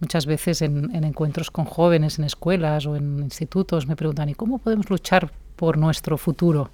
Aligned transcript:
Muchas 0.00 0.26
veces 0.26 0.60
en, 0.62 0.94
encuentros 1.04 1.50
con 1.50 1.64
jóvenes 1.64 2.18
en 2.18 2.24
escuelas 2.24 2.86
o 2.86 2.96
en 2.96 3.20
institutos 3.20 3.86
me 3.86 3.96
preguntan, 3.96 4.28
¿y 4.28 4.34
cómo 4.34 4.58
podemos 4.58 4.90
luchar 4.90 5.30
por 5.56 5.78
nuestro 5.78 6.18
futuro? 6.18 6.70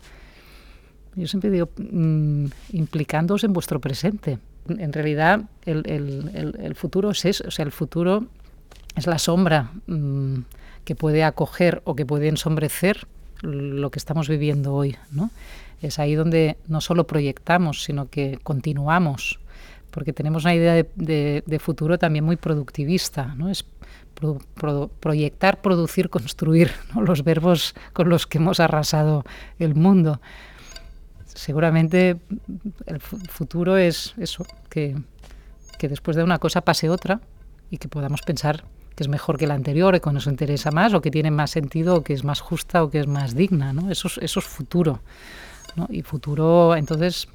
Yo 1.15 1.27
siempre 1.27 1.51
digo, 1.51 1.69
mm, 1.77 2.47
implicándoos 2.73 3.45
en 3.45 3.53
vuestro 3.53 3.81
presente. 3.81 4.39
En 4.69 4.93
realidad, 4.93 5.43
el, 5.65 6.75
futuro 6.77 7.11
es 7.11 7.25
eso, 7.25 7.45
o 7.49 7.51
sea, 7.51 7.65
el 7.65 7.73
futuro 7.73 8.27
es 8.97 9.07
la 9.07 9.19
sombra 9.19 9.71
mm, 9.87 10.41
que 10.85 10.95
puede 10.95 11.25
acoger 11.25 11.83
o 11.85 11.95
que 11.95 12.07
puede 12.07 12.29
ensombrecer 12.29 13.07
lo 13.43 13.91
que 13.91 13.99
estamos 13.99 14.29
viviendo 14.29 14.75
hoy, 14.75 14.97
¿no? 15.11 15.31
Es 15.83 15.99
ahí 15.99 16.15
donde 16.15 16.57
no 16.69 16.81
solo 16.81 17.07
proyectamos, 17.07 17.85
sino 17.85 18.09
que 18.09 18.39
continuamos, 18.43 19.41
porque 19.91 20.13
tenemos 20.13 20.45
una 20.45 20.55
idea 20.55 20.75
de, 20.95 21.59
futuro 21.61 21.99
también 21.99 22.25
muy 22.25 22.37
productivista, 22.37 23.35
¿no? 23.37 23.49
Es 23.49 23.65
proyectar, 25.01 25.61
producir, 25.61 26.11
construir, 26.11 26.73
los 26.95 27.25
verbos 27.25 27.75
con 27.93 28.09
los 28.09 28.27
que 28.27 28.39
hemos 28.39 28.61
arrasado 28.61 29.25
el 29.59 29.75
mundo. 29.75 30.21
Seguramente 31.27 32.17
el 32.87 33.01
futuro 33.01 33.77
es 33.77 34.15
eso, 34.19 34.45
que, 34.69 34.97
que 35.79 35.89
después 35.89 36.17
de 36.17 36.23
una 36.23 36.39
cosa 36.39 36.61
pase 36.61 36.91
otra 36.91 37.21
y 37.71 37.79
que 37.79 37.89
podamos 37.89 38.21
pensar 38.23 38.65
que 38.95 39.05
es 39.05 39.09
mejor 39.09 39.39
que 39.39 39.47
la 39.47 39.55
anterior, 39.55 39.99
que 39.99 40.13
nos 40.13 40.27
interesa 40.27 40.71
más, 40.71 40.93
o 40.93 41.01
que 41.01 41.11
tiene 41.11 41.31
más 41.31 41.51
sentido, 41.51 41.97
o 41.97 42.03
que 42.03 42.13
es 42.13 42.25
más 42.25 42.41
justa, 42.41 42.85
o 42.85 42.91
que 42.91 43.01
es 43.01 43.07
más 43.07 43.35
digna. 43.35 43.73
¿no? 43.73 43.91
Eso, 43.91 44.09
es, 44.09 44.19
eso 44.19 44.41
es 44.41 44.47
futuro. 44.47 45.01
¿no? 45.77 45.87
Y 45.89 46.03
futuro, 46.03 46.77
entonces, 46.77 47.29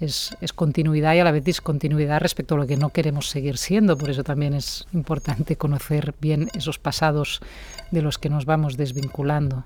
es, 0.00 0.36
continuidad 0.54 1.14
y 1.14 1.18
a 1.18 1.24
la 1.24 1.32
vez 1.32 1.44
discontinuidad 1.44 2.20
respecto 2.20 2.54
a 2.54 2.58
lo 2.58 2.66
que 2.66 2.76
no 2.76 2.90
queremos 2.90 3.28
seguir 3.28 3.58
siendo. 3.58 3.96
Por 3.96 4.10
eso 4.10 4.24
también 4.24 4.54
es 4.54 4.86
importante 4.92 5.56
conocer 5.56 6.14
bien 6.20 6.48
esos 6.54 6.78
pasados 6.78 7.40
de 7.90 8.02
los 8.02 8.18
que 8.18 8.30
nos 8.30 8.44
vamos 8.44 8.76
desvinculando. 8.76 9.64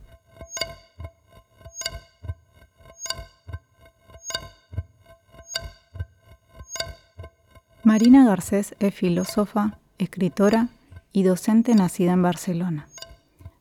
Marina 7.83 8.27
Garcés 8.27 8.75
es 8.81 8.95
filósofa, 8.95 9.79
escritora 9.97 10.69
y 11.13 11.23
docente 11.23 11.75
nacida 11.75 12.13
en 12.13 12.23
Barcelona. 12.23 12.87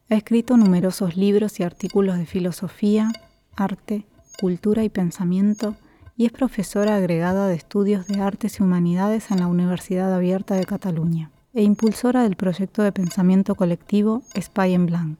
Ha 0.09 0.15
escrito 0.15 0.57
numerosos 0.57 1.15
libros 1.15 1.59
y 1.59 1.63
artículos 1.63 2.17
de 2.17 2.25
filosofía, 2.25 3.11
arte, 3.55 4.05
cultura 4.39 4.83
y 4.83 4.89
pensamiento 4.89 5.75
y 6.17 6.25
es 6.25 6.31
profesora 6.31 6.95
agregada 6.95 7.47
de 7.47 7.55
estudios 7.55 8.07
de 8.07 8.21
artes 8.21 8.59
y 8.59 8.63
humanidades 8.63 9.29
en 9.29 9.39
la 9.39 9.47
Universidad 9.47 10.13
Abierta 10.13 10.55
de 10.55 10.65
Cataluña 10.65 11.29
e 11.53 11.61
impulsora 11.61 12.23
del 12.23 12.35
proyecto 12.35 12.81
de 12.81 12.91
pensamiento 12.91 13.55
colectivo 13.55 14.23
Spy 14.35 14.73
en 14.73 14.87
Blanc. 14.87 15.19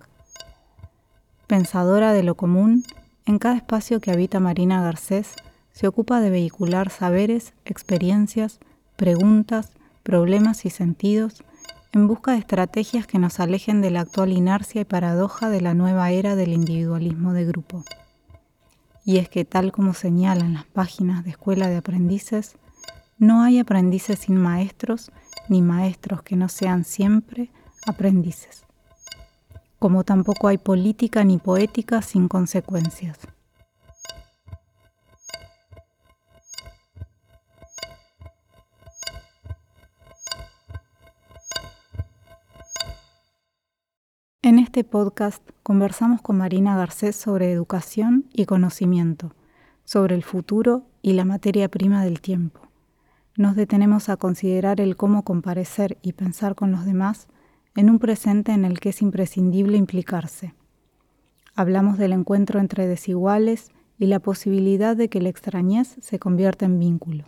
Pensadora 1.46 2.14
de 2.14 2.24
lo 2.24 2.36
común, 2.36 2.84
en 3.26 3.40
cada 3.40 3.56
espacio 3.56 4.02
que 4.02 4.12
habita 4.12 4.40
Marina 4.40 4.82
Garcés 4.82 5.34
se 5.72 5.88
ocupa 5.88 6.20
de 6.20 6.32
vehicular 6.32 6.90
saberes, 6.90 7.54
experiencias, 7.66 8.60
preguntas, 8.96 9.72
problemas 10.04 10.66
y 10.66 10.72
sentidos 10.72 11.44
en 11.94 12.08
busca 12.08 12.32
de 12.32 12.40
estrategias 12.40 13.08
que 13.08 13.20
nos 13.20 13.40
alejen 13.40 13.82
de 13.82 13.92
la 13.92 14.02
actual 14.02 14.34
inercia 14.34 14.82
y 14.82 14.86
paradoja 14.86 15.50
de 15.50 15.62
la 15.62 15.74
nueva 15.74 16.12
era 16.12 16.36
del 16.36 16.54
individualismo 16.54 17.34
de 17.34 17.46
grupo. 17.46 17.84
Y 19.08 19.20
es 19.20 19.30
que 19.30 19.46
tal 19.46 19.72
como 19.72 19.94
señalan 19.94 20.54
las 20.54 20.66
páginas 20.66 21.24
de 21.24 21.30
Escuela 21.30 21.70
de 21.70 21.78
Aprendices, 21.78 22.58
no 23.18 23.42
hay 23.42 23.58
aprendices 23.58 24.20
sin 24.20 24.36
maestros, 24.36 25.14
ni 25.48 25.62
maestros 25.62 26.24
que 26.24 26.36
no 26.36 26.50
sean 26.50 26.84
siempre 26.84 27.50
aprendices. 27.86 28.66
Como 29.80 30.04
tampoco 30.04 30.50
hay 30.50 30.58
política 30.58 31.24
ni 31.24 31.38
poética 31.38 32.02
sin 32.02 32.28
consecuencias. 32.28 33.18
En 44.48 44.60
este 44.60 44.86
podcast 44.86 45.44
conversamos 45.62 46.22
con 46.22 46.38
Marina 46.38 46.78
Garcés 46.78 47.18
sobre 47.18 47.52
educación 47.52 48.30
y 48.32 48.46
conocimiento, 48.46 49.36
sobre 49.84 50.16
el 50.16 50.24
futuro 50.24 50.84
y 51.02 51.12
la 51.12 51.26
materia 51.26 51.68
prima 51.68 52.06
del 52.06 52.22
tiempo. 52.22 52.62
Nos 53.36 53.58
detenemos 53.58 54.08
a 54.08 54.16
considerar 54.16 54.80
el 54.80 54.96
cómo 54.96 55.24
comparecer 55.24 55.98
y 56.02 56.14
pensar 56.14 56.56
con 56.56 56.72
los 56.72 56.86
demás 56.86 57.28
en 57.76 57.90
un 57.90 58.00
presente 58.00 58.54
en 58.54 58.64
el 58.64 58.80
que 58.80 58.88
es 58.88 59.02
imprescindible 59.02 59.76
implicarse. 59.76 60.54
Hablamos 61.54 61.98
del 61.98 62.14
encuentro 62.14 62.62
entre 62.62 62.88
desiguales 62.88 63.68
y 64.00 64.06
la 64.06 64.22
posibilidad 64.22 64.96
de 64.96 65.10
que 65.10 65.20
la 65.20 65.28
extrañez 65.28 65.98
se 66.00 66.20
convierta 66.20 66.64
en 66.64 66.80
vínculo. 66.80 67.26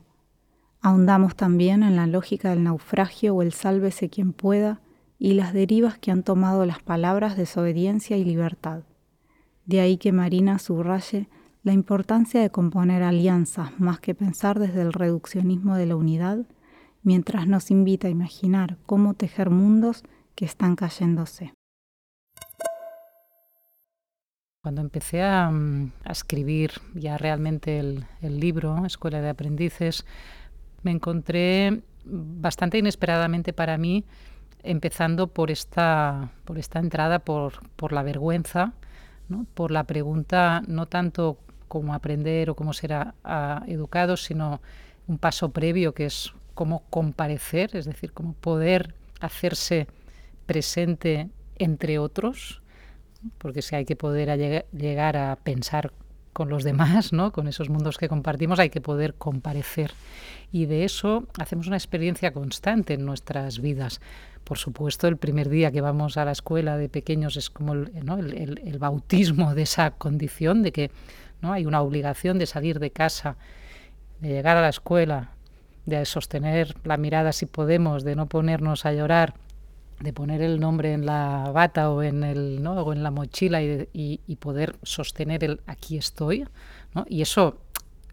Ahondamos 0.79 1.35
también 1.35 1.83
en 1.83 1.97
la 1.97 2.07
lógica 2.07 2.51
del 2.51 2.63
naufragio 2.63 3.35
o 3.35 3.41
el 3.41 3.51
sálvese 3.51 4.07
quien 4.07 4.31
pueda, 4.31 4.79
y 5.19 5.33
las 5.33 5.53
derivas 5.53 5.97
que 5.99 6.11
han 6.11 6.23
tomado 6.23 6.65
las 6.65 6.81
palabras 6.81 7.35
desobediencia 7.35 8.15
y 8.15 8.23
libertad. 8.23 8.83
De 9.65 9.81
ahí 9.81 9.97
que 9.97 10.13
Marina 10.13 10.57
subraye 10.57 11.27
la 11.61 11.73
importancia 11.73 12.41
de 12.41 12.49
componer 12.49 13.03
alianzas 13.03 13.77
más 13.79 13.99
que 13.99 14.15
pensar 14.15 14.57
desde 14.57 14.81
el 14.81 14.93
reduccionismo 14.93 15.75
de 15.75 15.85
la 15.85 15.97
unidad, 15.97 16.45
mientras 17.03 17.47
nos 17.47 17.69
invita 17.69 18.07
a 18.07 18.11
imaginar 18.11 18.77
cómo 18.85 19.13
tejer 19.13 19.49
mundos 19.49 20.03
que 20.35 20.45
están 20.45 20.77
cayéndose. 20.77 21.53
Cuando 24.61 24.81
empecé 24.81 25.21
a, 25.21 25.49
mm, 25.51 25.91
escribir 26.09 26.71
ya 26.93 27.17
realmente 27.17 27.79
el, 27.79 28.05
el 28.21 28.39
libro, 28.39 28.85
Escuela 28.85 29.21
de 29.21 29.29
Aprendices, 29.29 30.05
me 30.83 30.91
encontré 30.91 31.81
bastante 32.05 32.77
inesperadamente 32.77 33.53
para 33.53 33.77
mí 33.77 34.05
empezando 34.63 35.27
por 35.27 35.51
esta, 35.51 36.31
por 36.45 36.57
esta 36.57 36.79
entrada, 36.79 37.19
por, 37.19 37.53
por 37.75 37.93
la 37.93 38.03
vergüenza, 38.03 38.73
¿no? 39.27 39.45
por 39.53 39.71
la 39.71 39.83
pregunta 39.85 40.61
no 40.67 40.85
tanto 40.85 41.37
cómo 41.67 41.93
aprender 41.93 42.49
o 42.49 42.55
cómo 42.55 42.73
ser 42.73 42.95
educado, 43.67 44.17
sino 44.17 44.59
un 45.07 45.17
paso 45.17 45.49
previo 45.49 45.93
que 45.93 46.05
es 46.05 46.33
cómo 46.55 46.83
comparecer, 46.89 47.75
es 47.75 47.85
decir, 47.85 48.11
cómo 48.11 48.33
poder 48.33 48.95
hacerse 49.21 49.87
presente 50.45 51.29
entre 51.57 51.99
otros, 51.99 52.61
porque 53.37 53.61
si 53.61 53.75
hay 53.75 53.85
que 53.85 53.95
poder 53.95 54.65
llegar 54.71 55.15
a 55.15 55.35
pensar 55.37 55.93
con 56.33 56.49
los 56.49 56.63
demás, 56.63 57.13
¿no? 57.13 57.31
con 57.31 57.47
esos 57.47 57.69
mundos 57.69 57.97
que 57.97 58.09
compartimos, 58.09 58.59
hay 58.59 58.69
que 58.69 58.81
poder 58.81 59.13
comparecer. 59.13 59.91
Y 60.51 60.65
de 60.65 60.85
eso 60.85 61.27
hacemos 61.37 61.67
una 61.67 61.77
experiencia 61.77 62.33
constante 62.33 62.93
en 62.95 63.05
nuestras 63.05 63.59
vidas. 63.59 63.99
Por 64.49 64.57
supuesto, 64.57 65.07
el 65.07 65.17
primer 65.17 65.47
día 65.47 65.71
que 65.71 65.79
vamos 65.79 66.17
a 66.17 66.25
la 66.25 66.31
escuela 66.31 66.75
de 66.75 66.89
pequeños 66.89 67.37
es 67.37 67.51
como 67.51 67.73
el, 67.73 68.77
bautismo 68.79 69.53
de 69.53 69.61
esa 69.61 69.91
condición, 69.91 70.63
de 70.63 70.71
que 70.71 70.89
¿no? 71.39 71.53
hay 71.53 71.67
una 71.67 71.81
obligación 71.81 72.39
de 72.39 72.47
salir 72.47 72.79
de 72.79 72.89
casa, 72.89 73.37
de 74.19 74.29
llegar 74.29 74.57
a 74.57 74.61
la 74.61 74.69
escuela, 74.69 75.33
de 75.85 76.03
sostener 76.03 76.75
la 76.83 76.97
mirada 76.97 77.31
si 77.31 77.45
podemos, 77.45 78.03
de 78.03 78.15
no 78.15 78.25
ponernos 78.25 78.87
a 78.87 78.93
llorar, 78.93 79.35
de 79.99 80.13
poner 80.13 80.41
el 80.41 80.59
nombre 80.59 80.93
en 80.93 81.05
la 81.05 81.51
bata 81.53 81.91
o 81.91 82.01
en, 82.01 82.23
el, 82.23 82.63
¿no? 82.63 82.73
o 82.81 82.91
en 82.91 83.03
la 83.03 83.11
mochila 83.11 83.61
y, 83.61 84.35
poder 84.39 84.77
sostener 84.81 85.43
el 85.43 85.61
aquí 85.67 85.95
estoy. 85.95 86.47
¿no? 86.95 87.05
Y 87.07 87.21
eso 87.21 87.59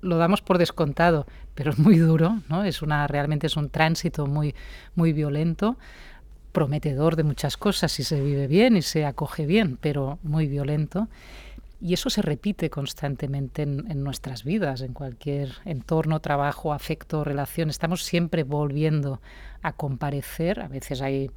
lo 0.02 0.19
damos 0.19 0.42
por 0.42 0.58
descontado, 0.58 1.26
pero 1.54 1.70
es 1.70 1.78
muy 1.78 1.96
duro, 1.96 2.42
¿no? 2.50 2.62
Es 2.62 2.82
una, 2.82 3.06
realmente 3.06 3.46
es 3.46 3.56
un 3.56 3.70
tránsito 3.70 4.26
muy, 4.26 4.54
muy 4.94 5.14
violento 5.14 5.78
prometedor 6.56 7.17
de 7.17 7.23
muchas 7.23 7.58
cosas 7.58 7.93
si 7.93 8.03
se 8.03 8.19
vive 8.19 8.47
bien 8.47 8.79
y 8.79 8.82
se 8.82 9.05
acoge 9.05 9.44
bien, 9.44 9.76
pero 9.76 10.19
muy 10.23 10.47
violento. 10.47 11.06
Y 11.82 11.93
eso 11.93 12.08
se 12.08 12.23
repite 12.23 12.70
constantemente 12.70 13.61
en, 13.64 14.03
nuestras 14.03 14.43
vidas, 14.43 14.81
en 14.81 14.94
cualquier 14.94 15.50
entorno, 15.67 16.20
trabajo, 16.20 16.73
afecto, 16.73 17.25
relación. 17.25 17.69
Estamos 17.69 18.05
siempre 18.05 18.43
volviendo 18.43 19.20
a 19.61 19.75
comparecer. 19.75 20.61
A 20.61 20.69
veces 20.69 21.03
hay 21.03 21.31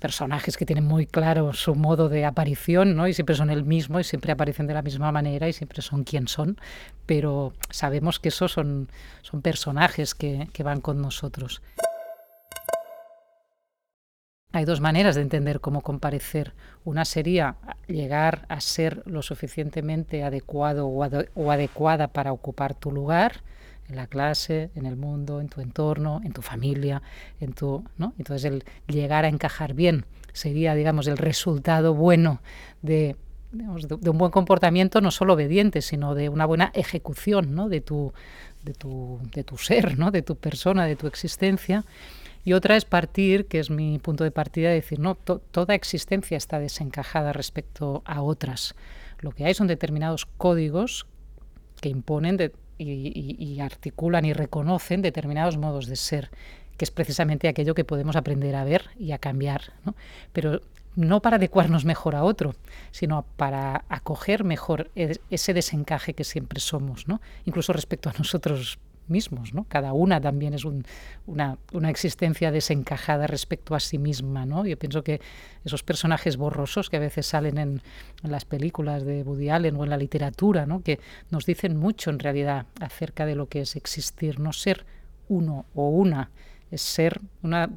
personajes 0.00 0.56
que 0.56 0.66
tienen 0.66 0.86
muy 0.86 1.06
claro 1.06 1.52
su 1.52 1.76
modo 1.76 2.08
de 2.08 2.24
aparición, 2.24 2.96
¿no? 2.96 3.06
y 3.06 3.14
siempre 3.14 3.36
son 3.36 3.50
el 3.50 3.62
mismo, 3.62 4.00
y 4.00 4.04
siempre 4.04 4.32
aparecen 4.32 4.66
de 4.66 4.74
la 4.74 4.82
misma 4.82 5.12
manera, 5.12 5.48
y 5.48 5.52
siempre 5.52 5.82
son 5.82 6.02
quien 6.02 6.26
son, 6.26 6.58
pero 7.06 7.52
sabemos 7.70 8.18
que 8.18 8.30
esos 8.30 8.50
son, 8.50 8.90
son 9.22 9.40
personajes 9.40 10.16
que, 10.16 10.48
que 10.52 10.64
van 10.64 10.80
con 10.80 11.00
nosotros. 11.00 11.62
Hay 14.50 14.64
dos 14.64 14.80
maneras 14.80 15.14
de 15.14 15.20
entender 15.20 15.60
cómo 15.60 15.82
comparecer. 15.82 16.54
Una 16.86 17.04
sería 17.04 17.56
llegar 17.86 18.46
a 18.48 18.62
ser 18.62 19.02
lo 19.04 19.20
suficientemente 19.20 20.22
adecuado 20.22 20.86
o, 20.86 21.50
adecuada 21.52 22.08
para 22.08 22.32
ocupar 22.32 22.74
tu 22.74 22.90
lugar, 22.90 23.42
en 23.90 23.96
la 23.96 24.06
clase, 24.06 24.70
en 24.74 24.86
el 24.86 24.96
mundo, 24.96 25.42
en 25.42 25.50
tu 25.50 25.60
entorno, 25.60 26.22
en 26.24 26.32
tu 26.32 26.40
familia, 26.40 27.02
en 27.40 27.52
tu, 27.52 27.84
¿no? 27.98 28.14
Entonces 28.18 28.44
el 28.46 28.64
llegar 28.86 29.26
a 29.26 29.28
encajar 29.28 29.74
bien 29.74 30.06
sería, 30.32 30.74
digamos, 30.74 31.08
el 31.08 31.18
resultado 31.18 31.92
bueno 31.92 32.40
de, 32.80 33.16
de, 33.52 34.10
un 34.10 34.18
buen 34.18 34.30
comportamiento, 34.30 35.00
no 35.00 35.10
solo 35.10 35.34
obediente, 35.34 35.82
sino 35.82 36.14
de 36.14 36.28
una 36.28 36.46
buena 36.46 36.70
ejecución 36.74 37.54
¿no? 37.54 37.68
de, 37.68 37.80
tu, 37.80 38.12
de, 38.62 38.74
tu, 38.74 39.20
de 39.32 39.44
tu 39.44 39.56
ser, 39.56 39.98
¿no? 39.98 40.10
de 40.10 40.22
tu 40.22 40.36
persona, 40.36 40.86
de 40.86 40.96
tu 40.96 41.06
existencia. 41.06 41.84
Y 42.44 42.52
otra 42.52 42.76
es 42.76 42.84
partir, 42.84 43.46
que 43.46 43.58
es 43.58 43.70
mi 43.70 43.98
punto 43.98 44.24
de 44.24 44.30
partida, 44.30 44.68
de 44.68 44.76
decir, 44.76 44.98
no, 44.98 45.14
toda 45.14 45.74
existencia 45.74 46.36
está 46.36 46.58
desencajada 46.58 47.32
respecto 47.32 48.02
a 48.04 48.22
otras. 48.22 48.74
Lo 49.20 49.32
que 49.32 49.44
hay 49.44 49.54
son 49.54 49.66
determinados 49.66 50.26
códigos 50.26 51.06
que 51.80 51.88
imponen 51.88 52.36
de, 52.36 52.52
y, 52.78 53.60
articulan 53.60 54.24
y 54.24 54.32
reconocen 54.32 55.02
determinados 55.02 55.56
modos 55.56 55.86
de 55.86 55.96
ser, 55.96 56.30
que 56.76 56.84
es 56.84 56.90
precisamente 56.90 57.48
aquello 57.48 57.74
que 57.74 57.84
podemos 57.84 58.16
aprender 58.16 58.54
a 58.54 58.64
ver 58.64 58.90
y 58.98 59.12
a 59.12 59.18
cambiar. 59.18 59.72
¿no? 59.84 59.94
Pero 60.32 60.60
no 60.94 61.20
para 61.20 61.36
adecuarnos 61.36 61.84
mejor 61.84 62.14
a 62.14 62.24
otro, 62.24 62.54
sino 62.90 63.24
para 63.36 63.84
acoger 63.88 64.44
mejor 64.44 64.90
e, 64.94 65.18
ese 65.30 65.54
desencaje 65.54 66.14
que 66.14 66.24
siempre 66.24 66.60
somos, 66.60 67.08
¿no? 67.08 67.20
incluso 67.44 67.72
respecto 67.72 68.08
a 68.10 68.14
nosotros 68.18 68.78
mismos. 69.10 69.54
¿no? 69.54 69.64
Cada 69.64 69.92
una 69.92 70.20
también 70.20 70.54
es 70.54 70.64
una, 70.64 71.58
existencia 71.88 72.50
desencajada 72.50 73.26
respecto 73.26 73.74
a 73.74 73.80
sí 73.80 73.98
misma. 73.98 74.46
¿no? 74.46 74.66
Yo 74.66 74.78
pienso 74.78 75.02
que 75.02 75.20
esos 75.64 75.82
personajes 75.82 76.36
borrosos 76.36 76.90
que 76.90 76.96
a 76.96 77.00
veces 77.00 77.26
salen 77.26 77.58
en, 77.58 77.82
las 78.22 78.44
películas 78.44 79.04
de 79.04 79.22
Woody 79.22 79.50
Allen 79.50 79.76
o 79.76 79.84
en 79.84 79.90
la 79.90 79.96
literatura, 79.96 80.66
¿no? 80.66 80.82
que 80.82 80.98
nos 81.30 81.46
dicen 81.46 81.76
mucho 81.76 82.10
en 82.10 82.18
realidad 82.18 82.66
acerca 82.80 83.26
de 83.26 83.34
lo 83.34 83.46
que 83.46 83.60
es 83.62 83.76
existir, 83.76 84.40
no 84.40 84.52
ser 84.52 84.84
uno 85.28 85.66
o 85.74 85.88
una, 85.90 86.30
es 86.70 86.82
ser 86.82 87.20
una, 87.42 87.70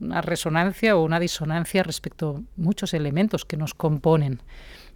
una 0.00 0.20
resonancia 0.22 0.96
o 0.96 1.04
una 1.04 1.20
disonancia 1.20 1.82
respecto 1.82 2.36
a 2.36 2.60
muchos 2.60 2.94
elementos 2.94 3.44
que 3.44 3.56
nos 3.56 3.74
componen. 3.74 4.40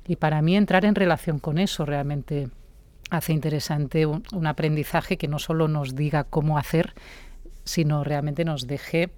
Y 0.06 0.16
para 0.16 0.42
mí 0.42 0.56
entrar 0.56 0.84
en 0.84 0.94
relación 0.94 1.38
con 1.38 1.58
eso 1.58 1.84
realmente 1.84 2.48
hace 3.12 3.34
interesante 3.34 4.06
un, 4.06 4.46
aprendizaje 4.46 5.18
que 5.18 5.28
no 5.28 5.38
solo 5.38 5.68
nos 5.68 5.94
diga 5.94 6.24
cómo 6.24 6.56
hacer, 6.56 6.94
sino 7.62 8.04
realmente 8.04 8.46
nos 8.46 8.66
deje 8.66 9.10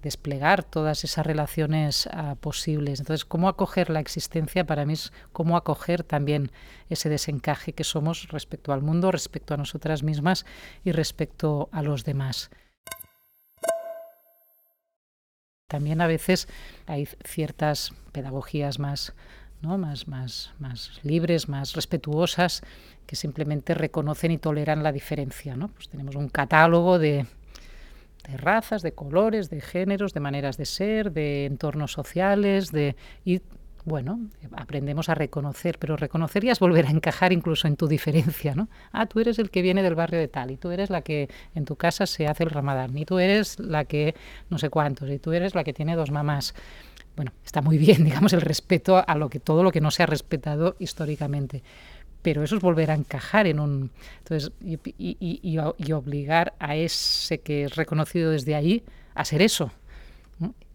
desplegar 0.00 0.62
todas 0.62 1.02
esas 1.02 1.26
relaciones 1.26 2.08
ah, 2.12 2.36
posibles. 2.40 3.00
Entonces, 3.00 3.24
cómo 3.24 3.48
acoger 3.48 3.90
la 3.90 3.98
existencia 3.98 4.64
para 4.64 4.86
mí 4.86 4.92
es 4.92 5.12
cómo 5.32 5.56
acoger 5.56 6.04
también 6.04 6.52
ese 6.88 7.08
desencaje 7.08 7.72
que 7.72 7.82
somos 7.82 8.28
respecto 8.28 8.72
al 8.72 8.82
mundo, 8.82 9.10
respecto 9.10 9.54
a 9.54 9.56
nosotras 9.56 10.04
mismas 10.04 10.46
y 10.84 10.92
respecto 10.92 11.68
a 11.72 11.82
los 11.82 12.04
demás. 12.04 12.50
También 15.66 16.00
a 16.00 16.06
veces 16.06 16.46
hay 16.86 17.08
ciertas 17.24 17.92
pedagogías 18.12 18.78
más 18.78 19.14
más, 19.66 20.08
más, 20.08 20.52
más 20.58 21.00
libres, 21.02 21.48
más 21.48 21.74
respetuosas, 21.74 22.62
que 23.06 23.16
simplemente 23.16 23.74
reconocen 23.74 24.30
y 24.30 24.38
toleran 24.38 24.82
la 24.82 24.92
diferencia. 24.92 25.56
¿no? 25.56 25.68
Pues 25.68 25.88
tenemos 25.88 26.14
un 26.14 26.28
catálogo 26.28 26.98
de, 26.98 27.26
de, 28.28 28.36
razas, 28.36 28.82
de 28.82 28.92
colores, 28.92 29.50
de 29.50 29.60
géneros, 29.60 30.14
de 30.14 30.20
maneras 30.20 30.56
de 30.56 30.66
ser, 30.66 31.12
de 31.12 31.46
entornos 31.46 31.92
sociales, 31.92 32.72
de, 32.72 32.96
y 33.24 33.40
bueno, 33.86 34.18
aprendemos 34.56 35.08
a 35.08 35.14
reconocer, 35.14 35.78
pero 35.78 35.96
reconocer 35.96 36.44
ya 36.44 36.50
es 36.50 36.58
volver 36.58 36.86
a 36.86 36.90
encajar 36.90 37.32
incluso 37.32 37.68
en 37.68 37.76
tu 37.76 37.86
diferencia, 37.86 38.52
¿no? 38.56 38.68
Ah, 38.90 39.06
tú 39.06 39.20
eres 39.20 39.38
el 39.38 39.48
que 39.48 39.62
viene 39.62 39.84
del 39.84 39.94
barrio 39.94 40.18
de 40.18 40.26
tal, 40.26 40.50
y 40.50 40.56
tú 40.56 40.72
eres 40.72 40.90
la 40.90 41.02
que 41.02 41.28
en 41.54 41.64
tu 41.64 41.76
casa 41.76 42.04
se 42.06 42.26
hace 42.26 42.42
el 42.42 42.50
ramadán, 42.50 42.98
y 42.98 43.04
tú 43.04 43.20
eres 43.20 43.60
la 43.60 43.84
que 43.84 44.16
no 44.50 44.58
sé 44.58 44.70
cuántos, 44.70 45.08
y 45.08 45.20
tú 45.20 45.32
eres 45.32 45.54
la 45.54 45.62
que 45.62 45.72
tiene 45.72 45.94
dos 45.94 46.10
mamás 46.10 46.52
bueno, 47.16 47.32
está 47.44 47.62
muy 47.62 47.78
bien, 47.78 48.04
digamos, 48.04 48.32
el 48.32 48.42
respeto 48.42 49.02
a 49.04 49.14
lo 49.16 49.28
que 49.28 49.40
todo 49.40 49.62
lo 49.62 49.72
que 49.72 49.80
no 49.80 49.90
se 49.90 50.02
ha 50.02 50.06
respetado 50.06 50.76
históricamente. 50.78 51.62
Pero 52.22 52.42
eso 52.42 52.56
es 52.56 52.62
volver 52.62 52.90
a 52.90 52.94
encajar 52.94 53.46
en 53.46 53.60
un. 53.60 53.90
Entonces, 54.18 54.52
y, 54.60 55.92
obligar 55.92 56.54
a 56.58 56.76
ese 56.76 57.38
que 57.38 57.64
es 57.64 57.76
reconocido 57.76 58.32
desde 58.32 58.54
ahí 58.54 58.82
a 59.14 59.24
ser 59.24 59.42
eso. 59.42 59.70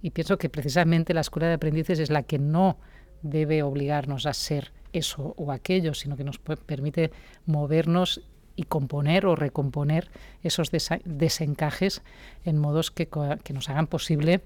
Y 0.02 0.12
pienso 0.12 0.38
que 0.38 0.50
precisamente 0.50 1.14
la 1.14 1.22
escuela 1.22 1.48
de 1.48 1.56
aprendices 1.56 2.00
es 2.00 2.10
la 2.10 2.24
que 2.24 2.40
no 2.40 2.78
debe 3.22 3.64
obligarnos 3.64 4.26
a 4.26 4.34
ser 4.34 4.72
eso 4.94 5.36
o 5.38 5.52
aquello, 5.52 5.94
sino 5.94 6.16
que 6.16 6.24
nos 6.24 6.40
permite 6.40 7.12
movernos 7.46 8.22
y 8.56 8.64
componer 8.64 9.26
o 9.26 9.36
recomponer 9.36 10.10
esos 10.44 10.72
desencajes 10.72 12.02
en 12.46 12.58
modos 12.58 12.92
que, 12.92 13.10
que 13.44 13.54
nos 13.54 13.70
hagan 13.70 13.88
posible 13.88 14.42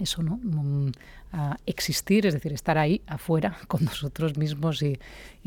eso, 0.00 0.22
¿no? 0.22 0.38
Mm, 0.42 0.92
existir, 1.66 2.26
es 2.26 2.34
decir, 2.34 2.52
estar 2.52 2.78
ahí 2.78 3.02
afuera 3.06 3.56
con 3.68 3.84
nosotros 3.84 4.36
mismos 4.36 4.82
y, 4.82 4.98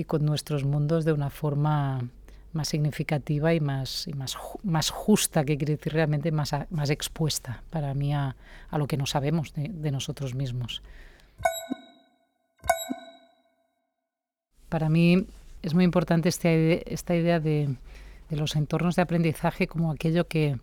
con 0.06 0.26
nuestros 0.26 0.64
mundos 0.64 1.06
de 1.06 1.14
una 1.14 1.30
forma 1.30 2.08
más 2.54 2.70
significativa 2.70 3.54
y 3.54 3.60
más, 3.60 4.08
y 4.08 4.14
más, 4.14 4.38
más 4.64 4.90
justa, 4.90 5.44
que 5.44 5.58
quiere 5.58 5.76
decir 5.76 5.94
realmente 5.94 6.32
más, 6.32 6.52
más 6.70 6.90
expuesta 6.90 7.62
para 7.70 7.94
mí 7.94 8.14
a, 8.14 8.36
lo 8.72 8.88
que 8.88 8.98
no 8.98 9.06
sabemos 9.06 9.54
de, 9.54 9.92
nosotros 9.92 10.34
mismos. 10.34 10.82
Para 14.70 14.90
mí 14.90 15.26
es 15.62 15.74
muy 15.74 15.84
importante 15.84 16.30
este, 16.30 16.94
esta 16.94 17.16
idea 17.16 17.40
de 17.40 17.76
los 18.30 18.56
entornos 18.56 18.96
de 18.96 19.02
aprendizaje 19.02 19.68
como 19.68 19.92
aquello 19.92 20.28
que, 20.28 20.58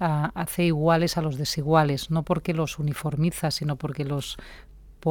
hace 0.00 0.64
iguales 0.64 1.16
a 1.16 1.22
los 1.22 1.36
desiguales, 1.36 2.10
no 2.10 2.22
porque 2.22 2.54
los 2.54 2.78
uniformiza, 2.78 3.50
sino 3.50 3.76
porque 3.76 4.04
los 4.04 4.36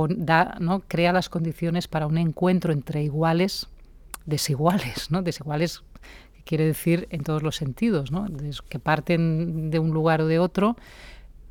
da, 0.10 0.58
¿no? 0.60 0.82
crea 0.82 1.14
las 1.14 1.30
condiciones 1.30 1.88
para 1.88 2.08
un 2.08 2.18
encuentro 2.18 2.74
entre 2.74 3.04
iguales 3.04 3.68
desiguales, 4.26 5.12
¿no? 5.12 5.22
desiguales 5.22 5.84
quiere 6.46 6.66
decir 6.66 7.08
en 7.10 7.24
todos 7.24 7.44
los 7.44 7.56
sentidos, 7.56 8.12
¿no? 8.12 8.26
que 8.70 8.80
parten 8.80 9.70
de 9.70 9.80
un 9.80 9.92
lugar 9.92 10.22
o 10.22 10.28
de 10.28 10.40
otro 10.40 10.78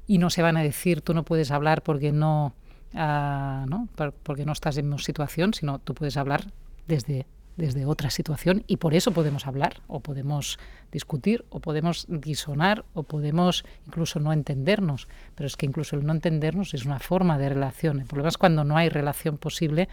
y 0.07 0.19
no 0.19 0.31
se 0.31 0.43
van 0.43 0.57
a 0.57 0.63
decir 0.63 1.03
tú 1.03 1.13
no 1.13 1.25
puedes 1.25 1.51
hablar 1.51 1.83
porque 1.83 2.13
no, 2.13 2.55
ah, 2.95 3.67
¿no? 3.69 3.89
porque 4.23 4.47
no 4.47 4.53
estás 4.53 4.79
en 4.79 4.89
mi 4.89 4.99
situación, 4.99 5.53
sino 5.53 5.79
tú 5.79 5.95
puedes 5.95 6.17
hablar 6.17 6.53
desde 6.87 7.27
desde 7.57 7.87
otra 7.87 8.11
situación 8.11 8.65
y 8.67 8.77
por 8.77 8.95
eso 8.95 9.13
podemos 9.13 9.47
hablar 9.47 9.81
o 9.87 10.01
podemos 10.01 10.59
discutir 10.93 11.45
o 11.51 11.61
podemos 11.61 12.07
disonar 12.09 12.85
o 12.95 13.03
podemos 13.03 13.65
incluso 13.87 14.21
no 14.21 14.33
entendernos. 14.33 15.09
Pero 15.35 15.47
es 15.47 15.57
que 15.57 15.67
incluso 15.67 15.97
el 15.97 16.05
no 16.05 16.13
entendernos 16.13 16.75
es 16.75 16.85
una 16.85 16.99
forma 16.99 17.39
de 17.39 17.49
relación. 17.49 18.01
El 18.01 18.07
problema 18.07 18.29
es 18.29 18.39
cuando 18.39 18.65
no 18.65 18.77
hay 18.77 18.89
relación 18.89 19.39
posible, 19.39 19.89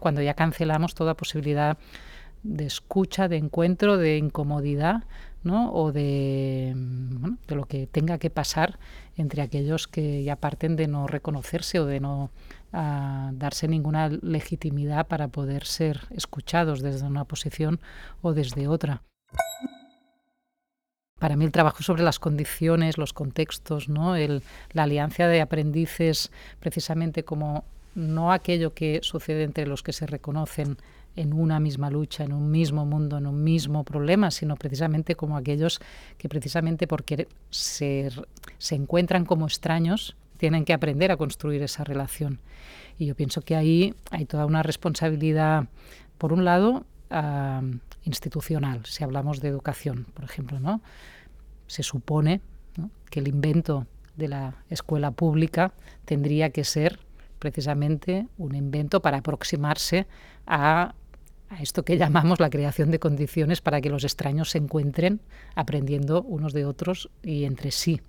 cuando 0.00 0.22
ya 0.22 0.34
cancelamos 0.34 0.94
toda 0.94 1.14
posibilidad 1.14 1.78
de 2.42 2.66
escucha, 2.66 3.28
de 3.28 3.36
encuentro, 3.36 3.96
de 3.96 4.18
incomodidad 4.18 5.04
¿no? 5.42 5.72
o 5.72 5.92
de 5.92 6.74
lo 7.48 7.64
que 7.64 7.86
tenga 7.86 8.18
que 8.18 8.30
pasar 8.30 8.78
entre 9.16 9.42
aquellos 9.42 9.88
que 9.88 10.22
ya 10.22 10.36
parten 10.36 10.76
de 10.76 10.86
no 10.86 11.06
reconocerse 11.06 11.80
o 11.80 11.86
de 11.86 12.00
no 12.00 12.30
a 12.78 13.30
darse 13.32 13.68
ninguna 13.68 14.10
legitimidad 14.10 15.06
para 15.06 15.28
poder 15.28 15.64
ser 15.64 16.02
escuchados 16.10 16.82
desde 16.82 17.06
una 17.06 17.24
posición 17.24 17.80
o 18.20 18.34
desde 18.34 18.68
otra. 18.68 19.02
Para 21.18 21.36
mí 21.36 21.46
el 21.46 21.52
trabajo 21.52 21.82
sobre 21.82 22.02
las 22.02 22.18
condiciones, 22.18 22.98
los 22.98 23.14
contextos, 23.14 23.88
¿no? 23.88 24.14
la 24.14 24.82
alianza 24.82 25.26
de 25.26 25.40
aprendices 25.40 26.30
precisamente 26.60 27.24
como 27.24 27.64
no 27.94 28.30
aquello 28.30 28.74
que 28.74 29.00
sucede 29.02 29.44
entre 29.44 29.66
los 29.66 29.82
que 29.82 29.94
se 29.94 30.06
reconocen 30.06 30.76
en 31.16 31.32
una 31.32 31.60
misma 31.60 31.88
lucha, 31.88 32.24
en 32.24 32.34
un 32.34 32.50
mismo 32.50 32.84
mundo, 32.84 33.16
en 33.16 33.26
un 33.26 33.42
mismo 33.42 33.84
problema, 33.84 34.30
sino 34.30 34.56
precisamente 34.56 35.14
como 35.14 35.38
aquellos 35.38 35.80
que 36.18 36.28
precisamente 36.28 36.86
porque 36.86 37.26
se, 37.48 38.10
se 38.58 38.74
encuentran 38.74 39.24
como 39.24 39.46
extraños, 39.46 40.14
tienen 40.36 40.64
que 40.64 40.72
aprender 40.72 41.10
a 41.10 41.16
construir 41.16 41.62
esa 41.62 41.84
relación. 41.84 42.40
Y 42.98 43.06
yo 43.06 43.14
pienso 43.14 43.42
que 43.42 43.56
ahí 43.56 43.94
hay 44.10 44.24
toda 44.24 44.46
una 44.46 44.62
responsabilidad, 44.62 45.68
por 46.18 46.32
un 46.32 46.44
lado, 46.44 46.84
institucional, 48.04 48.84
si 48.84 49.04
hablamos 49.04 49.40
de 49.40 49.48
educación, 49.48 50.06
por 50.14 50.24
ejemplo, 50.24 50.60
¿no? 50.60 50.80
Se 51.66 51.82
supone 51.82 52.40
que 53.10 53.20
el 53.20 53.28
invento 53.28 53.86
de 54.16 54.28
la 54.28 54.54
escuela 54.70 55.10
pública 55.10 55.72
tendría 56.04 56.50
que 56.50 56.64
ser 56.64 56.98
precisamente 57.38 58.26
un 58.38 58.54
invento 58.54 59.02
para 59.02 59.18
aproximarse 59.18 60.06
a, 60.46 60.94
a, 61.50 61.62
esto 61.62 61.84
que 61.84 61.98
llamamos 61.98 62.40
la 62.40 62.50
creación 62.50 62.90
de 62.90 62.98
condiciones 62.98 63.60
para 63.60 63.80
que 63.80 63.90
los 63.90 64.04
extraños 64.04 64.50
se 64.50 64.58
encuentren 64.58 65.20
aprendiendo 65.54 66.22
unos 66.22 66.52
de 66.52 66.64
otros 66.64 67.10
y 67.22 67.44
entre 67.44 67.70
sí. 67.70 68.00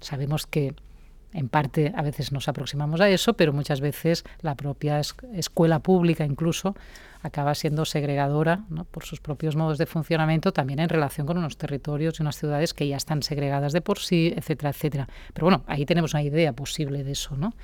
Sabemos 0.00 0.46
que 0.46 0.74
en 1.32 1.48
parte 1.48 1.92
a 1.94 2.02
veces 2.02 2.32
nos 2.32 2.48
aproximamos 2.48 3.00
a 3.00 3.08
eso, 3.08 3.34
pero 3.34 3.52
muchas 3.52 3.80
veces 3.80 4.24
la 4.40 4.54
propia 4.54 5.00
escuela 5.00 5.80
pública 5.80 6.24
incluso 6.24 6.74
acaba 7.22 7.54
siendo 7.54 7.84
segregadora 7.84 8.64
por 8.90 9.04
sus 9.04 9.20
propios 9.20 9.56
modos 9.56 9.78
de 9.78 9.86
funcionamiento, 9.86 10.52
también 10.52 10.78
en 10.78 10.88
relación 10.88 11.26
con 11.26 11.38
unos 11.38 11.56
territorios 11.56 12.18
y 12.18 12.22
unas 12.22 12.36
ciudades 12.36 12.74
que 12.74 12.86
ya 12.86 12.96
están 12.96 13.22
segregadas 13.22 13.72
de 13.72 13.80
por 13.80 13.98
sí, 13.98 14.32
etcétera, 14.36 14.70
etcétera. 14.70 15.08
Pero 15.34 15.46
bueno, 15.46 15.64
ahí 15.66 15.84
tenemos 15.84 16.14
una 16.14 16.22
idea 16.22 16.52
posible 16.52 17.04
de 17.04 17.12
eso, 17.12 17.36
¿no? 17.36 17.54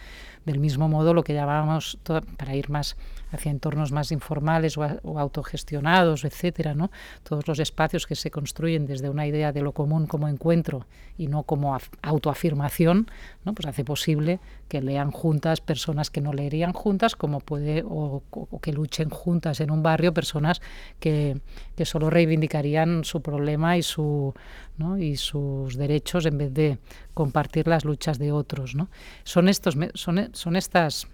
Del 0.44 0.59
mismo 0.59 0.88
modo, 0.88 1.14
lo 1.14 1.23
que 1.23 1.35
llamábamos, 1.35 1.99
para 2.37 2.54
ir 2.54 2.68
más 2.68 2.97
hacia 3.33 3.50
entornos 3.50 3.92
más 3.92 4.12
informales 4.12 4.76
o, 4.76 5.18
autogestionados, 5.18 6.25
etcétera, 6.25 6.75
¿no? 6.75 6.90
Todos 7.23 7.49
los 7.49 7.59
espacios 7.59 8.06
que 8.06 8.14
se 8.14 8.30
construyen 8.30 8.87
desde 8.87 9.09
una 9.09 9.26
idea 9.26 9.52
de 9.52 9.62
lo 9.62 9.73
común 9.73 10.06
como 10.06 10.28
encuentro 10.28 10.87
y 11.16 11.28
no 11.28 11.44
como 11.44 11.76
autoafirmación, 12.02 13.09
¿no? 13.44 13.54
Pues 13.55 13.67
hace 13.67 13.85
posible 13.85 14.41
que 14.69 14.83
lean 14.83 15.11
juntas 15.11 15.61
personas 15.61 16.11
que 16.11 16.21
no 16.21 16.33
leerían 16.33 16.73
juntas, 16.73 17.17
como 17.17 17.41
puede, 17.41 17.83
o, 17.87 18.23
que 18.61 18.73
luchen 18.73 19.11
juntas 19.11 19.61
en 19.61 19.71
un 19.71 19.83
barrio 19.83 20.13
personas 20.13 20.61
que, 21.01 21.41
que 21.77 21.85
solo 21.85 22.11
reivindicarían 22.11 23.05
su 23.05 23.23
problema 23.23 23.77
y 23.77 23.83
su 23.83 24.35
¿no? 24.77 24.99
y 24.99 25.17
sus 25.17 25.77
derechos 25.77 26.27
en 26.27 26.39
vez 26.39 26.53
de 26.53 26.79
compartir 27.13 27.69
las 27.69 27.85
luchas 27.85 28.19
de 28.19 28.33
otros. 28.33 28.75
¿no? 28.75 28.89
Son, 29.25 29.49
estos, 29.49 29.77
son, 29.95 30.31
son 30.33 30.57
estas, 30.57 31.07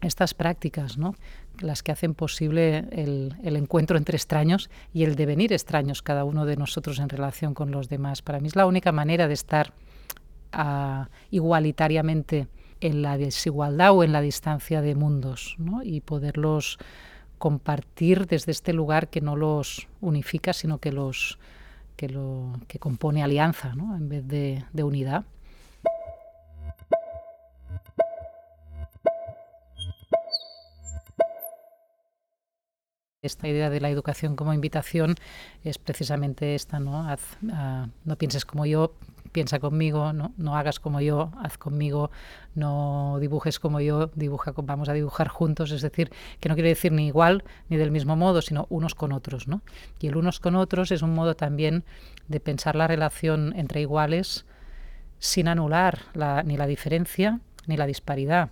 estas 0.00 0.34
prácticas 0.34 0.98
¿no? 0.98 1.14
las 1.60 1.82
que 1.82 1.92
hacen 1.92 2.14
posible 2.14 2.86
el, 2.90 3.36
el, 3.42 3.56
encuentro 3.56 3.96
entre 3.96 4.16
extraños 4.16 4.70
y 4.92 5.04
el 5.04 5.14
devenir 5.14 5.52
extraños 5.52 6.02
cada 6.02 6.24
uno 6.24 6.46
de 6.46 6.56
nosotros 6.56 6.98
en 6.98 7.08
relación 7.08 7.54
con 7.54 7.70
los 7.70 7.88
demás. 7.88 8.22
Para 8.22 8.40
mí 8.40 8.48
es 8.48 8.56
la 8.56 8.66
única 8.66 8.92
manera 8.92 9.28
de 9.28 9.34
estar 9.34 9.72
igualitariamente 11.30 12.48
en 12.80 13.02
la 13.02 13.16
desigualdad 13.16 13.92
o 13.92 14.04
en 14.04 14.12
la 14.12 14.20
distancia 14.20 14.82
de 14.82 14.94
mundos 14.94 15.56
¿no? 15.58 15.82
y 15.82 16.00
poderlos 16.00 16.78
compartir 17.38 18.26
desde 18.26 18.52
este 18.52 18.72
lugar 18.72 19.08
que 19.08 19.20
no 19.20 19.36
los 19.36 19.88
unifica, 20.00 20.52
sino 20.52 20.78
que 20.78 20.92
los 20.92 21.38
que, 21.96 22.08
lo, 22.08 22.52
que 22.68 22.78
compone 22.78 23.22
alianza 23.22 23.74
¿no? 23.74 23.96
en 23.96 24.08
vez 24.08 24.26
de, 24.26 24.82
unidad. 24.82 25.24
Esta 33.22 33.48
idea 33.48 33.70
de 33.70 33.80
la 33.80 33.88
educación 33.88 34.36
como 34.36 34.52
invitación 34.52 35.14
es 35.62 35.78
precisamente 35.78 36.54
esta, 36.54 36.78
¿no? 36.78 37.10
Uh, 37.10 37.88
no 38.04 38.16
pienses 38.16 38.44
como 38.44 38.66
yo, 38.66 38.92
piensa 39.34 39.58
conmigo, 39.58 40.12
¿no? 40.12 40.32
no 40.36 40.56
hagas 40.56 40.78
como 40.78 41.00
yo, 41.00 41.32
haz 41.42 41.58
conmigo, 41.58 42.12
no 42.54 43.18
dibujes 43.20 43.58
como 43.58 43.80
yo, 43.80 44.12
dibuja, 44.14 44.52
vamos 44.56 44.88
a 44.88 44.92
dibujar 44.92 45.26
juntos, 45.26 45.72
es 45.72 45.82
decir, 45.82 46.12
que 46.38 46.48
no 46.48 46.54
quiere 46.54 46.68
decir 46.68 46.92
ni 46.92 47.08
igual 47.08 47.42
ni 47.68 47.76
del 47.76 47.90
mismo 47.90 48.14
modo, 48.14 48.42
sino 48.42 48.66
unos 48.70 48.94
con 48.94 49.10
otros, 49.10 49.48
¿no? 49.48 49.62
Y 50.00 50.06
el 50.06 50.16
unos 50.16 50.38
con 50.38 50.54
otros 50.54 50.92
es 50.92 51.02
un 51.02 51.14
modo 51.14 51.34
también 51.34 51.82
de 52.28 52.38
pensar 52.38 52.76
la 52.76 52.86
relación 52.86 53.52
entre 53.56 53.80
iguales 53.80 54.46
sin 55.18 55.48
anular 55.48 55.98
la, 56.14 56.44
ni 56.44 56.56
la 56.56 56.68
diferencia 56.68 57.40
ni 57.66 57.76
la 57.76 57.86
disparidad. 57.86 58.50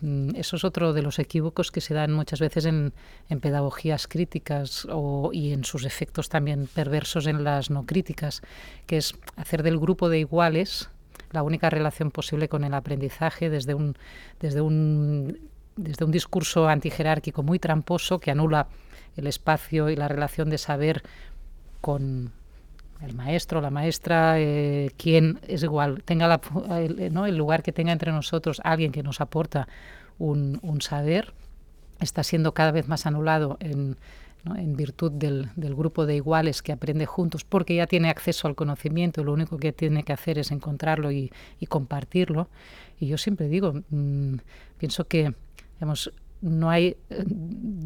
Mm, 0.00 0.36
eso 0.36 0.56
es 0.56 0.64
otro 0.64 0.92
de 0.92 1.02
los 1.02 1.18
equívocos 1.18 1.70
que 1.70 1.80
se 1.80 1.94
dan 1.94 2.12
muchas 2.12 2.40
veces 2.40 2.64
en, 2.64 2.92
pedagogías 3.40 4.08
críticas 4.08 4.86
y 5.32 5.52
en 5.52 5.64
sus 5.64 5.84
efectos 5.84 6.28
también 6.28 6.68
perversos 6.72 7.26
en 7.26 7.44
las 7.44 7.70
no 7.70 7.86
críticas, 7.86 8.42
que 8.86 8.96
es 8.96 9.14
hacer 9.36 9.62
del 9.62 9.78
grupo 9.78 10.08
de 10.08 10.18
iguales 10.20 10.90
la 11.30 11.42
única 11.42 11.68
relación 11.68 12.10
posible 12.10 12.48
con 12.48 12.64
el 12.64 12.72
aprendizaje 12.72 13.50
desde 13.50 13.74
un, 13.74 13.96
desde 14.40 14.60
un, 14.62 15.38
desde 15.76 16.04
un 16.04 16.10
discurso 16.10 16.68
antijerárquico 16.68 17.42
muy 17.42 17.58
tramposo 17.58 18.18
que 18.18 18.30
anula 18.30 18.68
el 19.16 19.26
espacio 19.26 19.90
y 19.90 19.96
la 19.96 20.08
relación 20.08 20.48
de 20.48 20.58
saber 20.58 21.02
con 21.80 22.32
el 23.02 23.14
maestro, 23.14 23.60
la 23.60 23.70
maestra, 23.70 24.40
eh, 24.40 24.90
quien 24.96 25.38
es 25.46 25.62
igual, 25.62 26.02
tenga 26.04 26.40
el, 26.78 27.12
¿no? 27.12 27.26
el, 27.26 27.36
lugar 27.36 27.62
que 27.62 27.72
tenga 27.72 27.92
entre 27.92 28.12
nosotros 28.12 28.60
alguien 28.64 28.92
que 28.92 29.02
nos 29.02 29.20
aporta 29.20 29.68
un, 30.18 30.58
saber, 30.80 31.32
está 32.00 32.24
siendo 32.24 32.54
cada 32.54 32.72
vez 32.72 32.88
más 32.88 33.06
anulado 33.06 33.56
en, 33.60 33.96
virtud 34.76 35.12
del, 35.12 35.50
grupo 35.56 36.06
de 36.06 36.16
iguales 36.16 36.62
que 36.62 36.72
aprende 36.72 37.06
juntos, 37.06 37.44
porque 37.44 37.76
ya 37.76 37.86
tiene 37.86 38.08
acceso 38.08 38.48
al 38.48 38.54
conocimiento, 38.54 39.22
lo 39.22 39.32
único 39.32 39.58
que 39.58 39.72
tiene 39.72 40.02
que 40.04 40.12
hacer 40.12 40.38
es 40.38 40.50
encontrarlo 40.50 41.12
y, 41.12 41.30
compartirlo. 41.68 42.48
Y 42.98 43.06
yo 43.06 43.18
siempre 43.18 43.48
digo, 43.48 43.74
mmm, 43.90 44.36
pienso 44.78 45.06
que, 45.06 45.34
no 46.40 46.70
hay, 46.70 46.96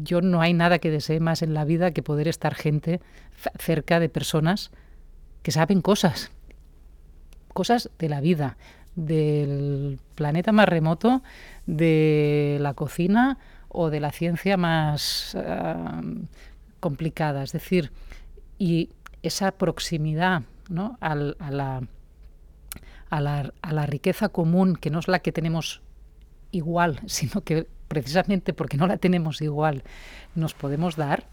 yo 0.03 0.21
no 0.21 0.41
hay 0.41 0.53
nada 0.53 0.79
que 0.79 0.89
desee 0.89 1.19
más 1.19 1.41
en 1.41 1.53
la 1.53 1.65
vida 1.65 1.91
que 1.91 2.01
poder 2.01 2.27
estar 2.27 2.55
gente 2.55 3.01
cerca 3.59 3.99
de 3.99 4.09
personas 4.09 4.71
que 5.43 5.51
saben 5.51 5.81
cosas, 5.81 6.31
cosas 7.53 7.91
de 7.99 8.09
la 8.09 8.21
vida, 8.21 8.57
del 8.95 9.99
planeta 10.15 10.51
más 10.51 10.67
remoto, 10.67 11.21
de 11.67 12.57
la 12.59 12.73
cocina 12.73 13.37
o 13.69 13.89
de 13.89 13.99
la 13.99 14.11
ciencia 14.11 14.57
más 14.57 15.37
complicada. 16.79 17.43
Es 17.43 17.51
decir, 17.51 17.91
y 18.57 18.89
esa 19.21 19.51
proximidad 19.51 20.43
¿no? 20.69 20.97
A, 21.01 21.15
la, 21.15 21.35
a, 23.09 23.21
la, 23.21 23.53
a 23.61 23.73
la 23.73 23.85
riqueza 23.85 24.29
común, 24.29 24.75
que 24.75 24.89
no 24.89 24.99
es 24.99 25.07
la 25.07 25.19
que 25.19 25.31
tenemos 25.31 25.81
igual, 26.51 27.01
sino 27.05 27.41
que 27.41 27.67
precisamente 27.87 28.53
porque 28.53 28.77
no 28.77 28.87
la 28.87 28.97
tenemos 28.97 29.41
igual, 29.41 29.83
nos 30.35 30.53
podemos 30.53 30.95
dar, 30.95 31.27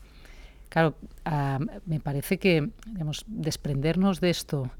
Claro, 0.71 0.95
uh, 1.27 1.65
me 1.85 2.01
parece 2.01 2.39
que 2.39 2.71
digamos, 2.87 3.25
desprendernos 3.27 4.21
de 4.21 4.31
esto 4.31 4.71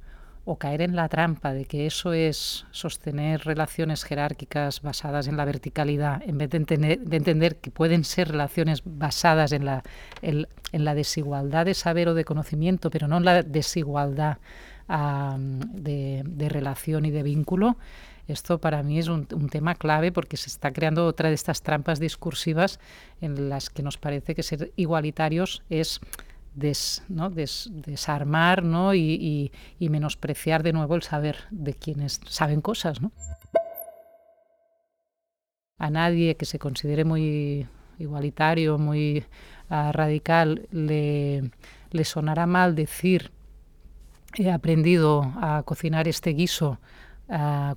o 0.45 0.57
caer 0.57 0.83
en 0.83 0.97
la 0.97 1.09
trampa 1.09 1.53
de 1.53 1.65
que 1.65 1.87
eso 1.87 2.13
es 2.13 2.65
sostener 2.71 3.45
relaciones 3.45 4.05
jerárquicas 4.05 4.83
basadas 4.83 5.27
en 5.27 5.37
la 5.37 5.45
verticalidad, 5.45 6.23
en 6.25 6.39
vez 6.39 6.51
de 6.51 6.57
entender, 6.57 7.01
de 7.01 7.17
entender 7.17 7.57
que 7.57 7.71
pueden 7.71 8.05
ser 8.05 8.29
relaciones 8.29 8.83
basadas 8.85 9.53
en 9.53 9.65
la, 9.65 9.83
en, 10.23 10.47
la 10.73 10.95
desigualdad 10.95 11.67
de 11.67 11.75
saber 11.75 12.09
o 12.09 12.15
de 12.15 12.25
conocimiento, 12.25 12.89
pero 12.91 13.07
no 13.07 13.19
en 13.19 13.25
la 13.25 13.43
desigualdad 13.43 14.39
de, 14.89 16.23
de 16.25 16.49
relación 16.49 17.05
y 17.05 17.11
de 17.11 17.23
vínculo, 17.23 17.77
esto 18.31 18.59
para 18.59 18.83
mí 18.83 18.99
es 18.99 19.09
un, 19.09 19.27
tema 19.51 19.75
clave 19.75 20.13
porque 20.13 20.37
se 20.37 20.49
está 20.49 20.73
creando 20.73 21.07
otra 21.07 21.29
de 21.29 21.35
estas 21.35 21.63
trampas 21.63 22.01
discursivas 22.01 22.81
en 23.21 23.49
las 23.49 23.71
que 23.71 23.83
nos 23.83 23.99
parece 23.99 24.35
que 24.35 24.43
ser 24.43 24.73
igualitarios 24.77 25.63
es 25.71 26.01
des, 26.55 27.03
¿no? 27.09 27.31
des, 27.31 27.69
desarmar 27.73 28.63
¿no? 28.63 28.95
y, 28.95 29.53
y, 29.79 29.89
menospreciar 29.89 30.63
de 30.63 30.73
nuevo 30.73 30.95
el 30.95 31.03
saber 31.03 31.37
de 31.51 31.75
quienes 31.75 32.21
saben 32.27 32.61
cosas. 32.61 33.01
¿no? 33.01 33.13
A 35.79 35.91
nadie 35.91 36.37
que 36.37 36.45
se 36.45 36.59
considere 36.59 37.05
muy 37.05 37.67
igualitario, 37.99 38.79
muy 38.79 39.25
uh, 39.71 39.93
radical, 39.93 40.67
le, 40.71 41.51
le 41.91 42.05
sonará 42.05 42.47
mal 42.47 42.75
decir 42.75 43.31
he 44.37 44.51
aprendido 44.51 45.33
a 45.41 45.63
cocinar 45.65 46.07
este 46.09 46.31
guiso 46.31 46.79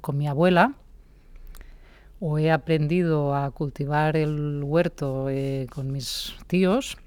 con 0.01 0.17
mi 0.17 0.27
abuela 0.27 0.73
o 2.25 2.39
he 2.39 2.51
aprendido 2.51 3.35
a 3.35 3.51
cultivar 3.51 4.15
el 4.15 4.63
huerto 4.63 5.29
eh, 5.29 5.67
con 5.69 5.91
mis 5.91 6.33
tíos, 6.47 6.97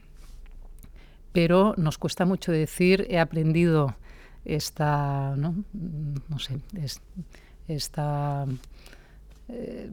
pero 1.33 1.73
nos 1.79 1.97
cuesta 1.97 2.27
mucho 2.27 2.53
decir 2.53 3.07
he 3.09 3.19
aprendido 3.19 3.97
esta, 4.45 5.35
no, 5.37 5.55
no 6.29 6.39
sé, 6.39 6.61
es, 6.77 7.01
esta, 7.67 8.45
eh, 9.49 9.91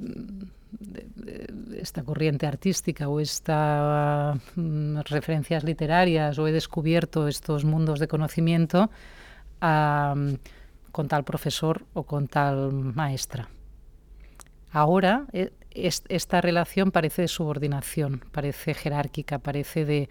esta 1.78 2.04
corriente 2.04 2.46
artística 2.46 3.08
o 3.08 3.22
estas 3.22 4.36
uh, 4.58 5.02
referencias 5.06 5.64
literarias 5.64 6.38
o 6.38 6.48
he 6.48 6.52
descubierto 6.52 7.30
estos 7.30 7.64
mundos 7.64 8.00
de 8.00 8.10
conocimiento. 8.10 8.90
Con 10.94 11.10
tal 11.10 11.26
profesor 11.26 11.84
o 11.94 12.04
con 12.04 12.30
tal 12.30 12.72
maestra. 12.72 13.50
Ahora 14.72 15.26
es, 15.34 16.04
esta 16.08 16.40
relación 16.40 16.92
parece 16.92 17.24
de 17.24 17.28
subordinación, 17.28 18.24
parece 18.32 18.74
jerárquica, 18.74 19.40
parece 19.40 19.86
de, 19.86 20.10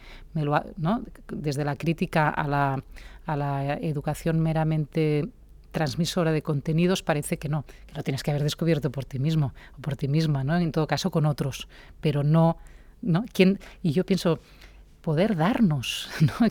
desde 1.29 1.65
la 1.65 1.77
crítica 1.77 2.29
a 2.29 2.47
la, 2.47 2.85
a 3.27 3.37
la 3.37 3.75
educación 3.75 4.41
meramente 4.41 5.29
transmisora 5.71 6.33
de 6.33 6.43
contenidos 6.43 7.03
parece 7.03 7.39
que 7.39 7.49
no, 7.49 7.65
que 7.87 7.95
lo 7.95 8.03
tienes 8.03 8.23
que 8.23 8.31
haber 8.31 8.43
descubierto 8.43 8.91
por 8.91 9.05
ti 9.05 9.19
mismo 9.19 9.55
o 9.79 9.81
por 9.81 9.97
ti 9.97 10.07
misma, 10.09 10.45
¿no? 10.45 10.57
En 10.59 10.71
todo 10.71 10.87
caso 10.87 11.11
con 11.11 11.25
otros, 11.27 11.67
pero 12.01 12.23
no, 12.23 12.59
¿no? 13.01 13.25
¿Quién? 13.33 13.59
Y 13.83 13.93
yo 13.93 14.05
pienso, 14.05 14.41
poder 15.02 15.37
darnos 15.37 16.09
¿no? 16.21 16.47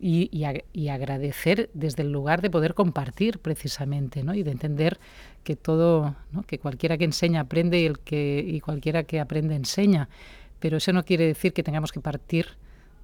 y, 0.00 0.30
y, 0.72 0.88
agradecer 0.88 1.68
desde 1.74 2.02
el 2.02 2.12
lugar 2.12 2.40
de 2.40 2.50
poder 2.50 2.74
compartir 2.74 3.40
precisamente 3.40 4.22
¿no? 4.22 4.32
y 4.32 4.42
de 4.42 4.52
entender 4.52 4.98
que 5.44 5.56
todo, 5.56 6.14
¿no? 6.32 6.44
que 6.44 6.58
cualquiera 6.58 6.96
que 6.96 7.04
enseña 7.04 7.40
aprende 7.40 7.80
y, 7.80 7.86
el 7.86 7.98
que, 7.98 8.42
y 8.46 8.60
cualquiera 8.60 9.02
que 9.02 9.20
aprende 9.20 9.56
enseña. 9.56 10.08
Pero 10.60 10.78
eso 10.78 10.92
no 10.92 11.04
quiere 11.04 11.26
decir 11.26 11.52
que 11.52 11.62
tengamos 11.62 11.92
que 11.92 12.00
partir 12.00 12.56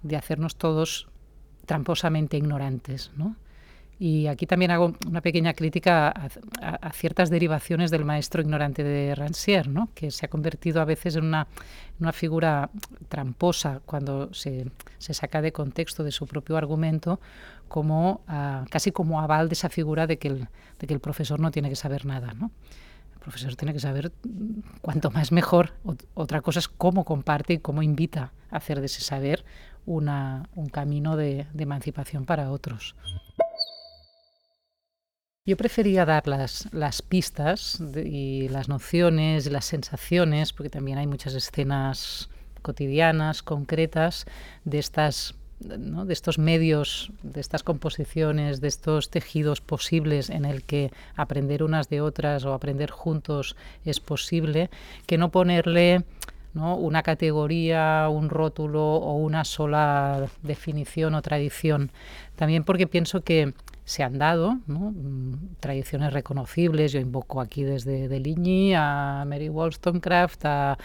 de 0.02 0.16
hacernos 0.16 0.56
todos 0.56 1.08
tramposamente 1.66 2.36
ignorantes. 2.36 3.10
¿no? 3.16 3.36
Y 3.98 4.26
aquí 4.26 4.46
también 4.46 4.70
hago 4.70 4.94
una 5.06 5.20
pequeña 5.20 5.54
crítica 5.54 6.08
a, 6.08 6.92
ciertas 6.92 7.30
derivaciones 7.30 7.90
del 7.90 8.04
maestro 8.04 8.42
ignorante 8.42 8.82
de 8.82 9.14
Rancière, 9.14 9.66
¿no? 9.66 9.88
que 9.94 10.10
se 10.10 10.26
ha 10.26 10.28
convertido 10.28 10.80
a 10.80 10.84
veces 10.84 11.16
en 11.16 11.24
una, 11.24 11.46
una 12.00 12.12
figura 12.12 12.70
tramposa 13.08 13.80
cuando 13.86 14.32
se, 14.34 14.70
se, 14.98 15.14
saca 15.14 15.40
de 15.42 15.52
contexto 15.52 16.02
de 16.02 16.10
su 16.10 16.26
propio 16.26 16.56
argumento, 16.56 17.20
como 17.68 18.22
uh, 18.28 18.66
casi 18.68 18.90
como 18.90 19.20
aval 19.20 19.48
de 19.48 19.54
esa 19.54 19.68
figura 19.68 20.06
de 20.06 20.18
que, 20.18 20.28
el, 20.28 20.48
de 20.78 20.86
que 20.86 20.94
el 20.94 21.00
profesor 21.00 21.38
no 21.38 21.50
tiene 21.50 21.68
que 21.68 21.76
saber 21.76 22.04
nada. 22.04 22.34
¿no? 22.34 22.50
El 23.14 23.20
profesor 23.20 23.54
tiene 23.54 23.72
que 23.72 23.80
saber 23.80 24.12
cuanto 24.82 25.10
más 25.10 25.30
mejor. 25.30 25.72
otra 26.14 26.40
cosa 26.40 26.58
es 26.58 26.68
cómo 26.68 27.04
comparte 27.04 27.54
y 27.54 27.58
cómo 27.58 27.82
invita 27.82 28.32
a 28.50 28.56
hacer 28.56 28.80
de 28.80 28.86
ese 28.86 29.02
saber 29.02 29.44
una, 29.86 30.48
un 30.54 30.68
camino 30.68 31.16
de, 31.16 31.46
de 31.52 31.62
emancipación 31.62 32.24
para 32.24 32.50
otros. 32.50 32.96
Yo 35.46 35.58
prefería 35.58 36.06
dar 36.06 36.26
las, 36.26 37.02
pistas 37.02 37.78
y 38.02 38.48
las 38.48 38.70
nociones, 38.70 39.52
las 39.52 39.66
sensaciones, 39.66 40.54
porque 40.54 40.70
también 40.70 40.96
hay 40.96 41.06
muchas 41.06 41.34
escenas 41.34 42.30
cotidianas, 42.62 43.42
concretas, 43.42 44.24
de 44.64 44.78
estas 44.78 45.34
de 45.60 46.12
estos 46.14 46.38
medios, 46.38 47.12
de 47.22 47.42
estas 47.42 47.62
composiciones, 47.62 48.62
de 48.62 48.68
estos 48.68 49.10
tejidos 49.10 49.60
posibles 49.60 50.30
en 50.30 50.46
el 50.46 50.62
que 50.62 50.90
aprender 51.14 51.62
unas 51.62 51.90
de 51.90 52.00
otras 52.00 52.46
o 52.46 52.54
aprender 52.54 52.90
juntos 52.90 53.54
es 53.84 54.00
posible, 54.00 54.70
que 55.06 55.18
no 55.18 55.30
ponerle 55.30 56.04
una 56.54 57.02
categoría, 57.02 58.08
un 58.10 58.30
rótulo 58.30 58.82
o 58.82 59.14
una 59.16 59.44
sola 59.44 60.26
definición 60.42 61.14
o 61.14 61.22
tradición. 61.22 61.92
También 62.34 62.64
porque 62.64 62.86
pienso 62.86 63.20
que 63.20 63.52
se 63.84 64.02
han 64.02 64.18
dado, 64.18 64.54
mm, 64.66 65.56
tradiciones 65.60 66.12
reconocibles. 66.12 66.92
Yo 66.92 67.00
invoco 67.00 67.40
aquí 67.40 67.64
desde 67.64 68.08
Deligny 68.08 68.74
a 68.74 69.24
Mary 69.26 69.48
Wollstonecraft, 69.48 70.44
a, 70.44 70.78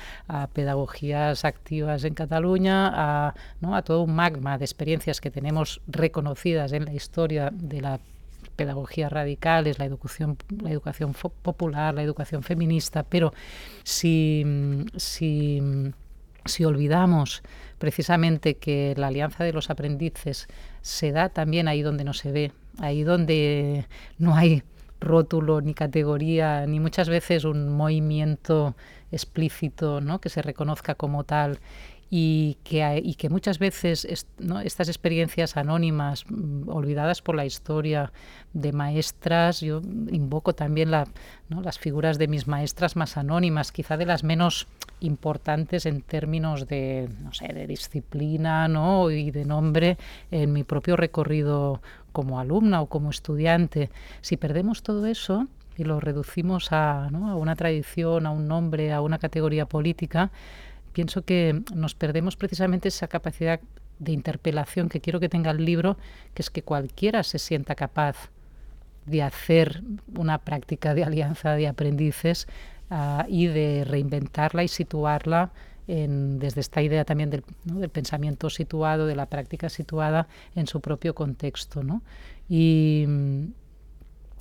pedagogías 0.53 1.45
activas 1.45 2.03
en 2.03 2.13
Cataluña, 2.13 2.91
a, 2.93 3.33
¿no? 3.61 3.81
todo 3.83 4.03
un 4.03 4.15
magma 4.15 4.57
de 4.57 4.65
experiencias 4.65 5.21
que 5.21 5.31
tenemos 5.31 5.81
reconocidas 5.87 6.73
en 6.73 6.85
la 6.85 6.93
historia 6.93 7.49
de 7.53 7.81
la 7.81 7.99
pedagogía 8.55 9.07
radical, 9.07 9.67
es 9.67 9.79
la 9.79 9.85
educación, 9.85 10.37
la 10.61 10.71
educación 10.71 11.13
popular, 11.13 11.93
la 11.93 12.03
educación 12.03 12.43
feminista, 12.43 13.03
pero 13.03 13.33
si, 13.83 14.45
si, 14.97 15.61
si 16.43 16.65
olvidamos 16.65 17.41
precisamente 17.77 18.55
que 18.55 18.93
la 18.97 19.07
alianza 19.07 19.45
de 19.45 19.53
los 19.53 19.69
aprendices 19.69 20.47
se 20.81 21.13
da 21.13 21.29
también 21.29 21.69
ahí 21.69 21.81
donde 21.81 22.03
no 22.03 22.13
se 22.13 22.31
ve, 22.33 22.51
ahí 22.79 23.03
donde 23.03 23.85
no 24.17 24.35
hay 24.35 24.63
rótulo 24.99 25.61
ni 25.61 25.73
categoría, 25.73 26.65
ni 26.65 26.79
muchas 26.79 27.09
veces 27.09 27.45
un 27.45 27.69
movimiento 27.69 28.75
explícito 29.11 30.01
¿no? 30.01 30.19
que 30.19 30.29
se 30.29 30.41
reconozca 30.41 30.95
como 30.95 31.23
tal 31.23 31.59
y 32.11 32.57
que, 32.63 33.01
y 33.03 33.15
que 33.15 33.29
muchas 33.29 33.59
veces 33.59 34.03
estas 34.05 34.87
experiencias 34.87 35.57
anónimas, 35.57 36.25
mm, 36.27 36.67
olvidadas 36.67 37.21
por 37.21 37.35
la 37.35 37.45
historia 37.45 38.11
de 38.53 38.71
maestras, 38.71 39.61
yo 39.61 39.81
invoco 40.11 40.53
también 40.53 40.89
la, 40.89 41.07
las 41.49 41.77
figuras 41.77 42.17
de 42.17 42.27
mis 42.27 42.47
maestras 42.47 42.95
más 42.95 43.15
anónimas, 43.15 43.71
quizá 43.71 43.95
de 43.95 44.07
las 44.07 44.23
menos 44.23 44.67
importantes 45.01 45.85
en 45.85 46.01
términos 46.01 46.67
de, 46.67 47.09
no 47.21 47.31
sé, 47.31 47.47
de 47.53 47.67
disciplina 47.67 48.67
¿no? 48.67 49.11
y 49.11 49.29
de 49.29 49.45
nombre 49.45 49.97
en 50.31 50.51
mi 50.51 50.63
propio 50.63 50.95
recorrido 50.95 51.79
como 52.11 52.39
alumna 52.39 52.81
o 52.81 52.87
como 52.87 53.09
estudiante. 53.09 53.89
Si 54.21 54.37
perdemos 54.37 54.83
todo 54.83 55.05
eso, 55.05 55.47
y 55.79 55.85
lo 55.85 56.01
reducimos 56.01 56.71
a, 56.71 57.09
una 57.11 57.55
tradición, 57.55 58.25
a 58.25 58.31
un 58.31 58.47
nombre, 58.47 58.91
a 58.91 59.01
una 59.01 59.17
categoría 59.17 59.65
política, 59.65 60.29
pienso 60.91 61.21
que 61.23 61.61
nos 61.73 61.95
perdemos 61.95 62.35
precisamente 62.35 62.89
esa 62.89 63.07
capacidad 63.07 63.61
de 63.99 64.11
interpelación 64.11 64.89
que 64.89 64.99
quiero 64.99 65.21
que 65.21 65.29
tenga 65.29 65.51
el 65.51 65.63
libro, 65.63 65.97
que 66.33 66.41
es 66.41 66.49
que 66.49 66.63
cualquiera 66.63 67.23
se 67.23 67.39
sienta 67.39 67.75
capaz 67.75 68.29
de 69.05 69.23
hacer 69.23 69.81
una 70.17 70.39
práctica 70.39 70.93
de 70.93 71.05
alianza 71.05 71.53
de 71.53 71.67
aprendices 71.67 72.47
uh, 72.91 73.23
y 73.29 73.47
de 73.47 73.85
reinventarla 73.85 74.63
y 74.63 74.67
situarla 74.67 75.51
en, 75.89 76.39
desde 76.39 76.61
esta 76.61 76.81
idea 76.81 77.03
también 77.03 77.29
del, 77.29 77.43
¿no? 77.65 77.79
del, 77.79 77.89
pensamiento 77.89 78.49
situado, 78.49 79.07
de 79.07 79.15
la 79.15 79.25
práctica 79.25 79.69
situada 79.69 80.27
en 80.55 80.67
su 80.67 80.81
propio 80.81 81.15
contexto. 81.15 81.83
¿no? 81.83 82.01
Y 82.47 83.05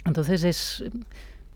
entonces 0.04 0.44
es 0.44 0.84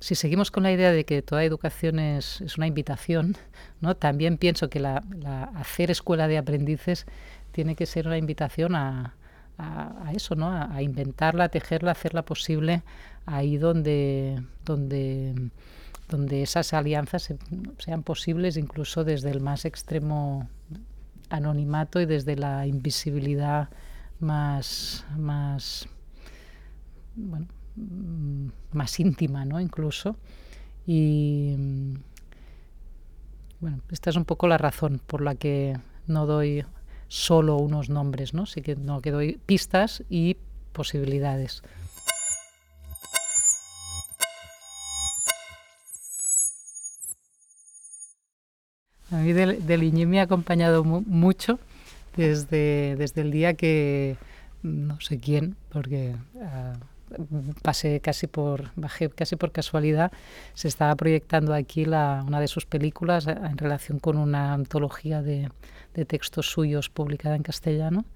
si 0.01 0.17
seguimos 0.17 0.51
con 0.51 0.65
la 0.65 0.73
idea 0.73 0.91
de 0.91 1.05
que 1.05 1.23
toda 1.23 1.45
educación 1.45 2.01
es, 2.01 2.41
es 2.41 2.57
una 2.57 2.67
invitación, 2.67 3.37
¿no? 3.81 3.95
también 3.95 4.37
pienso 4.37 4.69
que 4.69 4.81
la, 4.81 5.05
la, 5.17 5.45
hacer 5.45 5.93
escuela 5.93 6.27
de 6.27 6.39
aprendices 6.39 7.07
tiene 7.53 7.77
que 7.77 7.87
ser 7.87 8.09
una 8.09 8.19
invitación 8.19 8.75
a, 8.75 9.15
a, 9.59 10.09
a 10.09 10.13
eso, 10.13 10.35
¿no? 10.35 10.49
A, 10.49 10.75
a, 10.75 10.83
inventarla, 10.83 11.45
a 11.45 11.49
tejerla, 11.51 11.93
hacerla 11.93 12.25
posible 12.25 12.83
ahí 13.27 13.59
donde, 13.59 14.43
donde, 14.65 15.35
donde 16.13 16.43
esas 16.43 16.73
alianzas 16.73 17.25
se, 17.25 17.39
sean 17.79 18.05
posibles, 18.05 18.57
incluso 18.57 19.03
desde 19.03 19.31
el 19.31 19.41
más 19.41 19.65
extremo 19.65 20.49
anonimato 21.29 22.01
y 22.01 22.07
desde 22.07 22.37
la 22.37 22.67
invisibilidad 22.69 23.69
más, 24.21 25.05
más 25.17 25.89
bueno, 27.17 27.49
Mm, 27.77 28.49
más 28.73 29.01
íntima, 29.01 29.45
¿no? 29.45 29.61
Incluso. 29.61 30.17
Y 30.87 31.55
mm, 31.57 31.95
bueno, 33.61 33.81
esta 33.91 34.11
es 34.11 34.17
un 34.17 34.25
poco 34.25 34.47
la 34.47 34.59
razón 34.59 35.01
por 35.07 35.23
la 35.23 35.35
que 35.35 35.79
no 36.07 36.27
doy 36.27 36.65
solo 37.09 37.57
unos 37.57 37.89
nombres, 37.89 38.35
¿no? 38.35 38.47
Sí 38.47 38.63
que 38.63 38.75
doy 38.75 39.39
pistas 39.47 40.03
y 40.11 40.37
posibilidades. 40.73 41.63
A 49.13 49.17
mí 49.17 49.35
Deligny 49.35 50.07
me 50.07 50.21
ha 50.21 50.23
acompañado 50.23 50.85
mu 50.85 51.03
mucho 51.07 51.59
desde, 52.17 52.97
desde 52.97 53.21
el 53.21 53.31
día 53.31 53.53
que 53.53 54.17
no 54.63 54.99
sé 55.01 55.19
quién, 55.19 55.55
porque 55.69 56.17
uh, 56.35 57.53
pasé 57.61 58.01
casi 58.01 58.27
por, 58.27 58.71
bajé 58.75 59.11
casi 59.11 59.37
por 59.37 59.53
casualidad, 59.53 60.13
se 60.55 60.69
estaba 60.69 60.97
proyectando 60.97 61.53
aquí 61.53 61.85
la, 61.85 62.25
una 62.27 62.41
de 62.41 62.49
sus 62.49 62.65
películas 62.65 63.27
eh, 63.27 63.33
en 63.33 63.59
relación 63.59 63.99
con 63.99 64.17
una 64.17 64.55
antología 64.55 65.21
de, 65.21 65.51
de 65.93 66.05
textos 66.07 66.47
suyos 66.51 66.89
publicada 66.89 67.37
en 67.37 67.43
castellano. 67.43 68.07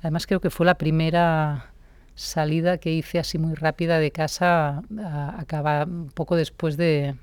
Además 0.00 0.26
creo 0.26 0.40
que 0.40 0.50
fue 0.50 0.66
la 0.66 0.74
primera 0.74 1.72
salida 2.14 2.76
que 2.76 2.92
hice 2.92 3.18
así 3.18 3.38
muy 3.38 3.54
rápida 3.54 3.98
de 3.98 4.10
casa, 4.10 4.82
acaba 5.38 5.84
un 5.84 6.10
poco 6.10 6.36
después 6.36 6.76
de, 6.76 7.14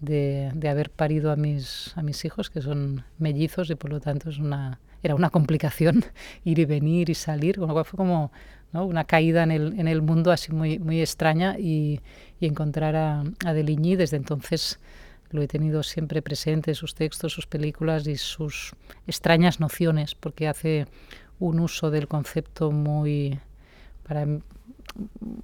de, 0.00 0.50
haber 0.68 0.90
parido 0.90 1.30
a 1.30 1.36
mis, 1.36 1.92
a 1.96 2.02
mis 2.02 2.24
hijos, 2.24 2.50
que 2.50 2.60
son 2.60 3.04
mellizos 3.18 3.70
y 3.70 3.74
por 3.74 3.90
lo 3.90 4.00
tanto 4.00 4.30
es 4.30 4.38
una, 4.38 4.80
era 5.02 5.14
una 5.14 5.30
complicación 5.30 6.04
ir 6.44 6.58
y 6.58 6.64
venir 6.64 7.10
y 7.10 7.14
salir, 7.14 7.58
con 7.58 7.68
lo 7.68 7.74
cual 7.74 7.84
fue 7.84 7.96
como 7.96 8.32
una 8.72 9.04
caída 9.04 9.42
en 9.42 9.50
el, 9.52 9.80
en 9.80 9.88
el 9.88 10.02
mundo 10.02 10.30
así 10.30 10.52
muy, 10.52 10.78
muy 10.78 11.00
extraña 11.00 11.58
y, 11.58 12.00
y 12.40 12.46
encontrar 12.46 12.94
a, 12.94 13.24
a 13.44 13.52
Deligny. 13.54 13.96
Desde 13.96 14.18
entonces 14.18 14.78
lo 15.30 15.42
he 15.42 15.48
tenido 15.48 15.82
siempre 15.82 16.20
presente, 16.20 16.74
sus 16.74 16.94
textos, 16.94 17.32
sus 17.32 17.46
películas 17.46 18.06
y 18.06 18.16
sus 18.16 18.74
extrañas 19.06 19.60
nociones, 19.60 20.14
porque 20.14 20.48
hace 20.48 20.86
un 21.38 21.60
uso 21.60 21.90
del 21.90 22.08
concepto 22.08 22.70
muy, 22.70 23.38
para, 24.06 24.26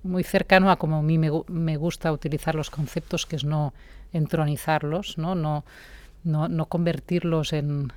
muy 0.02 0.22
cercano 0.22 0.70
a 0.70 0.76
como 0.76 0.96
a 0.96 1.02
mí 1.02 1.18
me, 1.18 1.30
me 1.48 1.76
gusta 1.76 2.12
utilizar 2.12 2.54
los 2.54 2.70
conceptos, 2.70 3.26
que 3.26 3.36
es 3.36 3.44
no 3.44 3.72
entronizarlos, 4.12 5.18
no, 5.18 5.34
no, 5.34 5.64
no, 6.24 6.48
no 6.48 6.66
convertirlos 6.66 7.52
en, 7.52 7.92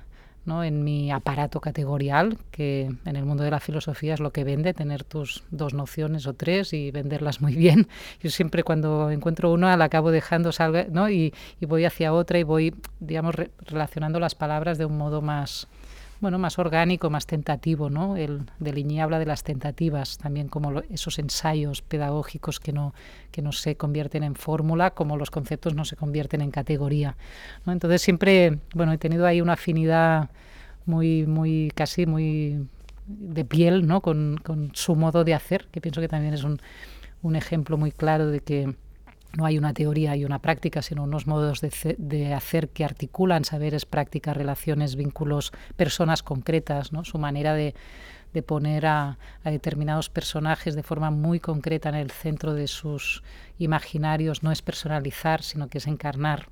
¿no? 0.46 0.64
en 0.64 0.84
mi 0.84 1.10
aparato 1.10 1.60
categorial, 1.60 2.38
que 2.50 2.90
en 3.04 3.16
el 3.16 3.24
mundo 3.24 3.44
de 3.44 3.50
la 3.50 3.60
filosofía 3.60 4.14
es 4.14 4.20
lo 4.20 4.32
que 4.32 4.44
vende, 4.44 4.72
tener 4.72 5.04
tus 5.04 5.42
dos 5.50 5.74
nociones 5.74 6.26
o 6.26 6.32
tres 6.32 6.72
y 6.72 6.90
venderlas 6.90 7.40
muy 7.40 7.54
bien. 7.54 7.88
Yo 8.22 8.30
siempre 8.30 8.62
cuando 8.62 9.10
encuentro 9.10 9.52
una 9.52 9.76
la 9.76 9.86
acabo 9.86 10.10
dejando 10.10 10.52
salga, 10.52 10.86
¿no? 10.90 11.10
y, 11.10 11.34
y 11.60 11.66
voy 11.66 11.84
hacia 11.84 12.12
otra 12.12 12.38
y 12.38 12.44
voy, 12.44 12.74
digamos, 13.00 13.34
re 13.34 13.50
relacionando 13.66 14.20
las 14.20 14.34
palabras 14.34 14.78
de 14.78 14.86
un 14.86 14.96
modo 14.96 15.20
más, 15.20 15.68
bueno, 16.20 16.38
más 16.38 16.58
orgánico, 16.58 17.10
más 17.10 17.26
tentativo, 17.26 17.90
¿no? 17.90 18.16
El 18.16 18.46
de 18.58 19.00
habla 19.00 19.18
de 19.18 19.26
las 19.26 19.42
tentativas, 19.42 20.18
también 20.18 20.48
como 20.48 20.80
esos 20.90 21.18
ensayos 21.18 21.82
pedagógicos 21.82 22.60
que 22.60 22.72
no, 22.72 22.94
que 23.30 23.42
no 23.42 23.52
se 23.52 23.76
convierten 23.76 24.22
en 24.22 24.34
fórmula, 24.34 24.92
como 24.92 25.16
los 25.16 25.30
conceptos 25.30 25.74
no 25.74 25.84
se 25.84 25.96
convierten 25.96 26.40
en 26.40 26.50
categoría. 26.50 27.16
Entonces 27.66 28.02
siempre, 28.02 28.58
bueno, 28.74 28.92
he 28.92 28.98
tenido 28.98 29.26
ahí 29.26 29.40
una 29.40 29.54
afinidad 29.54 30.30
muy, 30.86 31.26
muy, 31.26 31.72
casi 31.74 32.06
muy 32.06 32.66
de 33.06 33.44
piel, 33.44 33.86
¿no? 33.86 34.00
Con, 34.00 34.38
con 34.42 34.70
su 34.74 34.96
modo 34.96 35.24
de 35.24 35.34
hacer, 35.34 35.68
que 35.70 35.80
pienso 35.80 36.00
que 36.00 36.08
también 36.08 36.34
es 36.34 36.44
un, 36.44 36.60
un 37.22 37.36
ejemplo 37.36 37.76
muy 37.76 37.92
claro 37.92 38.28
de 38.28 38.40
que 38.40 38.74
no 39.36 39.44
hay 39.44 39.58
una 39.58 39.74
teoría 39.74 40.16
y 40.16 40.24
una 40.24 40.40
práctica, 40.40 40.82
sino 40.82 41.04
unos 41.04 41.26
modos 41.26 41.60
de, 41.60 42.34
hacer 42.34 42.68
que 42.70 42.84
articulan 42.84 43.44
saberes, 43.44 43.84
prácticas, 43.86 44.36
relaciones, 44.36 44.96
vínculos, 44.96 45.52
personas 45.76 46.22
concretas, 46.22 46.92
¿no? 46.92 47.04
su 47.04 47.18
manera 47.18 47.54
de, 47.54 47.74
poner 48.46 48.84
a, 48.84 49.18
determinados 49.44 50.10
personajes 50.10 50.74
de 50.74 50.82
forma 50.82 51.10
muy 51.10 51.40
concreta 51.40 51.88
en 51.88 51.94
el 51.94 52.10
centro 52.10 52.52
de 52.52 52.66
sus 52.66 53.22
imaginarios 53.58 54.42
no 54.42 54.52
es 54.52 54.60
personalizar, 54.60 55.42
sino 55.42 55.68
que 55.68 55.78
es 55.78 55.86
encarnar 55.86 56.50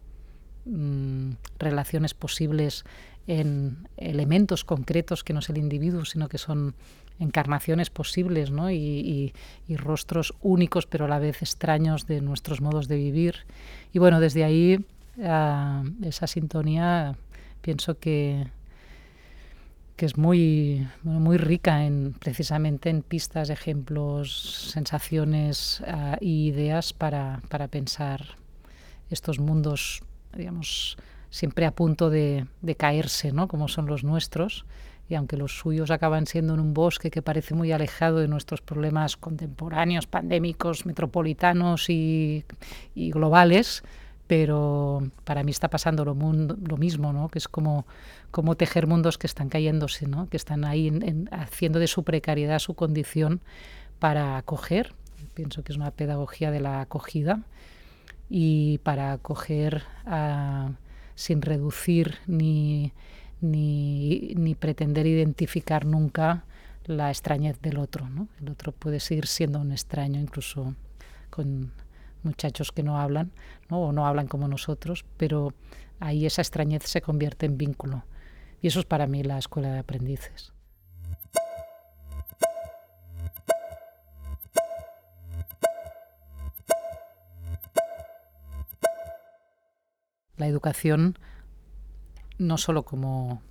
mm, 0.64 1.32
relaciones 1.58 2.14
posibles 2.14 2.84
en 3.26 3.88
elementos 3.98 4.64
concretos 4.64 5.24
que 5.24 5.34
no 5.34 5.40
es 5.40 5.50
el 5.50 5.58
individuo, 5.58 6.06
sino 6.06 6.28
que 6.28 6.38
son 6.38 6.74
encarnaciones 7.18 7.90
posibles 7.90 8.50
¿no? 8.50 8.70
y, 8.70 9.32
rostros 9.76 10.34
únicos 10.40 10.86
pero 10.86 11.06
a 11.06 11.08
la 11.08 11.18
vez 11.18 11.42
extraños 11.42 12.06
de 12.06 12.20
nuestros 12.20 12.60
modos 12.60 12.88
de 12.88 12.96
vivir. 12.96 13.36
Y 13.92 13.98
bueno, 13.98 14.20
desde 14.20 14.44
ahí 14.44 14.84
esa 15.16 16.26
sintonía 16.26 17.16
pienso 17.60 17.98
que, 17.98 18.46
que 19.96 20.06
es 20.06 20.16
muy, 20.16 20.86
muy 21.02 21.36
rica 21.36 21.84
en, 21.84 22.14
precisamente 22.18 22.90
en 22.90 23.02
pistas, 23.02 23.50
ejemplos, 23.50 24.70
sensaciones 24.72 25.82
e 26.20 26.26
ideas 26.26 26.92
para, 26.92 27.42
para, 27.48 27.68
pensar 27.68 28.36
estos 29.10 29.38
mundos, 29.38 30.02
digamos, 30.36 30.96
siempre 31.30 31.66
a 31.66 31.70
punto 31.70 32.10
de, 32.10 32.46
de 32.60 32.74
caerse, 32.74 33.32
¿no? 33.32 33.46
como 33.48 33.68
son 33.68 33.86
los 33.86 34.02
nuestros 34.02 34.64
y 35.08 35.14
aunque 35.14 35.36
los 35.36 35.58
suyos 35.58 35.90
acaban 35.90 36.26
siendo 36.26 36.54
en 36.54 36.60
un 36.60 36.72
bosque 36.74 37.10
que 37.10 37.22
parece 37.22 37.54
muy 37.54 37.72
alejado 37.72 38.18
de 38.18 38.28
nuestros 38.28 38.62
problemas 38.62 39.16
contemporáneos, 39.16 40.06
pandémicos, 40.06 40.86
metropolitanos 40.86 41.90
y, 41.90 42.44
globales, 42.94 43.82
pero 44.26 45.02
para 45.24 45.42
mí 45.42 45.50
está 45.50 45.68
pasando 45.68 46.04
lo, 46.04 46.14
mismo, 46.14 47.12
¿no? 47.12 47.28
que 47.28 47.38
es 47.38 47.48
como, 47.48 47.86
como 48.30 48.56
tejer 48.56 48.86
mundos 48.86 49.18
que 49.18 49.26
están 49.26 49.50
cayéndose, 49.50 50.06
¿no? 50.06 50.28
que 50.30 50.38
están 50.38 50.64
ahí 50.64 50.90
haciendo 51.30 51.78
de 51.78 51.86
su 51.86 52.04
precariedad 52.04 52.58
su 52.58 52.74
condición 52.74 53.42
para 53.98 54.38
acoger. 54.38 54.94
Pienso 55.34 55.62
que 55.62 55.72
es 55.72 55.76
una 55.76 55.90
pedagogía 55.90 56.50
de 56.50 56.60
la 56.60 56.80
acogida 56.80 57.42
y 58.30 58.78
para 58.78 59.12
acoger 59.12 59.84
sin 61.14 61.42
reducir 61.42 62.16
ni 62.26 62.92
ni, 63.40 64.32
ni 64.36 64.54
pretender 64.54 65.06
identificar 65.06 65.84
nunca 65.84 66.44
la 66.86 67.10
extrañez 67.10 67.60
del 67.60 67.78
otro. 67.78 68.08
¿no? 68.08 68.28
El 68.40 68.50
otro 68.50 68.72
puede 68.72 69.00
seguir 69.00 69.26
siendo 69.26 69.58
un 69.60 69.72
extraño, 69.72 70.20
incluso 70.20 70.74
con 71.30 71.72
muchachos 72.22 72.72
que 72.72 72.82
no 72.82 72.98
hablan 72.98 73.32
¿no? 73.68 73.80
o 73.80 73.92
no 73.92 74.06
hablan 74.06 74.28
como 74.28 74.48
nosotros, 74.48 75.04
pero 75.16 75.52
ahí 76.00 76.26
esa 76.26 76.42
extrañez 76.42 76.84
se 76.84 77.02
convierte 77.02 77.46
en 77.46 77.58
vínculo. 77.58 78.04
Y 78.60 78.68
eso 78.68 78.80
es 78.80 78.86
para 78.86 79.06
mí 79.06 79.22
la 79.22 79.38
escuela 79.38 79.72
de 79.72 79.78
aprendices. 79.78 80.52
La 90.36 90.48
educación 90.48 91.16
no 92.38 92.58
solo 92.58 92.82
como, 92.82 93.42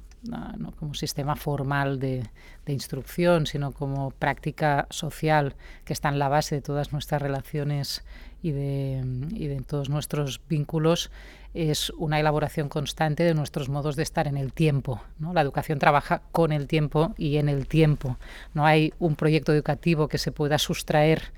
como 0.79 0.93
sistema 0.93 1.35
formal 1.35 1.99
de, 1.99 2.29
instrucción, 2.67 3.45
sino 3.45 3.71
como 3.71 4.11
práctica 4.11 4.87
social 4.89 5.55
que 5.85 5.93
está 5.93 6.09
en 6.09 6.19
la 6.19 6.29
base 6.29 6.55
de 6.55 6.61
todas 6.61 6.93
nuestras 6.93 7.21
relaciones 7.21 8.03
y 8.41 8.51
de, 8.51 9.03
y 9.31 9.47
de 9.47 9.61
todos 9.61 9.89
nuestros 9.89 10.41
vínculos, 10.47 11.11
es 11.53 11.91
una 11.91 12.19
elaboración 12.19 12.67
constante 12.67 13.23
de 13.23 13.33
nuestros 13.33 13.69
modos 13.69 13.95
de 13.95 14.03
estar 14.03 14.27
en 14.27 14.37
el 14.37 14.53
tiempo. 14.53 15.01
¿no? 15.19 15.33
La 15.33 15.41
educación 15.41 15.79
trabaja 15.79 16.23
con 16.31 16.51
el 16.51 16.67
tiempo 16.67 17.13
y 17.17 17.37
en 17.37 17.47
el 17.47 17.67
tiempo. 17.67 18.17
No 18.53 18.65
hay 18.65 18.93
un 18.99 19.15
proyecto 19.15 19.53
educativo 19.53 20.07
que 20.07 20.17
se 20.17 20.31
pueda 20.31 20.57
sustraer 20.57 21.31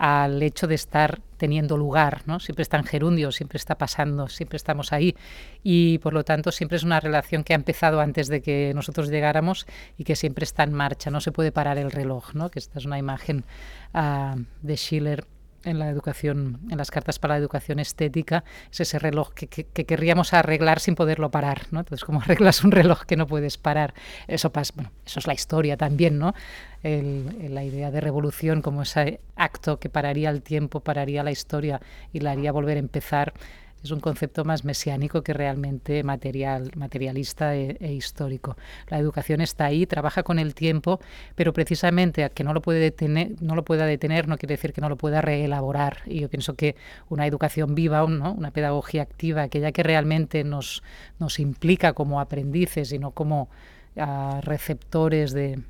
al 0.00 0.42
hecho 0.42 0.66
de 0.66 0.76
estar 0.76 1.20
teniendo 1.36 1.76
lugar, 1.76 2.22
¿no? 2.24 2.40
Siempre 2.40 2.62
está 2.62 2.78
en 2.78 2.84
gerundio, 2.84 3.32
siempre 3.32 3.58
está 3.58 3.76
pasando, 3.76 4.28
siempre 4.28 4.56
estamos 4.56 4.94
ahí 4.94 5.14
y 5.62 5.98
por 5.98 6.14
lo 6.14 6.24
tanto 6.24 6.52
siempre 6.52 6.78
es 6.78 6.84
una 6.84 7.00
relación 7.00 7.44
que 7.44 7.52
ha 7.52 7.56
empezado 7.56 8.00
antes 8.00 8.28
de 8.28 8.40
que 8.40 8.72
nosotros 8.74 9.10
llegáramos 9.10 9.66
y 9.98 10.04
que 10.04 10.16
siempre 10.16 10.44
está 10.44 10.62
en 10.62 10.72
marcha, 10.72 11.10
no 11.10 11.20
se 11.20 11.32
puede 11.32 11.52
parar 11.52 11.76
el 11.76 11.90
reloj, 11.90 12.34
¿no? 12.34 12.50
Que 12.50 12.60
esta 12.60 12.78
es 12.78 12.86
una 12.86 12.98
imagen 12.98 13.44
uh, 13.92 14.40
de 14.62 14.76
Schiller 14.78 15.26
en 15.64 15.78
la 15.78 15.88
educación, 15.88 16.60
en 16.70 16.78
las 16.78 16.90
cartas 16.90 17.18
para 17.18 17.34
la 17.34 17.38
educación 17.38 17.78
estética, 17.78 18.44
es 18.70 18.80
ese 18.80 18.98
reloj 18.98 19.32
que, 19.34 19.46
querríamos 19.48 20.32
arreglar 20.32 20.80
sin 20.80 20.94
poderlo 20.94 21.30
parar, 21.30 21.66
¿no? 21.70 21.80
Entonces, 21.80 22.04
como 22.04 22.20
arreglas 22.22 22.64
un 22.64 22.72
reloj 22.72 23.04
que 23.04 23.16
no 23.16 23.26
puedes 23.26 23.58
parar, 23.58 23.94
eso 24.26 24.50
pasa, 24.50 24.72
bueno, 24.76 24.90
eso 25.04 25.18
es 25.20 25.26
la 25.26 25.34
historia 25.34 25.76
también, 25.76 26.18
¿no? 26.18 26.34
la 26.82 27.62
idea 27.62 27.90
de 27.90 28.00
revolución 28.00 28.62
como 28.62 28.80
ese 28.82 29.20
acto 29.36 29.78
que 29.78 29.90
pararía 29.90 30.30
el 30.30 30.40
tiempo, 30.40 30.80
pararía 30.80 31.22
la 31.22 31.30
historia 31.30 31.78
y 32.10 32.20
la 32.20 32.30
haría 32.30 32.52
volver 32.52 32.78
a 32.78 32.80
empezar, 32.80 33.34
es 33.82 33.90
un 33.90 34.00
concepto 34.00 34.44
más 34.44 34.64
mesiánico 34.64 35.22
que 35.22 35.32
realmente 35.32 36.02
material, 36.02 36.70
materialista 36.76 37.56
e, 37.56 37.76
e, 37.80 37.92
histórico. 37.92 38.56
La 38.88 38.98
educación 38.98 39.40
está 39.40 39.66
ahí, 39.66 39.86
trabaja 39.86 40.22
con 40.22 40.38
el 40.38 40.54
tiempo, 40.54 41.00
pero 41.34 41.52
precisamente 41.52 42.24
a 42.24 42.28
que 42.28 42.44
no 42.44 42.52
lo, 42.52 42.60
pueda 42.60 42.78
detener 42.78 44.28
no 44.28 44.36
quiere 44.36 44.54
decir 44.54 44.72
que 44.72 44.80
no 44.80 44.88
lo 44.88 44.96
pueda 44.96 45.22
reelaborar. 45.22 45.98
Y 46.06 46.20
yo 46.20 46.28
pienso 46.28 46.54
que 46.54 46.76
una 47.08 47.26
educación 47.26 47.74
viva, 47.74 48.06
¿no? 48.06 48.32
una 48.32 48.50
pedagogía 48.50 49.02
activa, 49.02 49.42
aquella 49.42 49.72
que 49.72 49.82
realmente 49.82 50.44
nos, 50.44 50.82
nos 51.18 51.38
implica 51.38 51.92
como 51.92 52.20
aprendices 52.20 52.92
y 52.92 52.98
no 52.98 53.12
como 53.12 53.48
uh, 53.96 54.40
receptores 54.42 55.32
de, 55.32 55.62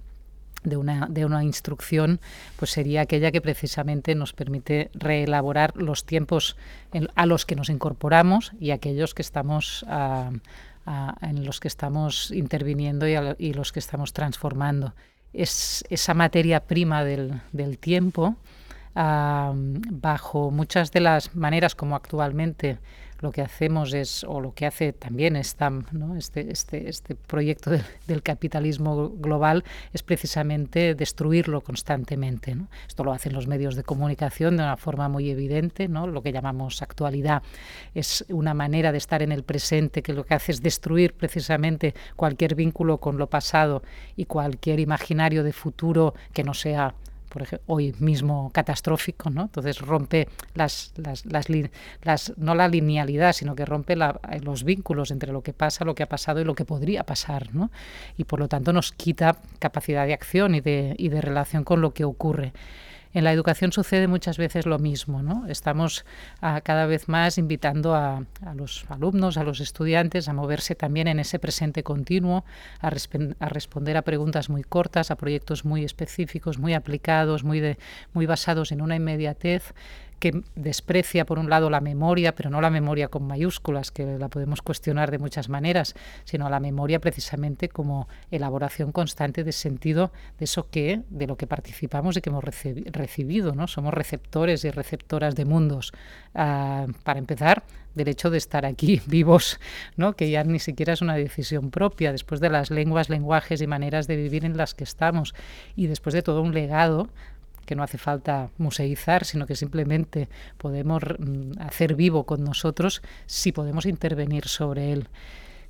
de 0.63 0.77
una, 0.77 1.07
de 1.09 1.25
una 1.25 1.43
instrucción, 1.45 2.21
pues 2.57 2.71
sería 2.71 3.03
aquella 3.03 3.31
que 3.31 3.41
precisamente 3.41 4.15
nos 4.15 4.33
permite 4.33 4.91
reelaborar 4.95 5.77
los 5.77 6.05
tiempos 6.05 6.57
a 7.15 7.27
los 7.27 7.47
que 7.47 7.57
nos 7.57 7.71
incorporamos 7.71 8.53
y 8.61 8.71
aquellos 8.71 9.15
que 9.15 9.23
estamos 9.23 9.85
en 11.23 11.45
los 11.45 11.61
que 11.61 11.69
estamos 11.69 12.31
interviniendo 12.31 13.07
y, 13.07 13.53
los 13.53 13.73
que 13.73 13.79
estamos 13.79 14.13
transformando. 14.13 14.95
Es 15.33 15.85
esa 15.89 16.15
materia 16.15 16.61
prima 16.61 17.05
del, 17.05 17.41
del 17.53 17.79
tiempo, 17.79 18.37
bajo 18.95 20.51
muchas 20.51 20.91
de 20.91 21.01
las 21.01 21.35
maneras 21.35 21.75
como 21.75 21.95
actualmente 21.95 22.79
lo 23.21 23.31
que 23.31 23.43
hacemos 23.43 23.93
es, 23.93 24.25
o 24.25 24.41
lo 24.41 24.55
que 24.55 24.67
hace 24.67 24.93
también 24.93 25.37
este, 25.37 26.51
este, 26.51 26.89
este 26.89 27.15
proyecto 27.15 27.71
del, 27.71 28.23
capitalismo 28.23 29.11
global, 29.11 29.65
es 29.93 30.03
precisamente 30.03 30.95
destruirlo 30.95 31.63
constantemente. 31.63 32.57
Esto 32.87 33.05
lo 33.05 33.13
hacen 33.13 33.33
los 33.33 33.47
medios 33.47 33.77
de 33.77 33.83
comunicación 33.83 34.57
de 34.57 34.65
una 34.65 34.77
forma 34.77 35.09
muy 35.09 35.31
evidente, 35.31 35.89
lo 35.89 36.23
que 36.23 36.33
llamamos 36.33 36.83
actualidad. 36.83 37.43
Es 37.95 38.25
una 38.29 38.55
manera 38.55 38.93
de 38.93 38.99
estar 38.99 39.23
en 39.23 39.33
el 39.33 39.43
presente 39.43 40.03
que 40.03 40.13
lo 40.13 40.25
que 40.25 40.35
hace 40.35 40.53
es 40.53 40.63
destruir 40.63 41.15
precisamente 41.15 41.95
cualquier 42.17 42.55
vínculo 42.55 42.99
con 42.99 43.19
lo 43.19 43.29
pasado 43.29 43.83
y 44.17 44.25
cualquier 44.25 44.81
imaginario 44.81 45.45
de 45.45 45.53
futuro 45.53 46.15
que 46.33 46.45
no 46.45 46.55
sea 46.55 46.95
por 47.31 47.43
ejemplo, 47.43 47.65
hoy 47.75 47.95
mismo 47.99 48.51
catastrófico, 48.53 49.31
¿no? 49.31 49.43
Entonces 49.43 49.79
rompe 49.79 50.29
las, 50.55 50.93
las, 50.97 51.25
las, 51.25 51.47
las 52.03 52.33
no 52.37 52.55
la 52.55 52.69
linealidad, 52.69 53.33
sino 53.33 53.55
que 53.55 53.65
rompe 53.65 53.97
la, 53.97 54.21
los 54.43 54.65
vínculos 54.65 55.11
entre 55.11 55.33
lo 55.33 55.43
que 55.43 55.53
pasa, 55.53 55.85
lo 55.85 55.95
que 55.95 56.03
ha 56.03 56.09
pasado 56.09 56.41
y 56.41 56.45
lo 56.45 56.55
que 56.55 56.65
podría 56.65 57.05
pasar, 57.05 57.55
¿no? 57.55 57.71
Y 58.19 58.25
por 58.25 58.41
lo 58.41 58.49
tanto 58.49 58.73
nos 58.73 58.93
quita 58.93 59.37
capacidad 59.59 60.07
de 60.07 60.13
acción 60.13 60.55
y 60.55 60.61
de, 60.61 60.95
y 60.99 61.09
de 61.09 61.21
relación 61.21 61.65
con 61.65 61.81
lo 61.81 61.95
que 61.95 62.05
ocurre. 62.05 62.53
En 63.13 63.25
la 63.25 63.33
educación 63.33 63.73
sucede 63.73 64.07
muchas 64.07 64.39
veces 64.39 64.67
lo 64.67 64.79
mismo, 64.79 65.21
¿no? 65.23 65.47
Estamos 65.49 66.05
ah, 66.41 66.61
cada 66.61 66.87
vez 66.87 67.09
más 67.09 67.39
invitando 67.39 67.95
a, 67.95 68.25
los 68.55 68.85
alumnos, 68.89 69.37
a 69.37 69.43
los 69.43 69.61
estudiantes 69.61 70.29
a 70.29 70.33
moverse 70.33 70.77
también 70.77 71.09
en 71.09 71.19
ese 71.19 71.41
presente 71.41 71.83
continuo, 71.83 72.45
a, 72.81 72.89
a, 72.89 73.49
responder 73.49 73.97
a 73.97 74.03
preguntas 74.03 74.49
muy 74.49 74.63
cortas, 74.63 75.11
a 75.11 75.17
proyectos 75.17 75.65
muy 75.65 75.85
específicos, 75.85 76.59
muy 76.59 76.73
aplicados, 76.73 77.43
muy, 77.43 77.59
de, 77.59 77.79
muy 78.13 78.27
basados 78.27 78.71
en 78.71 78.81
una 78.81 78.95
inmediatez 78.95 79.75
que 80.21 80.43
desprecia 80.55 81.25
por 81.27 81.39
un 81.39 81.51
lado 81.51 81.71
la 81.71 81.81
memoria, 81.81 82.35
pero 82.35 82.51
no 82.51 82.61
la 82.61 82.71
memoria 82.71 83.09
con 83.09 83.27
mayúsculas, 83.27 83.91
que 83.91 84.19
la 84.19 84.29
podemos 84.29 84.63
cuestionar 84.63 85.11
de 85.11 85.19
muchas 85.19 85.49
maneras, 85.49 85.95
sino 86.25 86.49
la 86.49 86.61
memoria 86.61 87.01
precisamente 87.01 87.69
como 87.69 88.07
elaboración 88.31 88.93
constante 88.93 89.43
de 89.43 89.53
sentido 89.53 90.13
de 90.39 90.45
eso 90.45 90.69
que, 90.71 91.03
de 91.11 91.27
lo 91.27 91.37
que 91.37 91.47
participamos 91.47 92.17
y 92.17 92.21
que 92.21 92.31
hemos 92.31 92.45
recibido, 92.45 93.55
¿no? 93.55 93.67
Somos 93.67 93.93
receptores 93.95 94.65
y 94.65 94.71
receptoras 94.71 95.35
de 95.35 95.45
mundos. 95.45 95.93
Ah, 96.35 96.87
para 97.03 97.19
empezar, 97.19 97.65
del 97.95 98.09
hecho 98.09 98.31
de 98.31 98.39
estar 98.39 98.67
aquí 98.67 99.01
vivos, 99.07 99.59
¿no? 99.97 100.15
que 100.15 100.31
ya 100.31 100.45
ni 100.45 100.59
siquiera 100.59 100.93
es 100.93 101.03
una 101.03 101.15
decisión 101.15 101.71
propia, 101.71 102.13
después 102.13 102.41
de 102.41 102.51
las 102.51 102.71
lenguas, 102.71 103.09
lenguajes 103.09 103.61
y 103.61 103.67
maneras 103.67 104.07
de 104.07 104.17
vivir 104.17 104.45
en 104.45 104.57
las 104.57 104.75
que 104.75 104.85
estamos, 104.85 105.35
y 105.77 105.87
después 105.87 106.15
de 106.15 106.23
todo 106.23 106.43
un 106.43 106.55
legado 106.55 107.09
que 107.67 107.77
no 107.77 107.83
hace 107.83 107.99
falta 107.99 108.51
museizar, 108.59 109.25
sino 109.25 109.47
que 109.47 109.57
simplemente 109.57 110.29
podemos 110.59 111.03
mm, 111.19 111.61
hacer 111.61 111.95
vivo 111.95 112.25
con 112.25 112.45
nosotros 112.45 113.03
si 113.27 113.53
podemos 113.53 113.87
intervenir 113.87 114.47
sobre 114.47 114.93
él. 114.93 115.09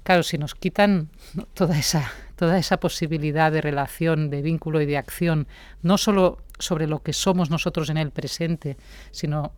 Claro, 0.03 0.23
si 0.23 0.39
nos 0.39 0.55
quitan 0.55 1.11
toda 1.55 1.79
esa, 1.79 2.11
toda 2.37 2.59
esa 2.59 2.81
posibilidad 2.81 3.53
de 3.53 3.61
relación, 3.61 4.31
de 4.31 4.41
vínculo 4.41 4.81
y 4.81 4.87
de 4.87 4.97
acción, 4.97 5.47
no 5.83 5.99
solo 5.99 6.39
sobre 6.59 6.87
lo 6.87 7.03
que 7.03 7.13
somos 7.13 7.51
nosotros 7.51 7.91
en 7.91 7.99
el 7.99 8.11
presente, 8.11 8.77
sino 9.11 9.53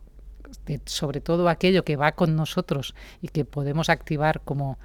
sobre 0.85 1.21
todo 1.21 1.49
aquello 1.49 1.83
que 1.83 1.95
va 1.95 2.13
con 2.13 2.35
nosotros 2.35 2.95
y 3.21 3.27
que 3.27 3.45
podemos 3.45 3.89
activar 3.89 4.41
como, 4.41 4.77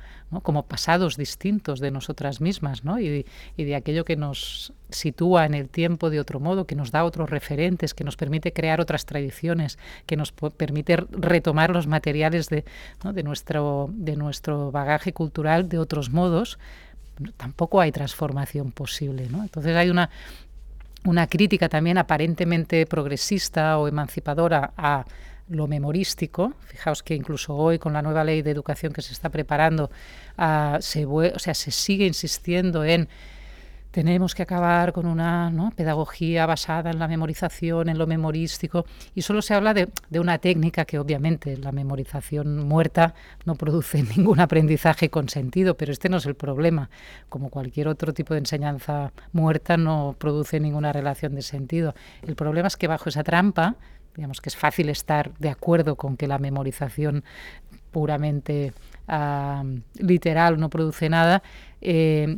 como 0.42 0.64
pasados 0.64 1.16
distintos 1.16 1.80
de 1.80 1.90
nosotras 1.90 2.40
mismas 2.40 2.84
¿no? 2.84 2.98
y, 2.98 3.24
de 3.56 3.74
aquello 3.76 4.04
que 4.04 4.16
nos 4.16 4.72
sitúa 4.90 5.46
en 5.46 5.54
el 5.54 5.68
tiempo 5.68 6.10
de 6.10 6.20
otro 6.20 6.40
modo, 6.40 6.66
que 6.66 6.74
nos 6.74 6.90
da 6.90 7.04
otros 7.04 7.30
referentes, 7.30 7.94
que 7.94 8.04
nos 8.04 8.16
permite 8.16 8.52
crear 8.52 8.80
otras 8.80 9.06
tradiciones, 9.06 9.78
que 10.06 10.16
nos 10.16 10.32
permite 10.32 10.96
retomar 10.96 11.70
los 11.70 11.86
materiales 11.86 12.48
de, 12.48 12.64
de, 13.04 13.22
nuestro, 13.22 13.90
de 13.92 14.16
nuestro 14.16 14.70
bagaje 14.70 15.12
cultural 15.12 15.68
de 15.68 15.78
otros 15.78 16.10
modos, 16.10 16.58
tampoco 17.36 17.80
hay 17.80 17.92
transformación 17.92 18.72
posible. 18.72 19.28
¿no? 19.30 19.42
Entonces 19.42 19.76
hay 19.76 19.90
una, 19.90 20.10
una 21.04 21.26
crítica 21.26 21.68
también 21.68 21.98
aparentemente 21.98 22.86
progresista 22.86 23.78
o 23.78 23.88
emancipadora 23.88 24.72
a 24.76 25.04
lo 25.48 25.66
memorístico. 25.66 26.54
Fijaos 26.66 27.02
que 27.02 27.14
incluso 27.14 27.54
hoy, 27.54 27.78
con 27.78 27.92
la 27.92 28.02
nueva 28.02 28.24
ley 28.24 28.42
de 28.42 28.50
educación 28.50 28.92
que 28.92 29.02
se 29.02 29.12
está 29.12 29.30
preparando, 29.30 29.90
uh, 30.38 30.80
se, 30.80 31.06
o 31.06 31.38
sea, 31.38 31.54
se 31.54 31.70
sigue 31.70 32.06
insistiendo 32.06 32.84
en 32.84 33.08
tenemos 33.90 34.34
que 34.34 34.42
acabar 34.42 34.92
con 34.92 35.06
una 35.06 35.50
pedagogía 35.74 36.46
basada 36.46 36.90
en 36.90 36.98
la 36.98 37.08
memorización, 37.08 37.88
en 37.88 37.98
lo 37.98 38.06
memorístico, 38.06 38.84
y 39.14 39.22
solo 39.22 39.40
se 39.40 39.54
habla 39.54 39.72
de, 39.72 39.88
de, 40.10 40.20
una 40.20 40.38
técnica 40.38 40.84
que 40.84 40.98
obviamente 40.98 41.56
la 41.56 41.72
memorización 41.72 42.68
muerta 42.68 43.14
no 43.44 43.54
produce 43.54 44.02
ningún 44.16 44.40
aprendizaje 44.40 45.08
con 45.08 45.28
sentido, 45.28 45.76
pero 45.76 45.92
este 45.92 46.08
no 46.08 46.18
es 46.18 46.26
el 46.26 46.34
problema. 46.34 46.90
Como 47.28 47.50
cualquier 47.50 47.88
otro 47.88 48.12
tipo 48.12 48.34
de 48.34 48.40
enseñanza 48.40 49.12
muerta 49.32 49.76
no 49.76 50.14
produce 50.18 50.60
ninguna 50.60 50.92
relación 50.92 51.34
de 51.34 51.42
sentido. 51.42 51.94
El 52.22 52.36
problema 52.36 52.68
es 52.68 52.76
que 52.76 52.88
bajo 52.88 53.08
esa 53.08 53.24
trampa 53.24 53.76
digamos 54.18 54.40
que 54.40 54.48
es 54.48 54.56
fácil 54.56 54.88
estar 54.88 55.32
de 55.38 55.48
acuerdo 55.48 55.94
con 55.94 56.16
que 56.16 56.26
la 56.26 56.38
memorización 56.38 57.22
puramente 57.92 58.72
uh, 59.06 59.80
literal 59.94 60.58
no 60.58 60.68
produce 60.70 61.08
nada, 61.08 61.40
eh, 61.80 62.36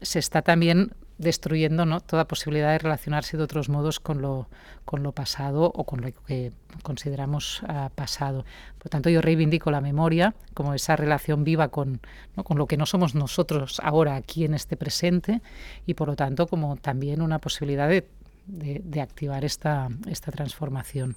se 0.00 0.18
está 0.18 0.42
también 0.42 0.90
destruyendo 1.18 1.86
¿no? 1.86 2.00
toda 2.00 2.26
posibilidad 2.26 2.72
de 2.72 2.78
relacionarse 2.78 3.36
de 3.36 3.44
otros 3.44 3.68
modos 3.68 4.00
con 4.00 4.20
lo, 4.20 4.48
con 4.84 5.04
lo 5.04 5.12
pasado 5.12 5.70
o 5.72 5.84
con 5.84 6.00
lo 6.00 6.12
que 6.26 6.50
consideramos 6.82 7.62
uh, 7.62 7.88
pasado. 7.94 8.44
Por 8.78 8.90
tanto, 8.90 9.08
yo 9.08 9.22
reivindico 9.22 9.70
la 9.70 9.80
memoria 9.80 10.34
como 10.54 10.74
esa 10.74 10.96
relación 10.96 11.44
viva 11.44 11.68
con, 11.68 12.00
¿no? 12.36 12.42
con 12.42 12.58
lo 12.58 12.66
que 12.66 12.76
no 12.76 12.84
somos 12.84 13.14
nosotros 13.14 13.80
ahora 13.84 14.16
aquí 14.16 14.44
en 14.44 14.54
este 14.54 14.76
presente 14.76 15.40
y 15.86 15.94
por 15.94 16.08
lo 16.08 16.16
tanto 16.16 16.48
como 16.48 16.74
también 16.74 17.22
una 17.22 17.38
posibilidad 17.38 17.88
de 17.88 18.08
de, 18.46 19.00
activar 19.00 19.44
esta, 19.44 19.88
esta 20.06 20.30
transformación. 20.30 21.16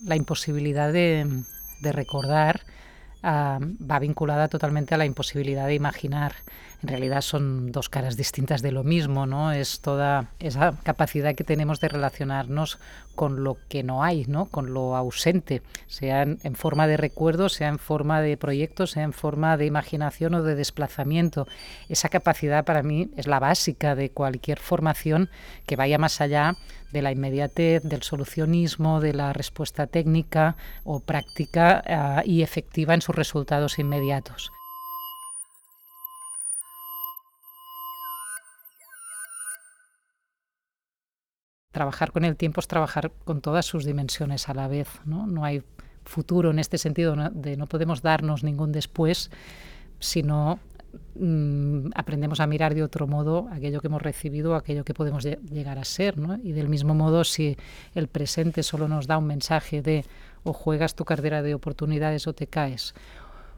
La 0.00 0.16
imposibilidad 0.16 0.92
de, 0.92 1.26
de 1.80 1.92
recordar 1.92 2.60
uh, 3.22 3.60
va 3.90 3.98
vinculada 3.98 4.48
totalmente 4.48 4.94
a 4.94 4.98
la 4.98 5.06
imposibilidad 5.06 5.66
de 5.66 5.74
imaginar. 5.74 6.34
En 6.84 6.88
realidad 6.88 7.22
son 7.22 7.72
dos 7.72 7.88
caras 7.88 8.14
distintas 8.14 8.60
de 8.60 8.70
lo 8.70 8.84
mismo, 8.84 9.24
¿no? 9.24 9.52
Es 9.52 9.80
toda 9.80 10.26
esa 10.38 10.74
capacidad 10.82 11.34
que 11.34 11.42
tenemos 11.42 11.80
de 11.80 11.88
relacionarnos 11.88 12.78
con 13.14 13.42
lo 13.42 13.56
que 13.70 13.82
no 13.82 14.04
hay, 14.04 14.26
¿no? 14.26 14.44
Con 14.44 14.74
lo 14.74 14.94
ausente, 14.94 15.62
sea 15.86 16.20
en, 16.24 16.54
forma 16.54 16.86
de 16.86 16.98
recuerdo, 16.98 17.48
sea 17.48 17.68
en 17.68 17.78
forma 17.78 18.20
de 18.20 18.36
proyectos, 18.36 18.90
sea 18.90 19.02
en 19.02 19.14
forma 19.14 19.56
de 19.56 19.64
imaginación 19.64 20.34
o 20.34 20.42
de 20.42 20.56
desplazamiento. 20.56 21.48
Esa 21.88 22.10
capacidad 22.10 22.66
para 22.66 22.82
mí 22.82 23.08
es 23.16 23.26
la 23.26 23.40
básica 23.40 23.94
de 23.94 24.10
cualquier 24.10 24.58
formación 24.58 25.30
que 25.64 25.76
vaya 25.76 25.96
más 25.96 26.20
allá 26.20 26.54
de 26.92 27.00
la 27.00 27.12
inmediatez, 27.12 27.82
del 27.82 28.02
solucionismo, 28.02 29.00
de 29.00 29.14
la 29.14 29.32
respuesta 29.32 29.86
técnica 29.86 30.56
o 30.84 31.00
práctica 31.00 32.22
uh, 32.26 32.28
y 32.28 32.42
efectiva 32.42 32.92
en 32.92 33.00
sus 33.00 33.16
resultados 33.16 33.78
inmediatos. 33.78 34.52
Trabajar 41.74 42.12
con 42.12 42.24
el 42.24 42.36
tiempo 42.36 42.60
es 42.60 42.68
trabajar 42.68 43.10
con 43.24 43.40
todas 43.40 43.66
sus 43.66 43.84
dimensiones 43.84 44.48
a 44.48 44.54
la 44.54 44.68
vez. 44.68 44.86
No, 45.04 45.26
no 45.26 45.44
hay 45.44 45.64
futuro 46.04 46.52
en 46.52 46.60
este 46.60 46.78
sentido 46.78 47.16
¿no? 47.16 47.30
de 47.30 47.56
no 47.56 47.66
podemos 47.66 48.00
darnos 48.00 48.44
ningún 48.44 48.70
después, 48.70 49.28
sino 49.98 50.60
mmm, 51.16 51.88
aprendemos 51.96 52.38
a 52.38 52.46
mirar 52.46 52.76
de 52.76 52.84
otro 52.84 53.08
modo 53.08 53.48
aquello 53.50 53.80
que 53.80 53.88
hemos 53.88 54.02
recibido, 54.02 54.54
aquello 54.54 54.84
que 54.84 54.94
podemos 54.94 55.24
llegar 55.24 55.80
a 55.80 55.84
ser. 55.84 56.16
¿no? 56.16 56.38
Y 56.44 56.52
del 56.52 56.68
mismo 56.68 56.94
modo, 56.94 57.24
si 57.24 57.56
el 57.96 58.06
presente 58.06 58.62
solo 58.62 58.86
nos 58.86 59.08
da 59.08 59.18
un 59.18 59.26
mensaje 59.26 59.82
de 59.82 60.04
o 60.44 60.52
juegas 60.52 60.94
tu 60.94 61.04
cartera 61.04 61.42
de 61.42 61.56
oportunidades 61.56 62.28
o 62.28 62.34
te 62.34 62.46
caes, 62.46 62.94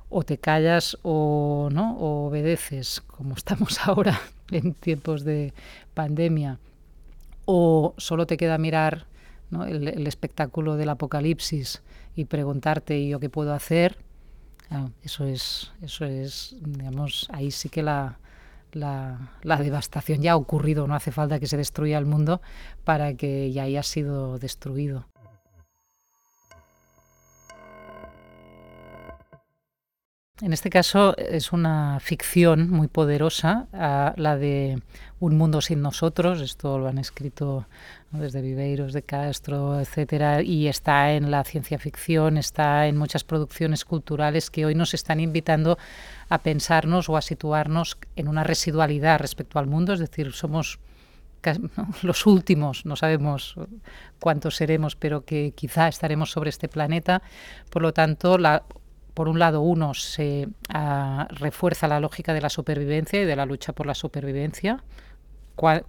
o 0.09 0.23
te 0.23 0.39
callas 0.39 0.97
o 1.03 1.69
no 1.71 1.99
o 1.99 2.29
obedeces, 2.29 3.03
como 3.07 3.35
estamos 3.37 3.79
ahora 3.87 4.19
en 4.51 4.73
tiempos 4.73 5.23
de 5.23 5.53
pandemia, 5.93 6.59
o 7.47 7.95
solo 7.97 8.27
te 8.27 8.37
queda 8.37 8.59
mirar 8.59 9.07
el, 9.67 10.07
espectáculo 10.07 10.77
del 10.77 10.91
apocalipsis 10.91 11.83
y 12.15 12.27
preguntarte 12.27 12.99
¿y 12.99 13.09
yo 13.09 13.21
qué 13.21 13.31
puedo 13.31 13.55
hacer? 13.55 13.97
Claro, 14.69 14.91
eso 15.03 15.25
es, 15.25 15.73
eso 15.81 16.05
es, 16.05 16.57
digamos, 16.61 17.29
ahí 17.33 17.51
sí 17.51 17.69
que 17.69 17.83
la, 17.83 18.19
devastación 18.73 20.21
ya 20.21 20.33
ha 20.33 20.37
ocurrido, 20.37 20.87
no 20.87 20.95
hace 20.95 21.13
falta 21.13 21.39
que 21.39 21.47
se 21.47 21.57
destruya 21.57 21.99
el 21.99 22.05
mundo 22.05 22.43
para 22.85 23.15
que 23.15 23.53
ya 23.53 23.63
haya 23.63 23.83
sido 23.83 24.39
destruido. 24.39 25.07
En 30.43 30.53
este 30.53 30.69
caso 30.69 31.17
es 31.17 31.53
una 31.53 31.99
ficción 31.99 32.69
muy 32.69 32.89
poderosa, 32.89 33.69
la 33.73 34.37
de 34.37 34.83
Un 35.19 35.39
mundo 35.39 35.63
sin 35.63 35.81
nosotros, 35.81 36.43
esto 36.43 36.79
lo 36.79 36.89
han 36.89 36.99
escrito 36.99 37.67
desde 38.11 38.43
Viveiros, 38.43 38.93
de 38.93 39.03
Castro, 39.03 39.81
etcétera, 39.81 40.43
y 40.43 40.69
está 40.69 41.13
en 41.13 41.31
la 41.31 41.43
ciencia 41.43 41.79
ficción, 41.79 42.37
está 42.37 42.87
en 42.87 42.99
muchas 42.99 43.25
producciones 43.25 43.87
culturales 43.87 44.51
que 44.51 44.67
hoy 44.67 44.75
nos 44.75 44.93
están 44.93 45.21
invitando 45.21 45.79
a 46.29 46.37
pensarnos 46.37 47.09
o 47.09 47.17
a 47.17 47.23
situarnos 47.23 47.97
en 48.15 48.29
una 48.29 48.45
residualidad 48.45 49.19
respecto 49.19 49.59
al 49.59 49.67
mundo, 49.67 49.95
es 49.95 50.01
decir, 50.01 50.35
somos 50.35 50.79
los 52.03 52.27
últimos, 52.27 52.85
no 52.85 52.97
sabemos 52.97 53.55
cuántos 54.21 54.57
seremos, 54.57 54.97
pero 54.97 55.25
que 55.25 55.53
quizá 55.57 55.89
estaremos 55.89 56.31
sobre 56.31 56.51
este 56.51 56.69
planeta, 56.69 57.23
por 57.71 57.81
lo 57.81 57.95
tanto, 57.95 58.37
la 58.37 58.65
por 59.17 59.31
un 59.31 59.39
lado, 59.39 59.63
uno 59.63 59.95
se 59.95 60.47
uh, 60.75 61.25
refuerza 61.31 61.89
la 61.89 62.01
lógica 62.01 62.35
de 62.35 62.43
la 62.43 62.51
supervivencia 62.51 63.23
y 63.23 63.25
de 63.25 63.35
la 63.35 63.47
lucha 63.47 63.73
por 63.73 63.87
la 63.87 63.95
supervivencia, 63.95 64.85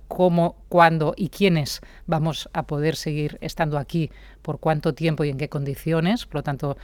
cómo, 0.07 0.55
cuándo 0.69 1.13
y 1.17 1.27
quiénes 1.27 1.81
vamos 2.05 2.49
a 2.53 2.63
poder 2.67 2.95
seguir 2.95 3.37
estando 3.41 3.79
aquí 3.79 4.11
por 4.47 4.62
cuánto 4.62 4.93
tiempo 4.93 5.25
y 5.25 5.29
en 5.29 5.38
qué 5.38 5.49
condiciones. 5.49 6.25
Por 6.25 6.36
lo 6.36 6.43
tanto, 6.43 6.77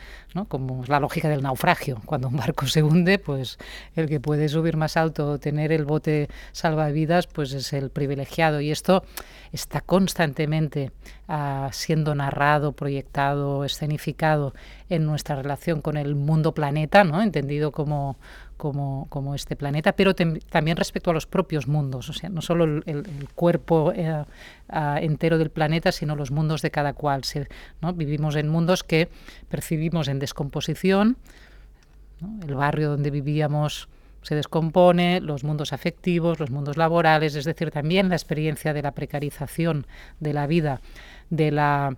como 0.50 0.84
es 0.84 0.90
la 0.90 1.00
lógica 1.00 1.30
del 1.30 1.44
naufragio, 1.44 2.02
cuando 2.06 2.28
un 2.28 2.36
barco 2.36 2.68
se 2.68 2.84
hunde, 2.84 3.20
pues 3.20 3.58
el 3.96 4.10
que 4.10 4.20
puede 4.20 4.50
subir 4.50 4.76
más 4.76 4.98
alto 4.98 5.30
o 5.30 5.40
tener 5.40 5.72
el 5.72 5.86
bote 5.86 6.28
salvavidas, 6.52 7.26
pues 7.28 7.54
es 7.54 7.72
el 7.72 7.90
privilegiado. 7.90 8.60
Y 8.60 8.70
esto 8.70 9.06
está 9.54 9.80
constantemente 9.80 10.92
uh, 11.30 11.72
siendo 11.72 12.14
narrado, 12.16 12.74
proyectado, 12.74 13.64
escenificado 13.64 14.54
en 14.90 15.06
nuestra 15.06 15.38
relación 15.38 15.80
con 15.82 15.96
el 15.96 16.16
mundo 16.16 16.54
planeta, 16.54 17.06
¿no? 17.06 17.22
entendido 17.22 17.72
como, 17.72 18.18
como, 18.58 19.08
como 19.10 19.36
este 19.36 19.56
planeta, 19.56 19.94
pero 19.94 20.14
también 20.16 20.78
respecto 20.78 21.12
a 21.12 21.14
los 21.14 21.26
propios 21.26 21.68
mundos, 21.68 22.10
o 22.10 22.14
sea, 22.14 22.30
no 22.30 22.42
solo 22.42 22.64
el, 22.64 22.84
el, 22.86 22.98
el 22.98 23.30
cuerpo 23.36 23.92
eh, 23.96 24.24
entero 25.02 25.38
del 25.38 25.50
planeta, 25.50 25.92
sino 25.92 26.16
los 26.16 26.32
mundos 26.32 26.62
de 26.62 26.72
cada 26.72 26.94
cual. 26.94 27.24
Se, 27.24 27.48
¿no? 27.82 27.94
Vivimos 27.94 28.36
en 28.36 28.50
mundos 28.50 28.84
que 28.84 29.10
percibimos 29.50 30.08
en 30.08 30.20
descomposición, 30.20 31.18
¿no? 32.22 32.48
el 32.48 32.56
barrio 32.56 32.90
donde 32.92 33.12
vivíamos 33.12 33.90
se 34.24 34.36
descompone, 34.36 35.20
los 35.20 35.44
mundos 35.44 35.74
afectivos, 35.74 36.40
los 36.40 36.50
mundos 36.50 36.78
laborales, 36.78 37.36
es 37.36 37.46
decir, 37.46 37.72
también 37.72 38.10
la 38.10 38.16
experiencia 38.16 38.74
de 38.74 38.82
la 38.82 38.92
precarización 38.92 39.86
de 40.20 40.34
la 40.34 40.48
vida, 40.48 40.80
de 41.30 41.52
la 41.52 41.98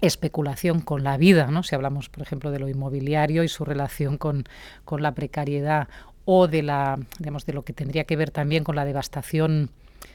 especulación 0.00 0.80
con 0.80 1.04
la 1.04 1.16
vida, 1.16 1.46
¿no? 1.50 1.62
si 1.62 1.74
hablamos, 1.74 2.08
por 2.08 2.22
ejemplo, 2.22 2.50
de 2.50 2.58
lo 2.58 2.68
inmobiliario 2.68 3.42
y 3.44 3.48
su 3.48 3.64
relación 3.64 4.18
con, 4.18 4.44
con 4.84 5.02
la 5.02 5.14
precariedad 5.14 5.88
o 6.24 6.48
de, 6.48 6.62
la, 6.62 6.98
digamos, 7.18 7.46
de 7.46 7.52
lo 7.52 7.62
que 7.62 7.72
tendría 7.72 8.04
que 8.04 8.16
ver 8.16 8.30
también 8.30 8.64
con 8.64 8.76
la 8.76 8.84
devastación 8.84 9.70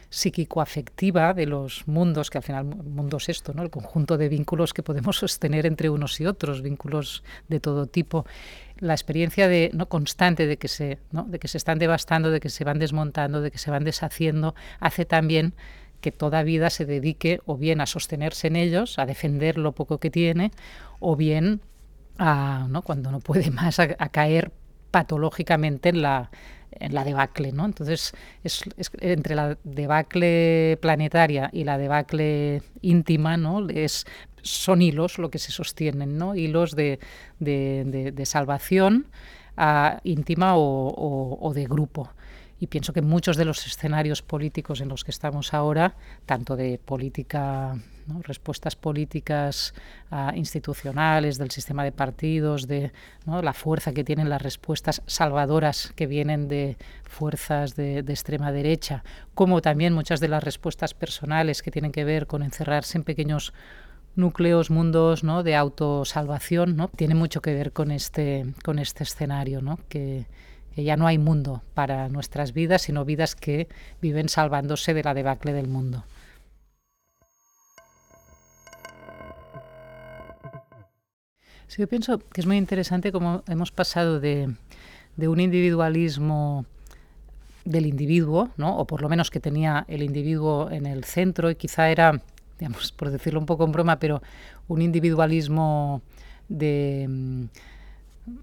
psíquico-afectiva 0.09 1.33
de 1.33 1.45
los 1.45 1.87
mundos, 1.87 2.29
que 2.29 2.39
al 2.39 2.43
final 2.43 2.65
mundo 2.65 3.17
es 3.17 3.29
esto, 3.29 3.53
¿no? 3.53 3.61
el 3.61 3.69
conjunto 3.69 4.17
de 4.17 4.27
vínculos 4.27 4.73
que 4.73 4.81
podemos 4.81 5.17
sostener 5.17 5.65
entre 5.65 5.89
unos 5.89 6.19
y 6.19 6.25
otros, 6.25 6.61
vínculos 6.61 7.23
de 7.47 7.59
todo 7.59 7.85
tipo. 7.85 8.25
La 8.79 8.93
experiencia 8.93 9.47
de, 9.47 9.69
¿no? 9.73 9.87
constante 9.87 10.47
de 10.47 10.57
que, 10.57 10.67
se, 10.67 10.97
¿no? 11.11 11.23
de 11.23 11.37
que 11.37 11.47
se 11.47 11.57
están 11.57 11.77
devastando, 11.77 12.31
de 12.31 12.39
que 12.39 12.49
se 12.49 12.63
van 12.63 12.79
desmontando, 12.79 13.41
de 13.41 13.51
que 13.51 13.59
se 13.59 13.69
van 13.69 13.83
deshaciendo, 13.83 14.55
hace 14.79 15.05
también 15.05 15.53
que 16.01 16.12
toda 16.12 16.43
vida 16.43 16.69
se 16.69 16.85
dedique 16.85 17.41
o 17.45 17.57
bien 17.57 17.81
a 17.81 17.85
sostenerse 17.85 18.47
en 18.47 18.55
ellos, 18.55 18.99
a 18.99 19.05
defender 19.05 19.57
lo 19.57 19.73
poco 19.73 19.99
que 19.99 20.09
tiene, 20.09 20.51
o 20.99 21.15
bien 21.15 21.62
a, 22.17 22.67
¿no? 22.69 22.81
cuando 22.81 23.12
no 23.12 23.19
puede 23.19 23.51
más, 23.51 23.79
a, 23.79 23.95
a 23.97 24.09
caer 24.09 24.51
patológicamente 24.91 25.89
en 25.89 26.01
la, 26.01 26.31
en 26.71 26.93
la 26.93 27.03
debacle, 27.03 27.51
¿no? 27.51 27.65
Entonces, 27.65 28.13
es, 28.43 28.63
es, 28.77 28.91
entre 28.99 29.35
la 29.35 29.57
debacle 29.63 30.77
planetaria 30.81 31.49
y 31.53 31.63
la 31.63 31.77
debacle 31.77 32.63
íntima, 32.81 33.38
¿no? 33.38 33.67
Es, 33.69 34.05
son 34.41 34.81
hilos 34.81 35.17
lo 35.17 35.29
que 35.29 35.39
se 35.39 35.51
sostienen, 35.51 36.17
¿no? 36.17 36.35
Hilos 36.35 36.75
de, 36.75 36.99
de, 37.39 38.12
de, 38.13 38.25
salvación 38.25 39.07
uh, 39.57 39.99
íntima 40.03 40.55
o, 40.55 41.38
o 41.39 41.53
de 41.53 41.65
grupo 41.65 42.09
y 42.59 42.67
pienso 42.67 42.91
que 42.91 43.01
muchos 43.01 43.37
de 43.37 43.45
los 43.45 43.65
escenarios 43.65 44.21
políticos 44.21 44.81
en 44.81 44.89
los 44.89 45.03
que 45.03 45.11
estamos 45.11 45.53
ahora, 45.53 45.95
tanto 46.25 46.55
de 46.55 46.77
política, 46.83 47.77
respuestas 48.23 48.75
políticas 48.75 49.73
uh, 50.11 50.35
institucionales, 50.35 51.37
del 51.37 51.51
sistema 51.51 51.83
de 51.83 51.91
partidos, 51.91 52.67
de 52.67 52.91
la 53.25 53.53
fuerza 53.53 53.93
que 53.93 54.03
tienen 54.03 54.29
las 54.29 54.41
respuestas 54.41 55.01
salvadoras 55.05 55.93
que 55.95 56.07
vienen 56.07 56.47
de 56.47 56.77
fuerzas 57.03 57.75
de, 57.75 58.03
de, 58.03 58.13
extrema 58.13 58.51
derecha, 58.51 59.03
como 59.33 59.61
también 59.61 59.93
muchas 59.93 60.19
de 60.19 60.27
las 60.27 60.43
respuestas 60.43 60.93
personales 60.93 61.61
que 61.61 61.71
tienen 61.71 61.91
que 61.91 62.03
ver 62.03 62.27
con 62.27 62.43
encerrarse 62.43 62.97
en 62.97 63.03
pequeños 63.03 63.53
núcleos, 64.15 64.69
mundos 64.69 65.23
¿no? 65.23 65.43
de 65.43 65.55
autosalvación, 65.55 66.75
¿no? 66.75 66.89
tiene 66.89 67.15
mucho 67.15 67.41
que 67.41 67.53
ver 67.53 67.71
con 67.71 67.91
este, 67.91 68.53
con 68.65 68.79
este 68.79 69.03
escenario, 69.03 69.61
¿no? 69.61 69.79
que, 69.87 70.25
que 70.75 70.84
ya 70.84 70.97
no 70.97 71.08
hay 71.08 71.17
mundo 71.17 71.62
para 71.73 72.10
nuestras 72.10 72.53
vidas, 72.53 72.84
sino 72.84 73.05
vidas 73.05 73.36
que 73.36 73.67
viven 74.01 74.29
salvándose 74.29 74.93
de 74.93 75.03
la 75.03 75.13
debacle 75.13 75.53
del 75.53 75.67
mundo. 75.67 76.03
Sí, 81.67 81.82
yo 81.82 81.88
pienso 81.88 82.17
que 82.17 82.41
es 82.41 82.47
muy 82.47 82.58
interesante 82.58 83.12
cómo 83.12 83.43
hemos 83.47 83.71
pasado 83.71 84.19
de, 84.19 84.55
de 85.17 85.27
un 85.27 85.39
individualismo 85.39 86.65
del 87.65 87.86
individuo, 87.86 88.49
¿no? 88.58 88.77
o 88.77 88.86
por 88.86 89.01
lo 89.01 89.10
menos 89.10 89.29
que 89.29 89.39
tenía 89.39 89.86
el 89.88 90.01
individuo 90.01 90.71
en 90.71 90.88
el 90.88 91.03
centro 91.03 91.51
y 91.51 91.55
quizá 91.55 91.91
era, 91.91 92.21
digamos, 92.58 92.91
por 92.91 93.12
decirlo 93.12 93.39
un 93.39 93.45
poco 93.45 93.65
en 93.65 93.71
broma, 93.71 93.99
pero 93.99 94.21
un 94.67 94.82
individualismo 94.82 96.01
de 96.47 97.47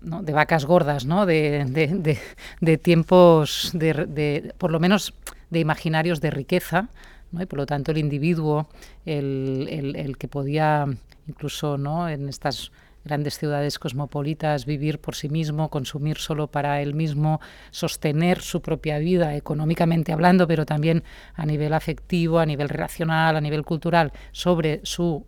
de 0.02 0.32
vacas 0.32 0.64
gordas, 0.64 1.04
¿no? 1.04 1.26
de, 1.26 1.64
de, 1.66 1.88
de, 1.88 2.18
de 2.60 2.78
tiempos, 2.78 3.70
de, 3.74 4.54
por 4.58 4.70
lo 4.70 4.80
menos 4.80 5.14
de 5.50 5.60
imaginarios 5.60 6.20
de 6.20 6.30
riqueza, 6.30 6.88
¿no? 7.32 7.42
y 7.42 7.46
por 7.46 7.58
lo 7.58 7.66
tanto 7.66 7.92
el 7.92 7.98
individuo, 7.98 8.68
el, 9.04 9.68
el, 9.70 9.96
el 9.96 10.18
que 10.18 10.28
podía 10.28 10.86
incluso 11.26 11.76
¿no? 11.78 12.08
en 12.08 12.28
estas 12.28 12.70
grandes 13.06 13.38
ciudades 13.38 13.78
cosmopolitas, 13.78 14.66
vivir 14.66 14.98
por 14.98 15.14
sí 15.14 15.28
mismo, 15.28 15.70
consumir 15.70 16.18
solo 16.18 16.48
para 16.48 16.82
él 16.82 16.92
mismo, 16.92 17.40
sostener 17.70 18.40
su 18.40 18.60
propia 18.60 18.98
vida 18.98 19.36
económicamente 19.36 20.12
hablando, 20.12 20.46
pero 20.46 20.66
también 20.66 21.04
a 21.34 21.46
nivel 21.46 21.72
afectivo, 21.72 22.40
a 22.40 22.46
nivel 22.46 22.68
relacional, 22.68 23.36
a 23.36 23.40
nivel 23.40 23.64
cultural, 23.64 24.12
sobre 24.32 24.80
su, 24.82 25.24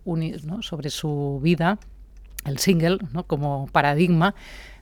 sobre 0.60 0.90
su 0.90 1.40
vida, 1.42 1.78
el 2.48 2.58
single 2.58 2.98
¿no? 3.12 3.24
como 3.24 3.66
paradigma 3.68 4.34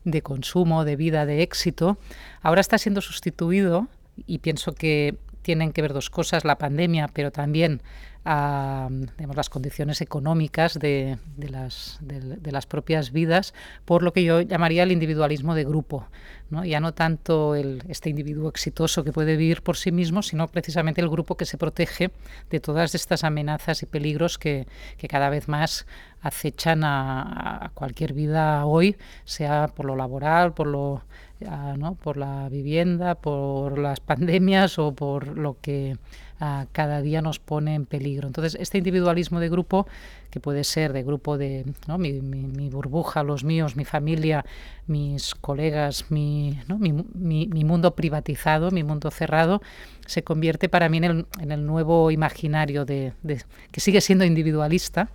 de 0.05 0.22
consumo, 0.22 0.85
de 0.85 0.96
vida, 0.96 1.26
de 1.26 1.42
éxito, 1.42 1.98
ahora 2.40 2.61
está 2.61 2.79
siendo 2.79 3.00
sustituido 3.00 3.88
y 4.26 4.38
pienso 4.38 4.72
que 4.72 5.16
tienen 5.42 5.72
que 5.72 5.83
ver 5.83 5.92
dos 5.92 6.11
cosas, 6.11 6.44
la 6.44 6.59
pandemia, 6.59 7.09
pero 7.12 7.31
también 7.31 7.83
a 8.28 8.88
digamos, 8.90 9.36
las 9.36 9.48
condiciones 9.48 10.00
económicas 10.00 10.74
de, 10.74 11.16
de, 11.36 11.48
las, 11.48 11.98
de, 12.00 12.18
de, 12.20 12.52
las 12.52 12.66
propias 12.66 13.12
vidas 13.12 13.54
por 13.84 14.02
lo 14.02 14.12
que 14.12 14.24
yo 14.24 14.40
llamaría 14.40 14.82
el 14.82 14.90
individualismo 14.90 15.54
de 15.54 15.64
grupo. 15.64 16.08
¿no? 16.50 16.64
Ya 16.64 16.80
no 16.80 16.92
tanto 16.92 17.54
el, 17.54 17.84
este 17.88 18.10
individuo 18.10 18.48
exitoso 18.48 19.04
que 19.04 19.12
puede 19.12 19.36
vivir 19.36 19.62
por 19.62 19.76
sí 19.76 19.92
mismo, 19.92 20.22
sino 20.22 20.48
precisamente 20.48 21.00
el 21.00 21.08
grupo 21.08 21.36
que 21.36 21.44
se 21.44 21.56
protege 21.56 22.10
de 22.50 22.58
todas 22.58 22.96
estas 22.96 23.22
amenazas 23.22 23.84
y 23.84 23.86
peligros 23.86 24.38
que, 24.38 24.66
que 24.98 25.06
cada 25.06 25.30
vez 25.30 25.46
más 25.46 25.86
acechan 26.20 26.82
a, 26.82 27.66
a, 27.66 27.68
cualquier 27.70 28.12
vida 28.12 28.66
hoy, 28.66 28.96
sea 29.24 29.68
por 29.68 29.86
lo 29.86 29.94
laboral, 29.94 30.52
por 30.52 30.66
lo 30.66 31.02
uh, 31.40 31.76
¿no? 31.76 31.94
por 31.94 32.16
la 32.16 32.48
vivienda, 32.48 33.14
por 33.14 33.78
las 33.78 34.00
pandemias 34.10 34.78
o 34.78 34.92
por 34.92 35.38
lo 35.38 35.58
que 35.60 35.96
uh, 36.40 36.66
cada 36.72 37.03
día 37.03 37.22
nos 37.22 37.38
pone 37.38 37.75
en 37.75 37.87
peligro. 37.87 38.27
Entonces, 38.27 38.57
este 38.61 38.79
individualismo 38.79 39.40
de 39.40 39.49
grupo, 39.49 39.87
que 40.31 40.40
puede 40.40 40.64
ser 40.64 40.92
de 40.92 41.03
grupo 41.03 41.38
de 41.38 41.64
mi, 41.99 42.68
burbuja, 42.68 43.22
los 43.22 43.44
míos, 43.44 43.77
mi 43.77 43.85
familia, 43.85 44.44
mis 44.87 45.35
colegas, 45.35 46.11
mi, 46.11 46.59
mundo 47.64 47.94
privatizado, 47.94 48.70
mi 48.70 48.83
mundo 48.83 49.11
cerrado, 49.11 49.62
se 50.07 50.22
convierte 50.22 50.68
para 50.68 50.88
mí 50.88 50.99
en 50.99 51.27
el, 51.51 51.66
nuevo 51.66 52.11
imaginario 52.11 52.85
de, 52.85 53.12
que 53.70 53.81
sigue 53.81 54.01
siendo 54.01 54.25
individualista, 54.25 55.09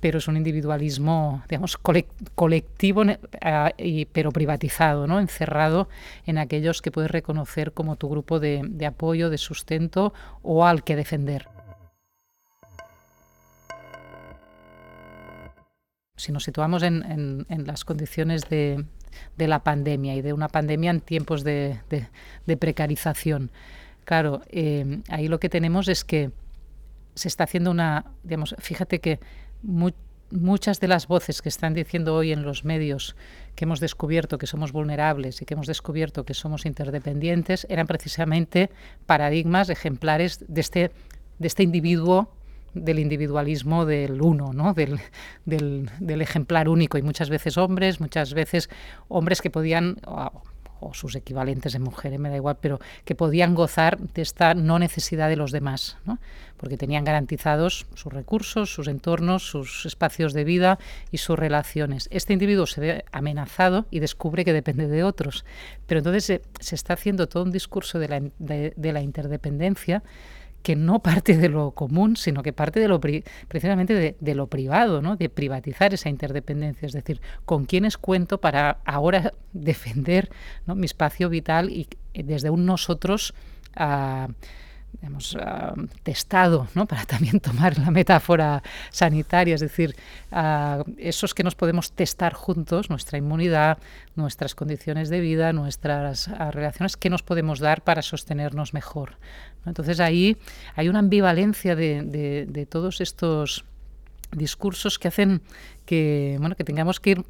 pero 0.00 0.18
es 0.18 0.28
un 0.28 0.36
individualismo, 0.36 1.42
digamos, 1.48 1.78
colectivo, 2.34 3.02
y, 3.78 4.04
pero 4.06 4.30
privatizado, 4.30 5.06
¿no? 5.06 5.20
encerrado 5.20 5.88
en 6.26 6.38
aquellos 6.38 6.82
que 6.82 6.90
puedes 6.90 7.10
reconocer 7.10 7.72
como 7.72 7.96
tu 7.96 8.08
grupo 8.08 8.38
de, 8.38 8.86
apoyo, 8.86 9.30
de 9.30 9.38
sustento 9.38 10.12
o 10.42 10.66
al 10.66 10.84
que 10.84 10.96
defender. 10.96 11.48
Si 16.16 16.32
nos 16.32 16.44
situamos 16.44 16.82
en, 16.82 17.46
las 17.48 17.84
condiciones 17.84 18.48
de, 18.48 18.84
la 19.38 19.62
pandemia 19.62 20.14
y 20.14 20.22
de 20.22 20.32
una 20.32 20.48
pandemia 20.48 20.90
en 20.90 21.00
tiempos 21.00 21.42
de, 21.42 21.78
de 22.46 22.56
precarización, 22.56 23.50
claro, 24.04 24.42
eh, 24.48 25.00
ahí 25.08 25.28
lo 25.28 25.40
que 25.40 25.48
tenemos 25.48 25.88
es 25.88 26.04
que 26.04 26.30
se 27.16 27.28
está 27.28 27.44
haciendo 27.44 27.70
una, 27.70 28.04
digamos, 28.22 28.54
fíjate 28.58 29.00
que 29.00 29.18
mu 29.62 29.90
muchas 30.30 30.80
de 30.80 30.88
las 30.88 31.06
voces 31.06 31.40
que 31.40 31.48
están 31.48 31.72
diciendo 31.72 32.14
hoy 32.14 32.32
en 32.32 32.42
los 32.42 32.64
medios 32.64 33.14
que 33.54 33.64
hemos 33.64 33.78
descubierto 33.78 34.38
que 34.38 34.46
somos 34.46 34.72
vulnerables 34.72 35.40
y 35.40 35.44
que 35.44 35.54
hemos 35.54 35.68
descubierto 35.68 36.24
que 36.24 36.34
somos 36.34 36.66
interdependientes 36.66 37.64
eran 37.70 37.86
precisamente 37.86 38.70
paradigmas 39.06 39.70
ejemplares 39.70 40.44
de 40.48 40.60
este, 40.60 40.90
de 41.38 41.46
este 41.46 41.62
individuo 41.62 42.32
del 42.74 42.98
individualismo 42.98 43.86
del 43.86 44.20
uno, 44.20 44.52
¿no? 44.52 44.74
del, 44.74 45.00
del, 45.46 45.90
del, 45.98 46.20
ejemplar 46.20 46.68
único 46.68 46.98
y 46.98 47.02
muchas 47.02 47.30
veces 47.30 47.56
hombres, 47.56 48.00
muchas 48.00 48.34
veces 48.34 48.68
hombres 49.08 49.40
que 49.40 49.48
podían, 49.48 49.96
o 50.80 50.94
sus 50.94 51.14
equivalentes 51.14 51.72
de 51.72 51.78
mujeres, 51.78 52.18
me 52.18 52.28
da 52.28 52.36
igual, 52.36 52.56
pero 52.60 52.80
que 53.04 53.14
podían 53.14 53.54
gozar 53.54 53.98
de 53.98 54.22
esta 54.22 54.54
no 54.54 54.78
necesidad 54.78 55.28
de 55.28 55.36
los 55.36 55.52
demás, 55.52 55.96
¿no? 56.04 56.18
porque 56.56 56.76
tenían 56.76 57.04
garantizados 57.04 57.86
sus 57.94 58.12
recursos, 58.12 58.72
sus 58.72 58.88
entornos, 58.88 59.48
sus 59.48 59.86
espacios 59.86 60.32
de 60.32 60.44
vida 60.44 60.78
y 61.10 61.18
sus 61.18 61.38
relaciones. 61.38 62.08
Este 62.10 62.32
individuo 62.32 62.66
se 62.66 62.80
ve 62.80 63.04
amenazado 63.12 63.86
y 63.90 64.00
descubre 64.00 64.44
que 64.44 64.52
depende 64.52 64.88
de 64.88 65.04
otros, 65.04 65.44
pero 65.86 65.98
entonces 65.98 66.24
se, 66.24 66.42
se 66.60 66.74
está 66.74 66.94
haciendo 66.94 67.28
todo 67.28 67.42
un 67.42 67.52
discurso 67.52 67.98
de 67.98 68.08
la, 68.08 68.20
de, 68.38 68.72
de 68.76 68.92
la 68.92 69.02
interdependencia 69.02 70.02
que 70.66 70.74
no 70.74 70.98
parte 70.98 71.36
de 71.36 71.48
lo 71.48 71.70
común, 71.70 72.16
sino 72.16 72.42
que 72.42 72.52
parte 72.52 72.80
de 72.80 72.88
lo 72.88 73.00
precisamente 73.46 74.16
de, 74.18 74.34
lo 74.34 74.48
privado, 74.48 75.00
¿no? 75.00 75.14
de 75.14 75.28
privatizar 75.28 75.94
esa 75.94 76.08
interdependencia, 76.08 76.86
es 76.86 76.92
decir, 76.92 77.20
con 77.44 77.66
quiénes 77.66 77.96
cuento 77.96 78.40
para 78.40 78.78
ahora 78.84 79.32
defender 79.52 80.28
mi 80.66 80.86
espacio 80.86 81.28
vital 81.28 81.70
y 81.70 81.86
desde 82.14 82.50
un 82.50 82.66
nosotros 82.66 83.32
uh, 83.78 84.32
hemos 85.02 85.34
uh, 85.34 85.38
testado, 86.02 86.68
¿no? 86.74 86.86
para 86.88 87.04
también 87.04 87.40
tomar 87.40 87.78
la 87.78 87.90
metáfora 87.90 88.62
sanitaria, 88.90 89.54
es 89.54 89.60
decir, 89.60 89.96
uh, 90.32 90.82
esos 90.98 91.34
que 91.34 91.42
nos 91.42 91.54
podemos 91.54 91.92
testar 91.92 92.34
juntos, 92.34 92.90
nuestra 92.90 93.18
inmunidad, 93.18 93.78
nuestras 94.14 94.54
condiciones 94.54 95.08
de 95.08 95.20
vida, 95.20 95.52
nuestras 95.52 96.28
uh, 96.28 96.50
relaciones, 96.50 96.96
que 96.96 97.10
nos 97.10 97.22
podemos 97.22 97.58
dar 97.60 97.82
para 97.82 98.02
sostenernos 98.02 98.74
mejor. 98.74 99.16
Entonces 99.66 100.00
ahí 100.00 100.36
hay 100.74 100.88
una 100.88 101.00
ambivalencia 101.00 101.74
de, 101.74 102.68
todos 102.70 103.00
estos 103.00 103.64
discursos 104.32 104.98
que 104.98 105.08
hacen 105.08 105.42
que, 105.84 106.36
bueno, 106.40 106.54
que 106.56 106.64
tengamos 106.64 107.00
que 107.00 107.10
ir 107.10 107.24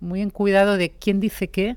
muy 0.00 0.20
en 0.20 0.30
cuidado 0.30 0.76
de 0.76 0.90
quién 0.90 1.20
dice 1.20 1.48
qué, 1.48 1.76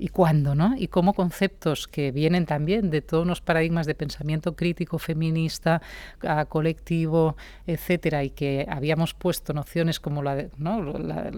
y 0.00 0.08
cuándo, 0.08 0.54
¿no? 0.54 0.74
Y 0.78 0.88
cómo 0.88 1.12
conceptos 1.12 1.86
que 1.86 2.10
vienen 2.10 2.46
también 2.46 2.90
de 2.90 3.02
todos 3.02 3.26
los 3.26 3.42
paradigmas 3.42 3.86
de 3.86 3.94
pensamiento 3.94 4.56
crítico, 4.56 4.98
feminista, 4.98 5.82
colectivo, 6.48 7.36
etcétera, 7.66 8.24
y 8.24 8.30
que 8.30 8.66
habíamos 8.68 9.12
puesto 9.12 9.52
nociones 9.52 10.00
como 10.00 10.22
la, 10.22 10.36
de, 10.36 10.50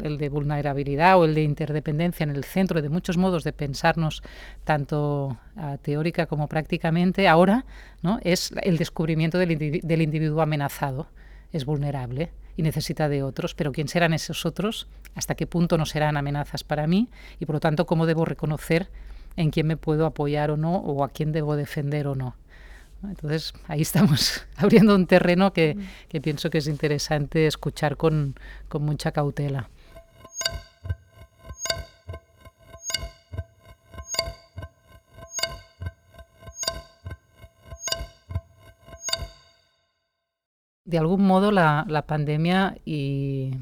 el 0.05 0.17
de 0.17 0.29
vulnerabilidad 0.29 1.19
o 1.19 1.25
el 1.25 1.35
de 1.35 1.43
interdependencia 1.43 2.23
en 2.23 2.31
el 2.31 2.45
centro 2.45 2.81
de 2.81 2.89
muchos 2.89 3.17
modos 3.17 3.43
de 3.43 3.53
pensarnos, 3.53 4.23
tanto 4.63 5.37
uh, 5.57 5.77
teórica 5.83 6.27
como 6.27 6.47
prácticamente, 6.47 7.27
ahora 7.27 7.67
¿no? 8.01 8.21
es 8.23 8.55
el 8.63 8.79
descubrimiento 8.79 9.39
del, 9.39 9.81
del 9.83 10.03
individuo 10.03 10.41
amenazado, 10.41 11.09
es 11.53 11.65
vulnerable 11.65 12.31
y 12.57 12.63
necesita 12.63 13.09
de 13.09 13.23
otros, 13.23 13.55
pero 13.55 13.73
¿quién 13.73 13.89
serán 13.89 14.13
esos 14.13 14.45
otros? 14.47 14.87
¿Hasta 15.15 15.35
qué 15.35 15.47
punto 15.47 15.79
no 15.79 15.87
serán 15.87 16.17
amenazas 16.17 16.65
para 16.65 16.87
mí? 16.87 17.09
Y 17.41 17.47
por 17.47 17.57
lo 17.57 17.61
tanto, 17.61 17.87
¿cómo 17.87 18.07
debo 18.07 18.25
reconocer 18.25 18.89
en 19.37 19.51
quién 19.51 19.67
me 19.67 19.77
puedo 19.77 20.07
apoyar 20.07 20.51
o 20.51 20.57
no, 20.57 20.77
o 20.77 21.05
a 21.05 21.09
quién 21.09 21.33
debo 21.33 21.57
defender 21.57 22.07
o 22.07 22.15
no? 22.15 22.37
Entonces, 23.03 23.53
ahí 23.67 23.83
estamos 23.83 24.45
abriendo 24.57 24.95
un 24.95 25.07
terreno 25.07 25.53
que, 25.53 25.77
que 26.09 26.21
pienso 26.21 26.51
que 26.51 26.59
es 26.59 26.67
interesante 26.67 27.47
escuchar 27.47 27.97
con, 27.97 28.35
con 28.69 28.83
mucha 28.83 29.13
cautela. 29.13 29.69
De 40.85 40.99
algún 40.99 41.25
modo 41.25 41.53
la, 41.53 42.05
pandemia 42.07 42.77
y, 42.85 43.53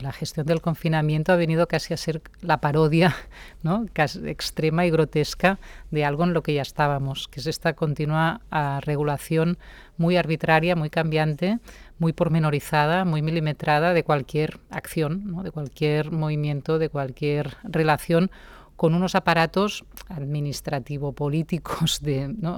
la 0.00 0.12
gestión 0.12 0.46
del 0.46 0.60
confinamiento 0.60 1.32
ha 1.32 1.36
venido 1.36 1.66
casi 1.66 1.92
a 1.92 1.96
ser 1.96 2.22
la 2.40 2.60
parodia 2.60 3.16
¿no? 3.64 3.86
casi 3.92 4.28
extrema 4.28 4.86
y 4.86 4.90
grotesca 4.90 5.58
de 5.90 6.04
algo 6.04 6.22
en 6.22 6.34
lo 6.34 6.44
que 6.44 6.54
ya 6.54 6.62
estábamos, 6.62 7.26
que 7.26 7.40
es 7.40 7.48
esta 7.48 7.72
continua 7.72 8.42
uh, 8.52 8.80
regulación 8.80 9.58
muy 9.96 10.16
arbitraria, 10.16 10.76
muy 10.76 10.88
cambiante, 10.88 11.58
muy 11.98 12.12
pormenorizada, 12.12 13.04
muy 13.04 13.22
milimetrada 13.22 13.92
de 13.92 14.04
cualquier 14.04 14.60
acción, 14.70 15.42
de 15.42 15.50
cualquier 15.50 16.12
movimiento, 16.12 16.78
de 16.78 16.88
cualquier 16.88 17.56
relación 17.64 18.30
con 18.76 18.94
unos 18.94 19.14
aparatos 19.14 19.84
administrativo-políticos 20.08 22.00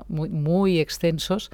muy, 0.09 0.29
muy 0.29 0.79
extensos 0.79 1.51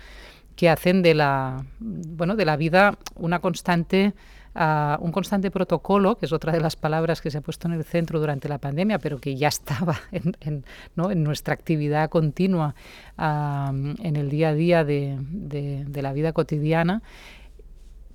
que 0.58 0.68
hacen 0.68 1.02
de 1.02 1.14
la, 1.14 1.64
bueno, 1.78 2.34
de 2.34 2.44
la 2.44 2.56
vida 2.56 2.98
una 3.14 3.38
constante, 3.38 4.12
uh, 4.56 5.00
un 5.00 5.12
constante 5.12 5.52
protocolo, 5.52 6.18
que 6.18 6.26
es 6.26 6.32
otra 6.32 6.52
de 6.52 6.60
las 6.60 6.74
palabras 6.74 7.20
que 7.20 7.30
se 7.30 7.38
ha 7.38 7.40
puesto 7.42 7.68
en 7.68 7.74
el 7.74 7.84
centro 7.84 8.18
durante 8.18 8.48
la 8.48 8.58
pandemia, 8.58 8.98
pero 8.98 9.20
que 9.20 9.36
ya 9.36 9.46
estaba 9.56 10.00
en, 10.10 10.64
¿no? 10.96 11.12
en 11.12 11.22
nuestra 11.22 11.54
actividad 11.54 12.10
continua, 12.10 12.74
en 13.16 14.16
el 14.16 14.30
día 14.30 14.48
a 14.48 14.54
día 14.54 14.84
de, 14.84 15.16
de, 15.20 16.02
la 16.02 16.12
vida 16.12 16.32
cotidiana 16.32 17.02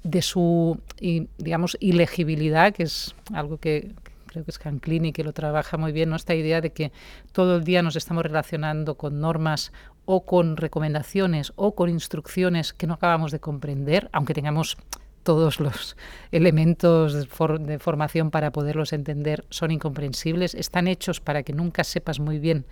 de 0.04 0.22
su, 0.22 0.82
digamos, 1.00 1.78
ilegibilidad, 1.80 2.74
que 2.74 2.84
es 2.84 3.16
algo 3.34 3.58
que, 3.58 3.94
creo 4.34 4.44
que 4.44 4.52
es 4.52 4.60
Canclini 4.60 5.14
que 5.14 5.24
lo 5.24 5.32
trabaja 5.32 5.78
muy 5.78 5.94
bien, 5.94 6.10
¿no? 6.10 6.18
esta 6.18 6.36
idea 6.36 6.60
de 6.60 6.72
que 6.72 6.92
todo 7.32 7.56
el 7.56 7.64
día 7.64 7.84
nos 7.84 7.96
estamos 7.96 8.24
relacionando 8.24 8.96
con 8.96 9.22
normas 9.22 9.72
o 10.06 10.26
con 10.26 10.58
recomendaciones 10.58 11.54
o 11.56 11.76
con 11.76 11.90
instrucciones 11.90 12.74
que 12.74 12.88
no 12.88 12.96
acabamos 12.96 13.32
de 13.32 13.40
comprender, 13.40 14.10
aunque 14.12 14.34
tengamos 14.34 14.78
todos 15.24 15.60
los 15.60 15.96
elementos 16.32 17.14
de, 17.14 17.26
for 17.26 17.60
de, 17.60 17.80
formación 17.80 18.30
para 18.30 18.52
poderlos 18.52 18.94
entender, 18.94 19.46
son 19.50 19.72
incomprensibles, 19.72 20.54
están 20.54 20.88
hechos 20.88 21.22
para 21.22 21.44
que 21.44 21.54
nunca 21.54 21.84
sepas 21.84 22.20
muy 22.20 22.40
bien 22.40 22.66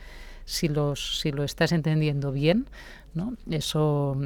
si, 0.46 0.68
los, 0.68 1.20
si 1.20 1.32
lo 1.32 1.44
estás 1.44 1.72
entendiendo 1.72 2.32
bien. 2.32 2.68
¿no? 3.14 3.36
Eso 3.50 4.18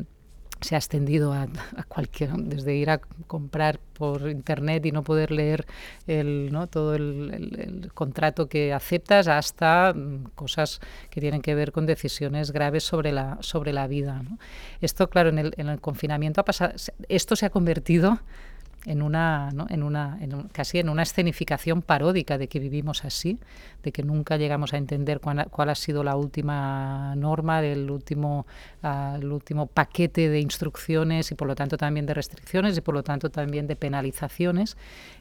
se 0.62 0.76
ha 0.76 0.78
extendido 0.78 1.34
a, 1.34 1.48
cualquier, 1.88 2.32
desde 2.34 2.76
ir 2.76 2.90
a 2.90 3.00
comprar 3.28 3.80
por 3.94 4.30
internet 4.30 4.86
y 4.86 4.92
no 4.92 5.04
poder 5.04 5.32
leer 5.32 5.66
el, 6.08 6.52
¿no? 6.52 6.68
todo 6.68 6.96
el, 6.96 7.92
contrato 7.94 8.48
que 8.48 8.74
aceptas 8.74 9.28
hasta 9.28 9.94
mm, 9.94 10.32
cosas 10.36 10.80
que 11.10 11.22
tienen 11.22 11.42
que 11.42 11.56
ver 11.56 11.72
con 11.72 11.86
decisiones 11.86 12.52
graves 12.52 12.84
sobre 12.84 13.12
la, 13.12 13.38
sobre 13.42 13.74
la 13.74 13.88
vida. 13.88 14.24
Esto, 14.82 15.10
claro, 15.10 15.30
en 15.30 15.40
el, 15.40 15.54
en 15.58 15.70
el 15.70 15.80
confinamiento 15.82 16.42
ha 16.42 16.46
pasado, 16.46 16.74
esto 17.10 17.36
se 17.36 17.46
ha 17.46 17.50
convertido 17.50 18.20
en 18.86 19.02
una, 19.02 19.52
¿no? 19.52 19.66
en 19.70 19.84
una 19.84 20.18
en 20.22 20.36
un, 20.36 20.44
casi 20.50 20.80
en 20.80 20.90
una 20.90 21.04
escenificación 21.04 21.82
paródica 21.82 22.38
de 22.38 22.48
que 22.48 22.60
vivimos 22.60 23.04
así, 23.04 23.40
de 23.84 23.92
que 23.92 24.04
nunca 24.04 24.38
llegamos 24.38 24.74
a 24.74 24.78
entender 24.78 25.20
cuál, 25.20 25.48
cuál 25.50 25.70
ha 25.70 25.76
sido 25.76 26.04
la 26.04 26.16
última 26.16 27.16
norma, 27.16 27.64
el 27.64 27.90
último, 27.90 28.46
uh, 28.84 29.16
el 29.16 29.32
último 29.32 29.68
paquete 29.68 30.30
de 30.30 30.40
instrucciones 30.40 31.32
y 31.32 31.36
por 31.36 31.48
lo 31.48 31.56
tanto 31.56 31.78
también 31.78 32.06
de 32.06 32.14
restricciones 32.14 32.78
y 32.78 32.82
por 32.82 32.94
lo 32.94 33.04
tanto 33.04 33.30
también 33.30 33.68
de 33.68 33.76
penalizaciones 33.76 34.78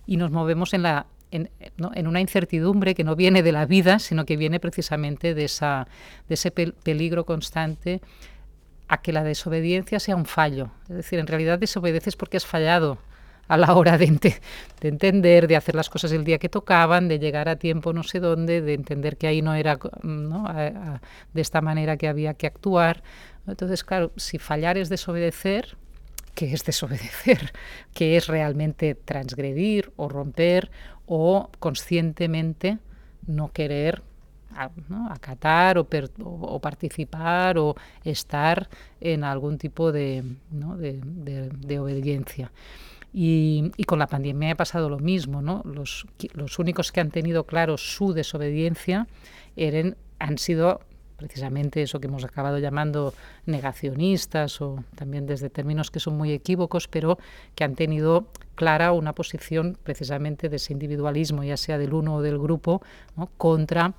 y 0.06 0.16
nos 0.16 0.30
movemos 0.30 0.74
en 0.74 0.82
la 0.82 1.06
en, 1.30 1.50
¿no? 1.78 1.90
en, 1.94 2.06
una 2.06 2.20
incertidumbre 2.20 2.94
que 2.94 3.02
no 3.02 3.16
viene 3.16 3.42
de 3.42 3.50
la 3.50 3.66
vida, 3.66 3.98
sino 3.98 4.24
que 4.24 4.36
viene 4.36 4.60
precisamente 4.60 5.34
de, 5.34 5.46
esa, 5.46 5.88
de 6.28 6.34
ese 6.34 6.52
pe 6.52 6.72
peligro 6.84 7.24
constante 7.24 8.00
a 8.86 9.00
que 9.00 9.12
la 9.12 9.24
desobediencia 9.24 9.98
sea 9.98 10.14
un 10.14 10.26
fallo. 10.26 10.70
Es 10.88 10.96
decir, 10.96 11.18
en 11.18 11.26
realidad 11.26 11.58
desobedeces 11.58 12.14
porque 12.14 12.36
has 12.36 12.46
fallado 12.46 12.98
a 13.48 13.56
la 13.56 13.74
hora 13.74 13.98
de, 13.98 14.06
ente 14.06 14.40
de, 14.80 14.88
entender, 14.88 15.46
de 15.46 15.56
hacer 15.56 15.74
las 15.74 15.90
cosas 15.90 16.12
el 16.12 16.24
día 16.24 16.38
que 16.38 16.48
tocaban, 16.48 17.08
de 17.08 17.18
llegar 17.18 17.48
a 17.48 17.56
tiempo 17.56 17.92
no 17.92 18.02
sé 18.02 18.20
dónde, 18.20 18.60
de 18.60 18.74
entender 18.74 19.16
que 19.16 19.26
ahí 19.26 19.42
no 19.42 19.54
era 19.54 19.78
¿no? 20.02 20.46
A, 20.46 20.66
a, 20.66 21.00
de 21.32 21.40
esta 21.40 21.60
manera 21.60 21.96
que 21.96 22.08
había 22.08 22.34
que 22.34 22.46
actuar. 22.46 23.02
Entonces, 23.46 23.84
claro, 23.84 24.12
si 24.16 24.38
fallar 24.38 24.78
es 24.78 24.88
desobedecer, 24.88 25.76
¿qué 26.34 26.52
es 26.52 26.64
desobedecer? 26.64 27.52
¿Qué 27.94 28.16
es 28.16 28.26
realmente 28.26 28.94
transgredir 28.94 29.92
o 29.96 30.08
romper 30.08 30.70
o 31.06 31.50
conscientemente 31.58 32.78
no 33.26 33.52
querer 33.52 34.02
acatar 35.10 35.78
o, 35.78 36.60
participar 36.60 37.58
o 37.58 37.74
estar 38.04 38.68
en 39.00 39.24
algún 39.24 39.58
tipo 39.58 39.90
de 39.90 40.22
obediencia? 41.78 42.52
Y, 43.16 43.70
con 43.86 44.00
la 44.00 44.08
pandemia 44.08 44.50
ha 44.50 44.56
pasado 44.56 44.90
lo 44.90 44.98
mismo, 44.98 45.40
¿no? 45.40 45.62
Los, 45.64 46.04
únicos 46.58 46.90
que 46.90 47.00
han 47.00 47.12
tenido 47.12 47.44
claro 47.44 47.78
su 47.78 48.12
desobediencia 48.12 49.06
eran, 49.54 49.96
han 50.18 50.36
sido 50.36 50.80
precisamente 51.16 51.80
eso 51.80 52.00
que 52.00 52.08
hemos 52.08 52.24
acabado 52.24 52.58
llamando 52.58 53.14
negacionistas 53.46 54.60
o 54.60 54.82
también 54.96 55.26
desde 55.26 55.48
términos 55.48 55.92
que 55.92 56.00
son 56.00 56.16
muy 56.16 56.32
equívocos, 56.32 56.88
pero 56.88 57.16
que 57.54 57.62
han 57.62 57.76
tenido 57.76 58.26
clara 58.56 58.90
una 58.90 59.12
posición 59.12 59.78
precisamente 59.80 60.48
de 60.48 60.56
ese 60.56 60.72
individualismo, 60.72 61.44
ya 61.44 61.56
sea 61.56 61.78
del 61.78 61.94
uno 61.94 62.16
o 62.16 62.20
del 62.20 62.40
grupo, 62.40 62.82
contra 63.36 63.94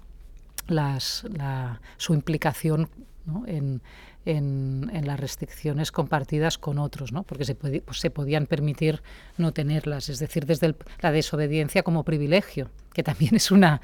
las, 0.67 1.25
la, 1.37 1.79
su 1.95 2.13
implicación 2.13 2.89
¿no? 3.25 3.45
en, 3.47 3.81
en, 4.25 4.89
en, 4.93 5.05
las 5.05 5.19
restricciones 5.19 5.91
compartidas 5.91 6.57
con 6.57 6.79
otros, 6.79 7.11
¿no? 7.11 7.23
porque 7.23 7.45
se, 7.45 7.55
pues 7.55 7.99
se, 7.99 8.09
podían 8.09 8.47
permitir 8.47 9.01
no 9.37 9.53
tenerlas, 9.53 10.09
es 10.09 10.19
decir, 10.19 10.45
desde 10.45 10.75
la 11.01 11.11
desobediencia 11.11 11.83
como 11.83 12.03
privilegio, 12.03 12.69
que 12.93 13.03
también 13.03 13.35
es 13.35 13.51
una, 13.51 13.81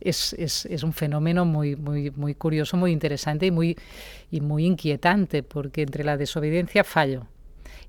es, 0.00 0.32
es, 0.34 0.82
un 0.82 0.92
fenómeno 0.92 1.44
muy, 1.44 1.76
muy, 1.76 2.10
muy 2.10 2.34
curioso, 2.34 2.76
muy 2.76 2.92
interesante 2.92 3.46
y 3.46 3.50
muy, 3.50 3.76
y 4.30 4.40
muy 4.40 4.64
inquietante, 4.64 5.42
porque 5.42 5.82
entre 5.82 6.04
la 6.04 6.16
desobediencia 6.16 6.84
fallo 6.84 7.26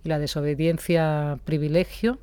y 0.04 0.10
la 0.10 0.20
desobediencia 0.20 1.40
privilegio, 1.46 2.20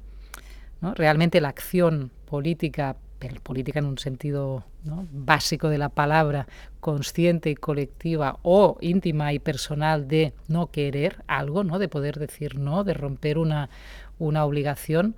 ¿no? 0.81 0.95
realmente 0.95 1.41
la 1.41 1.49
acción 1.49 2.11
política, 2.27 2.97
política 3.43 3.79
en 3.79 3.87
un 3.87 3.99
sentido 3.99 4.64
básico 5.12 5.68
de 5.68 5.79
la 5.79 5.89
palabra, 5.89 6.47
consciente 6.81 7.51
y 7.51 7.55
colectiva 7.55 8.39
o 8.43 8.77
íntima 8.81 9.33
y 9.33 9.39
personal 9.39 10.09
de 10.09 10.35
no 10.49 10.68
querer 10.68 11.22
algo, 11.27 11.64
¿no? 11.64 11.79
de 11.79 11.89
poder 11.89 12.18
decir 12.18 12.59
no, 12.59 12.85
de 12.85 12.95
romper 12.95 13.39
una, 13.39 13.70
una 14.18 14.45
obligación, 14.45 15.16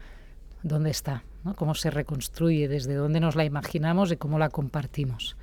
¿dónde 0.62 0.90
está? 0.90 1.24
¿no? 1.44 1.54
¿Cómo 1.54 1.74
se 1.74 1.90
reconstruye? 1.90 2.68
¿Desde 2.68 2.94
dónde 2.94 3.20
nos 3.20 3.36
la 3.36 3.44
imaginamos 3.44 4.12
y 4.12 4.16
cómo 4.16 4.38
la 4.38 4.50
compartimos? 4.50 5.36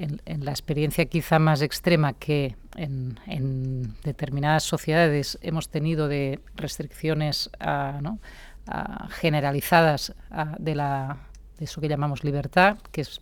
En, 0.00 0.44
la 0.44 0.52
experiencia 0.52 1.06
quizá 1.06 1.40
más 1.40 1.60
extrema 1.60 2.12
que 2.12 2.54
en, 2.76 3.94
determinadas 4.04 4.62
sociedades 4.62 5.38
hemos 5.42 5.68
tenido 5.68 6.06
de 6.06 6.40
restricciones 6.54 7.50
generalizadas 9.10 10.14
de, 10.58 10.74
la, 10.76 11.18
de 11.58 11.64
eso 11.64 11.80
que 11.80 11.88
llamamos 11.88 12.22
libertad, 12.22 12.78
que 12.92 13.00
es 13.00 13.20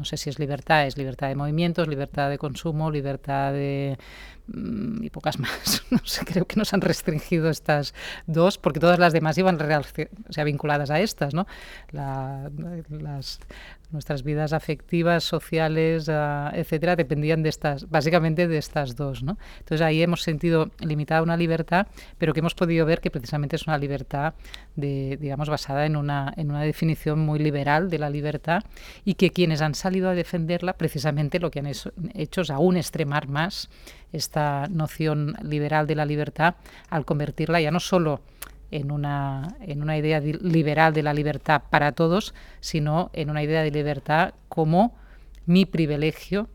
no 0.00 0.04
sé 0.04 0.16
si 0.16 0.30
es 0.30 0.38
libertad, 0.38 0.86
es 0.86 0.96
libertad 0.96 1.28
de 1.28 1.34
movimientos, 1.34 1.86
libertad 1.86 2.30
de 2.30 2.38
consumo, 2.38 2.90
libertad 2.90 3.52
de... 3.52 3.98
Mm, 4.46 5.04
y 5.04 5.10
pocas 5.10 5.38
más. 5.38 5.82
No 5.90 5.98
sé, 6.04 6.24
creo 6.24 6.46
que 6.46 6.56
nos 6.56 6.72
han 6.72 6.80
restringido 6.80 7.50
estas 7.50 7.94
dos, 8.26 8.56
porque 8.56 8.80
todas 8.80 8.98
las 8.98 9.12
demás 9.12 9.36
iban 9.36 9.60
o 9.60 10.32
sea, 10.32 10.44
vinculadas 10.44 10.90
a 10.90 11.00
estas, 11.00 11.34
¿no? 11.34 11.46
las, 11.90 13.40
nuestras 13.92 14.22
vidas 14.22 14.52
afectivas, 14.52 15.24
sociales, 15.24 16.08
uh, 16.08 16.48
etcétera, 16.52 16.96
dependían 16.96 17.42
de 17.42 17.48
estas, 17.48 17.88
básicamente 17.90 18.48
de 18.48 18.58
estas 18.58 18.96
dos, 18.96 19.22
¿no? 19.22 19.38
Entonces 19.58 19.80
ahí 19.80 20.02
hemos 20.02 20.22
sentido 20.22 20.70
limitada 20.80 21.22
una 21.22 21.36
libertad, 21.36 21.86
pero 22.18 22.32
que 22.32 22.40
hemos 22.40 22.54
podido 22.54 22.86
ver 22.86 23.00
que 23.00 23.10
precisamente 23.10 23.56
es 23.56 23.66
una 23.66 23.78
libertad 23.78 24.34
de, 24.76 25.18
digamos, 25.20 25.48
basada 25.48 25.86
en 25.86 25.96
una, 25.96 26.32
en 26.36 26.50
una 26.50 26.62
definición 26.62 27.18
muy 27.18 27.38
liberal 27.38 27.90
de 27.90 27.98
la 27.98 28.10
libertad 28.10 28.62
y 29.04 29.14
que 29.14 29.30
quienes 29.30 29.60
han 29.60 29.74
salido 29.74 30.08
a 30.08 30.14
defenderla, 30.14 30.74
precisamente 30.74 31.40
lo 31.40 31.50
que 31.50 31.60
han 31.60 31.66
hecho, 31.66 31.92
es 32.14 32.50
aún 32.50 32.76
extremar 32.76 33.28
más 33.28 33.70
esta 34.12 34.66
noción 34.68 35.36
liberal 35.42 35.86
de 35.86 35.94
la 35.94 36.04
libertad 36.04 36.54
al 36.88 37.04
convertirla 37.04 37.60
ya 37.60 37.70
no 37.70 37.80
solo 37.80 38.20
en 38.70 38.90
una, 38.90 39.56
en 39.60 39.82
una 39.82 39.96
idea 39.96 40.20
liberal 40.20 40.92
de 40.94 41.02
la 41.02 41.14
libertad 41.14 41.62
para 41.70 41.92
todos, 41.92 42.34
sino 42.60 43.10
en 43.12 43.30
una 43.30 43.42
idea 43.42 43.62
de 43.62 43.70
libertad 43.70 44.34
como 44.48 44.96
mi 45.46 45.66
privilegio 45.66 46.48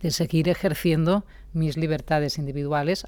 de 0.00 0.10
seguir 0.10 0.48
ejerciendo 0.48 1.24
mis 1.52 1.76
libertades 1.76 2.38
individuales 2.38 3.06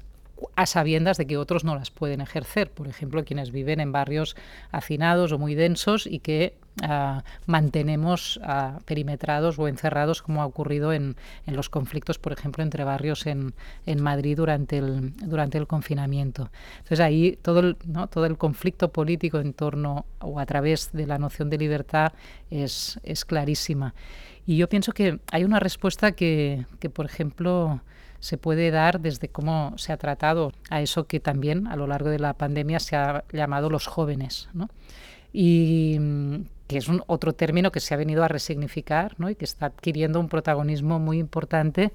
a 0.55 0.65
sabiendas 0.65 1.17
de 1.17 1.27
que 1.27 1.37
otros 1.37 1.63
no 1.63 1.75
las 1.75 1.91
pueden 1.91 2.21
ejercer. 2.21 2.71
Por 2.71 2.87
ejemplo, 2.87 3.23
quienes 3.23 3.51
viven 3.51 3.79
en 3.79 3.91
barrios 3.91 4.35
hacinados 4.71 5.31
o 5.31 5.37
muy 5.37 5.55
densos 5.55 6.05
y 6.05 6.19
que 6.19 6.55
uh, 6.83 7.21
mantenemos 7.45 8.37
uh, 8.37 8.81
perimetrados 8.85 9.59
o 9.59 9.67
encerrados, 9.67 10.21
como 10.21 10.41
ha 10.41 10.45
ocurrido 10.45 10.93
en, 10.93 11.15
en, 11.45 11.55
los 11.55 11.69
conflictos, 11.69 12.19
por 12.19 12.31
ejemplo, 12.31 12.63
entre 12.63 12.83
barrios 12.83 13.25
en, 13.25 13.53
en, 13.85 14.01
Madrid 14.01 14.37
durante 14.37 14.77
el, 14.77 15.13
durante 15.17 15.57
el 15.57 15.67
confinamiento. 15.67 16.51
Entonces 16.77 16.99
ahí 16.99 17.37
todo 17.41 17.59
el, 17.59 17.77
¿no? 17.85 18.07
todo 18.07 18.25
el 18.25 18.37
conflicto 18.37 18.91
político 18.91 19.39
en 19.39 19.53
torno 19.53 20.05
o 20.19 20.39
a 20.39 20.45
través 20.45 20.91
de 20.93 21.07
la 21.07 21.17
noción 21.17 21.49
de 21.49 21.57
libertad 21.57 22.13
es, 22.49 22.99
es 23.03 23.25
clarísima. 23.25 23.93
Y 24.45 24.57
yo 24.57 24.67
pienso 24.67 24.93
que 24.93 25.19
hay 25.31 25.43
una 25.43 25.59
respuesta 25.59 26.13
que, 26.13 26.65
que 26.79 26.89
por 26.89 27.05
ejemplo, 27.05 27.81
se 28.19 28.37
puede 28.37 28.71
dar 28.71 28.99
desde 28.99 29.29
cómo 29.29 29.73
se 29.77 29.93
ha 29.93 29.97
tratado 29.97 30.51
a 30.69 30.81
eso 30.81 31.05
que 31.05 31.19
también 31.19 31.67
a 31.67 31.75
lo 31.75 31.87
largo 31.87 32.09
de 32.09 32.19
la 32.19 32.33
pandemia 32.33 32.79
se 32.79 32.95
ha 32.95 33.23
llamado 33.31 33.69
los 33.69 33.87
jóvenes. 33.87 34.49
¿no? 34.53 34.69
Y 35.31 35.97
mm, 35.99 36.35
que 36.67 36.77
es 36.77 36.87
un 36.87 37.01
otro 37.07 37.33
término 37.33 37.71
que 37.71 37.79
se 37.79 37.93
ha 37.93 37.97
venido 37.97 38.23
a 38.23 38.27
resignificar 38.27 39.15
¿no? 39.17 39.29
y 39.29 39.35
que 39.35 39.45
está 39.45 39.67
adquiriendo 39.67 40.19
un 40.19 40.29
protagonismo 40.29 40.99
muy 40.99 41.17
importante 41.17 41.91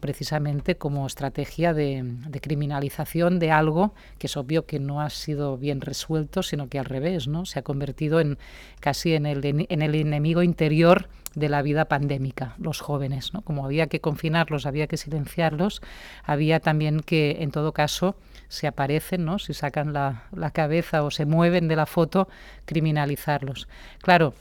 precisamente 0.00 0.76
como 0.76 1.06
estrategia 1.06 1.72
de, 1.72 2.02
de, 2.04 2.40
criminalización 2.40 3.38
de 3.38 3.50
algo 3.50 3.94
que 4.18 4.26
es 4.26 4.36
obvio 4.36 4.66
que 4.66 4.78
no 4.78 5.00
ha 5.00 5.08
sido 5.08 5.56
bien 5.56 5.80
resuelto, 5.80 6.42
sino 6.42 6.68
que 6.68 6.78
al 6.78 6.84
revés, 6.84 7.26
¿no? 7.26 7.46
se 7.46 7.58
ha 7.58 7.62
convertido 7.62 8.20
en 8.20 8.38
casi 8.80 9.14
en 9.14 9.24
el, 9.24 9.42
en 9.44 9.82
el 9.82 9.94
enemigo 9.94 10.42
interior 10.42 11.08
de 11.34 11.48
la 11.48 11.62
vida 11.62 11.86
pandémica, 11.86 12.54
los 12.58 12.80
jóvenes. 12.80 13.32
¿no? 13.32 13.40
Como 13.40 13.64
había 13.64 13.86
que 13.86 14.00
confinarlos, 14.00 14.66
había 14.66 14.86
que 14.86 14.98
silenciarlos, 14.98 15.80
había 16.22 16.60
también 16.60 17.00
que, 17.00 17.38
en 17.40 17.50
todo 17.50 17.72
caso, 17.72 18.16
si 18.48 18.66
aparecen, 18.66 19.24
¿no? 19.24 19.38
si 19.38 19.54
sacan 19.54 19.94
la, 19.94 20.24
la 20.32 20.50
cabeza 20.50 21.02
o 21.02 21.10
se 21.10 21.24
mueven 21.24 21.68
de 21.68 21.76
la 21.76 21.86
foto, 21.86 22.28
criminalizarlos. 22.66 23.68
Claro, 24.02 24.34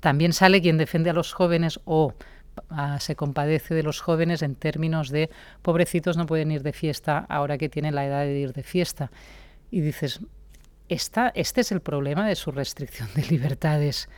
también 0.00 0.32
sale 0.32 0.60
quien 0.60 0.78
defiende 0.78 1.10
a 1.10 1.14
los 1.14 1.32
jóvenes 1.32 1.80
o 1.84 2.12
ah, 2.70 2.98
se 3.00 3.16
compadece 3.16 3.74
de 3.74 3.82
los 3.82 4.00
jóvenes 4.00 4.42
en 4.42 4.54
términos 4.54 5.10
de 5.10 5.30
pobrecitos 5.62 6.16
no 6.16 6.26
pueden 6.26 6.50
ir 6.50 6.62
de 6.62 6.72
fiesta 6.72 7.26
ahora 7.28 7.58
que 7.58 7.68
tienen 7.68 7.94
la 7.94 8.06
edad 8.06 8.22
de 8.22 8.38
ir 8.38 8.52
de 8.52 8.62
fiesta. 8.62 9.10
Y 9.70 9.80
dices, 9.80 10.20
esta, 10.88 11.32
este 11.34 11.62
es 11.62 11.72
el 11.72 11.80
problema 11.80 12.26
de 12.26 12.36
su 12.36 12.50
restricción 12.50 13.08
de 13.14 13.24
libertades 13.26 14.08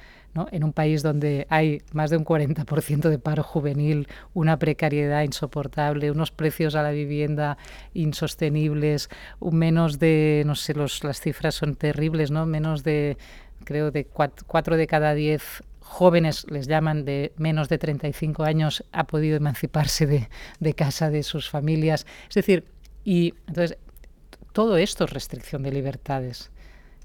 en 0.51 0.65
un 0.65 0.73
país 0.73 1.03
donde 1.03 1.47
hay 1.49 1.83
más 1.93 2.11
de 2.11 2.17
un 2.17 2.25
40% 2.25 3.09
de 3.09 3.19
paro 3.19 3.43
juvenil, 3.43 4.09
una 4.33 4.59
precariedad 4.59 5.23
insoportable, 5.23 6.11
unos 6.11 6.31
precios 6.31 6.75
a 6.75 6.83
la 6.83 6.91
vivienda 6.91 7.57
insostenibles, 7.93 9.09
menos 9.41 9.99
de, 9.99 10.43
no 10.47 10.55
sé, 10.55 10.75
los, 10.75 11.05
las 11.05 11.21
cifras 11.21 11.55
son 11.55 11.77
terribles, 11.77 12.31
¿no? 12.31 12.47
menos 12.47 12.83
de, 12.83 13.17
creo, 13.65 13.91
de 13.91 14.07
4 14.07 14.77
de 14.77 14.87
cada 14.87 15.15
10 15.15 15.63
jóvenes, 15.85 16.47
les 16.51 16.67
llaman 16.67 17.05
de 17.05 17.33
menos 17.37 17.69
de 17.69 17.79
35 17.79 18.43
años, 18.43 18.85
ha 18.91 19.05
podido 19.05 19.37
emanciparse 19.37 20.07
de, 20.07 20.75
casa, 20.75 21.11
de 21.11 21.23
sus 21.23 21.49
familias. 21.49 22.07
Es 22.29 22.35
decir, 22.35 22.65
y 23.05 23.35
entonces 23.47 23.79
todo 24.53 24.77
esto 24.79 25.05
es 25.05 25.13
restricción 25.13 25.63
de 25.63 25.71
libertades. 25.71 26.51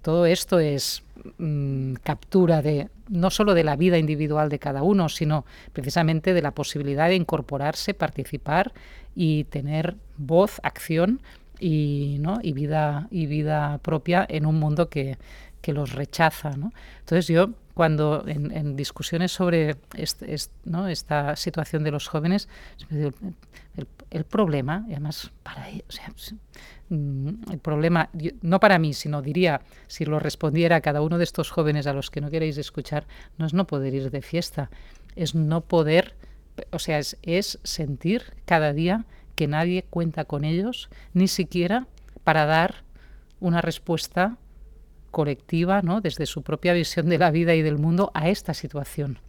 Todo 0.01 0.25
esto 0.25 0.59
es 0.59 1.03
mmm, 1.37 1.95
captura 1.95 2.61
de 2.61 2.89
no 3.09 3.29
solo 3.29 3.53
de 3.53 3.65
la 3.65 3.75
vida 3.75 3.97
individual 3.97 4.49
de 4.49 4.59
cada 4.59 4.81
uno, 4.81 5.09
sino 5.09 5.45
precisamente 5.73 6.33
de 6.33 6.41
la 6.41 6.51
posibilidad 6.51 7.09
de 7.09 7.15
incorporarse, 7.15 7.93
participar 7.93 8.71
y 9.13 9.43
tener 9.45 9.97
voz, 10.17 10.61
acción 10.63 11.21
y, 11.59 12.17
¿no? 12.21 12.39
y, 12.41 12.53
vida, 12.53 13.07
y 13.11 13.25
vida 13.25 13.79
propia 13.79 14.25
en 14.29 14.45
un 14.45 14.57
mundo 14.57 14.89
que, 14.89 15.17
que 15.61 15.73
los 15.73 15.93
rechaza. 15.93 16.51
¿no? 16.51 16.71
Entonces 17.01 17.27
yo 17.27 17.49
cuando 17.79 18.27
en, 18.27 18.51
en 18.51 18.75
discusiones 18.75 19.31
sobre 19.31 19.77
este, 19.95 20.35
¿no? 20.65 20.89
esta 20.89 21.37
situación 21.37 21.85
de 21.85 21.91
los 21.91 22.09
jóvenes, 22.09 22.49
el, 22.89 24.25
problema, 24.25 24.83
y 24.89 24.91
además 24.91 25.31
para 25.43 25.65
o 25.87 25.91
sea, 25.91 26.11
Mm, 26.89 27.51
el 27.51 27.59
problema, 27.59 28.09
no 28.41 28.59
para 28.59 28.79
mí, 28.79 28.93
sino 28.93 29.21
diría, 29.21 29.61
si 29.87 30.05
lo 30.05 30.19
respondiera 30.19 30.81
cada 30.81 31.01
uno 31.01 31.19
de 31.19 31.23
estos 31.23 31.51
jóvenes 31.51 31.85
a 31.85 31.93
los 31.93 32.09
que 32.09 32.19
no 32.19 32.31
queréis 32.31 32.57
escuchar, 32.57 33.05
no 33.37 33.45
es 33.45 33.53
no 33.53 33.67
poder 33.67 33.93
ir 33.93 34.09
de 34.09 34.21
fiesta, 34.21 34.71
es 35.15 35.35
no 35.35 35.61
poder, 35.61 36.15
o 36.71 36.79
sea, 36.79 36.99
es 36.99 37.59
sentir 37.63 38.33
cada 38.45 38.73
día 38.73 39.05
que 39.35 39.47
nadie 39.47 39.85
cuenta 39.89 40.25
con 40.25 40.43
ellos, 40.43 40.89
ni 41.13 41.27
siquiera 41.27 41.85
para 42.23 42.45
dar 42.45 42.83
una 43.39 43.61
respuesta 43.61 44.37
colectiva, 45.09 45.81
¿no? 45.81 46.01
desde 46.01 46.25
su 46.25 46.41
propia 46.41 46.73
visión 46.73 47.09
de 47.09 47.17
la 47.17 47.31
vida 47.31 47.55
y 47.55 47.61
del 47.61 47.77
mundo, 47.77 48.11
a 48.13 48.29
esta 48.29 48.53
situación. 48.53 49.19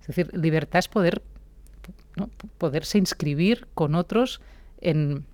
Es 0.00 0.08
decir, 0.08 0.30
libertad 0.36 0.78
es 0.78 0.88
poder, 0.88 1.22
¿no? 2.16 2.30
poderse 2.58 2.98
inscribir 2.98 3.66
con 3.74 3.94
otros 3.94 4.40
en, 4.80 5.24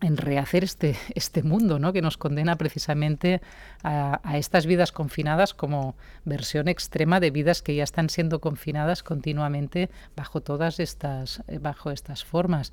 en 0.00 0.16
rehacer 0.16 0.64
este, 0.64 0.96
este 1.14 1.42
mundo 1.42 1.78
¿no? 1.78 1.92
que 1.92 2.02
nos 2.02 2.16
condena 2.16 2.56
precisamente 2.56 3.40
a, 3.82 4.20
a, 4.24 4.38
estas 4.38 4.66
vidas 4.66 4.92
confinadas 4.92 5.54
como 5.54 5.94
versión 6.24 6.68
extrema 6.68 7.20
de 7.20 7.30
vidas 7.30 7.62
que 7.62 7.74
ya 7.74 7.84
están 7.84 8.10
siendo 8.10 8.40
confinadas 8.40 9.02
continuamente 9.02 9.90
bajo 10.16 10.40
todas 10.40 10.80
estas, 10.80 11.42
eh, 11.48 11.58
bajo 11.58 11.90
estas 11.90 12.24
formas. 12.24 12.72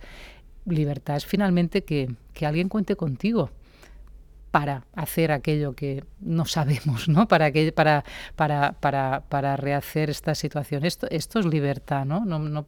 Libertad 0.65 1.17
es 1.17 1.25
finalmente 1.25 1.83
que, 1.83 2.13
que 2.33 2.45
alguien 2.45 2.69
cuente 2.69 2.95
contigo 2.95 3.51
para 4.59 4.87
hacer 4.95 5.31
aquello 5.31 5.73
que 5.73 6.03
no 6.19 6.45
sabemos, 6.45 7.07
¿no? 7.07 7.27
Para, 7.27 7.51
que, 7.51 7.71
para, 7.71 8.03
para, 8.35 8.71
para, 8.71 9.21
para 9.29 9.55
rehacer 9.55 10.09
esta 10.09 10.33
situación. 10.33 10.83
Esto, 10.83 11.05
esto 11.11 11.37
es 11.37 11.45
libertad, 11.45 12.05
¿no? 12.05 12.25
No, 12.25 12.39
no, 12.39 12.65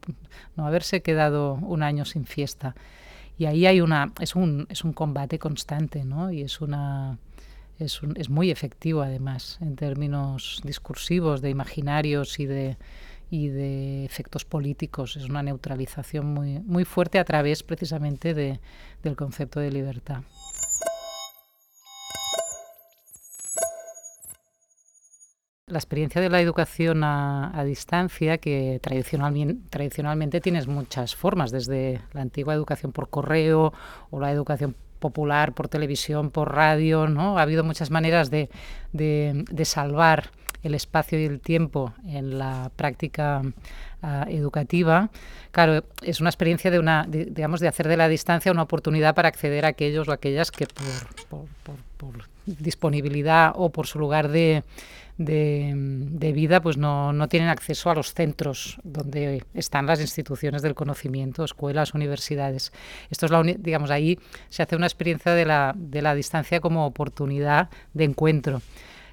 no 0.54 0.66
haberse 0.68 1.02
quedado 1.02 1.54
un 1.54 1.82
año 1.82 2.04
sin 2.04 2.26
fiesta. 2.26 2.76
Y 3.38 3.46
ahí 3.46 3.66
hay 3.66 3.80
una, 3.80 4.12
es 4.20 4.36
un, 4.36 4.68
es 4.70 4.84
un 4.84 4.92
combate 4.92 5.40
constante, 5.40 6.04
¿no? 6.04 6.30
Y 6.30 6.42
es 6.42 6.60
una, 6.60 7.18
es, 7.80 8.00
es 8.14 8.30
muy 8.30 8.52
efectivo 8.52 9.02
además 9.02 9.58
en 9.60 9.74
términos 9.74 10.60
discursivos, 10.62 11.42
de 11.42 11.50
imaginarios 11.50 12.38
y 12.38 12.46
de, 12.46 12.76
y 13.30 13.48
de 13.48 14.04
efectos 14.04 14.44
políticos. 14.44 15.16
Es 15.16 15.24
una 15.24 15.42
neutralización 15.42 16.26
muy, 16.34 16.60
muy 16.60 16.84
fuerte 16.84 17.18
a 17.18 17.24
través 17.24 17.64
precisamente 17.64 18.32
de, 18.32 18.60
del 19.02 19.16
concepto 19.16 19.58
de 19.58 19.72
libertad. 19.72 20.22
La 25.70 25.78
experiencia 25.78 26.20
de 26.20 26.28
la 26.28 26.40
educación 26.40 27.02
a, 27.04 27.62
distancia, 27.64 28.38
que 28.38 28.80
tradicionalmente, 28.82 30.40
tienes 30.40 30.66
muchas 30.66 31.14
formas, 31.14 31.50
desde 31.50 32.00
la 32.12 32.22
antigua 32.22 32.54
educación 32.54 32.92
por 32.92 33.08
correo 33.08 33.72
o 34.10 34.20
la 34.20 34.32
educación 34.32 34.74
popular 34.98 35.54
por 35.54 35.68
televisión, 35.68 36.30
por 36.30 36.54
radio, 36.54 37.08
¿no? 37.08 37.38
Ha 37.38 37.42
habido 37.42 37.64
muchas 37.64 37.90
maneras 37.90 38.30
de, 38.30 38.50
salvar 39.64 40.30
el 40.62 40.74
espacio 40.74 41.18
y 41.18 41.24
el 41.24 41.40
tiempo 41.40 41.94
en 42.06 42.38
la 42.38 42.70
práctica 42.76 43.40
uh, 44.02 44.28
educativa. 44.28 45.08
Claro, 45.52 45.84
es 46.02 46.20
una 46.20 46.28
experiencia 46.28 46.70
de 46.70 46.78
una, 46.78 47.06
digamos, 47.08 47.60
de 47.60 47.68
hacer 47.68 47.88
de 47.88 47.96
la 47.96 48.08
distancia 48.08 48.52
una 48.52 48.62
oportunidad 48.62 49.14
para 49.14 49.28
acceder 49.28 49.64
a 49.64 49.68
aquellos 49.68 50.06
o 50.06 50.12
aquellas 50.12 50.50
que 50.50 50.66
por 51.96 52.28
disponibilidad 52.44 53.52
o 53.54 53.70
por 53.70 53.86
su 53.86 53.98
lugar 53.98 54.28
de, 54.28 54.64
de, 55.20 56.32
vida 56.34 56.62
pues 56.62 56.78
no, 56.78 57.12
no, 57.12 57.28
tienen 57.28 57.50
acceso 57.50 57.90
a 57.90 57.94
los 57.94 58.14
centros 58.14 58.78
donde 58.84 59.44
están 59.52 59.84
las 59.84 60.00
instituciones 60.00 60.62
del 60.62 60.74
conocimiento, 60.74 61.44
escuelas, 61.44 61.92
universidades. 61.92 62.72
Esto 63.10 63.26
es 63.26 63.32
la 63.32 63.42
digamos, 63.42 63.90
ahí 63.90 64.18
se 64.48 64.62
hace 64.62 64.76
una 64.76 64.86
experiencia 64.86 65.32
de 65.32 65.44
la, 65.44 65.74
de 65.76 66.00
la 66.00 66.14
distancia 66.14 66.60
como 66.60 66.86
oportunidad 66.86 67.68
de 67.92 68.04
encuentro. 68.04 68.62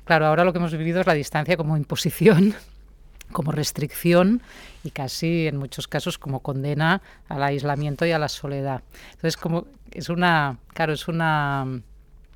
Claro, 0.05 0.27
ahora 0.27 0.45
lo 0.45 0.53
que 0.53 0.59
hemos 0.59 0.75
vivido 0.75 1.01
es 1.01 1.07
la 1.07 1.13
distancia 1.13 1.57
como 1.57 1.75
imposición 1.75 2.55
como 3.33 3.51
restricción 3.51 4.41
y 4.85 4.91
casi 4.91 5.47
en 5.47 5.57
muchos 5.57 5.89
casos 5.89 6.17
como 6.17 6.39
condena 6.39 7.01
al 7.27 7.43
aislamiento 7.43 8.05
y 8.05 8.13
a 8.13 8.19
la 8.19 8.29
soledad. 8.29 8.81
Entonces, 9.09 9.35
como 9.35 9.67
es 9.91 10.07
una, 10.07 10.57
claro, 10.73 10.93
es 10.93 11.09
una 11.09 11.81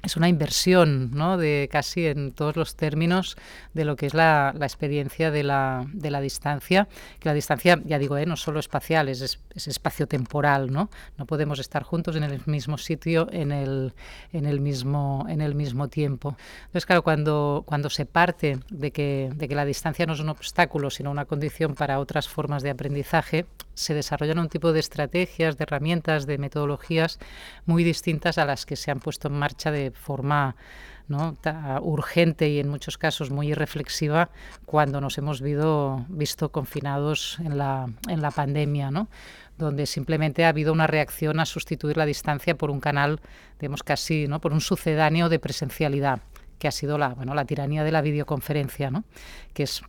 es 0.03 0.17
una 0.17 0.27
inversión, 0.27 1.11
¿no? 1.13 1.37
De 1.37 1.69
casi 1.71 2.07
en 2.07 2.31
todos 2.31 2.55
los 2.55 2.75
términos 2.75 3.37
de 3.73 3.85
lo 3.85 3.95
que 3.95 4.07
es 4.07 4.13
la, 4.13 4.53
experiencia 4.61 5.31
de 5.31 5.43
la, 5.43 5.85
de 5.93 6.09
la, 6.09 6.21
distancia. 6.21 6.87
Que 7.19 7.29
la 7.29 7.33
distancia, 7.33 7.79
ya 7.85 7.99
digo, 7.99 8.17
¿eh? 8.17 8.25
no 8.25 8.35
solo 8.35 8.59
espacial, 8.59 9.09
es, 9.09 9.21
es, 9.21 9.67
espacio-temporal, 9.67 10.71
¿no? 10.71 10.89
No 11.17 11.25
podemos 11.25 11.59
estar 11.59 11.83
juntos 11.83 12.15
en 12.15 12.23
el 12.23 12.41
mismo 12.45 12.77
sitio 12.77 13.27
en 13.31 13.51
el, 13.51 13.93
en 14.33 14.45
el, 14.45 14.59
mismo, 14.59 15.25
en 15.29 15.41
el 15.41 15.55
mismo 15.55 15.87
tiempo. 15.87 16.35
Entonces, 16.61 16.85
claro, 16.85 17.03
cuando, 17.03 17.63
cuando 17.65 17.89
se 17.89 18.05
parte 18.05 18.59
de 18.69 18.91
que, 18.91 19.29
de 19.35 19.47
que 19.47 19.55
la 19.55 19.65
distancia 19.65 20.05
no 20.05 20.13
es 20.13 20.19
un 20.19 20.29
obstáculo, 20.29 20.89
sino 20.89 21.11
una 21.11 21.25
condición 21.25 21.75
para 21.75 21.99
otras 21.99 22.27
formas 22.27 22.63
de 22.63 22.71
aprendizaje, 22.71 23.45
se 23.73 23.93
desarrollan 23.93 24.39
un 24.39 24.49
tipo 24.49 24.73
de 24.73 24.79
estrategias, 24.79 25.57
de 25.57 25.63
herramientas, 25.63 26.25
de 26.25 26.37
metodologías 26.37 27.19
muy 27.65 27.83
distintas 27.83 28.37
a 28.37 28.45
las 28.45 28.65
que 28.65 28.75
se 28.75 28.91
han 28.91 28.99
puesto 28.99 29.27
en 29.27 29.35
marcha 29.35 29.71
de 29.71 29.91
forma 29.91 30.55
¿no? 31.07 31.37
urgente 31.81 32.49
y 32.49 32.59
en 32.59 32.69
muchos 32.69 32.97
casos 32.97 33.31
muy 33.31 33.49
irreflexiva 33.49 34.29
cuando 34.65 35.01
nos 35.01 35.17
hemos 35.17 35.41
visto, 35.41 36.49
confinados 36.51 37.37
en 37.39 37.57
la, 37.57 38.31
pandemia, 38.33 38.91
donde 39.57 39.85
simplemente 39.85 40.45
ha 40.45 40.49
habido 40.49 40.73
una 40.73 40.87
reacción 40.87 41.39
a 41.39 41.45
sustituir 41.45 41.97
la 41.97 42.05
distancia 42.05 42.55
por 42.55 42.71
un 42.71 42.79
canal, 42.79 43.19
digamos 43.59 43.83
casi, 43.83 44.27
por 44.41 44.53
un 44.53 44.61
sucedáneo 44.61 45.29
de 45.29 45.39
presencialidad 45.39 46.21
que 46.61 46.67
ha 46.67 46.71
sido 46.71 46.99
la, 46.99 47.15
bueno, 47.15 47.33
la 47.33 47.43
tiranía 47.43 47.83
de 47.83 47.91
la 47.91 48.01
videoconferencia, 48.01 48.91
¿no? 48.91 49.03
que 49.51 49.63
es 49.63 49.81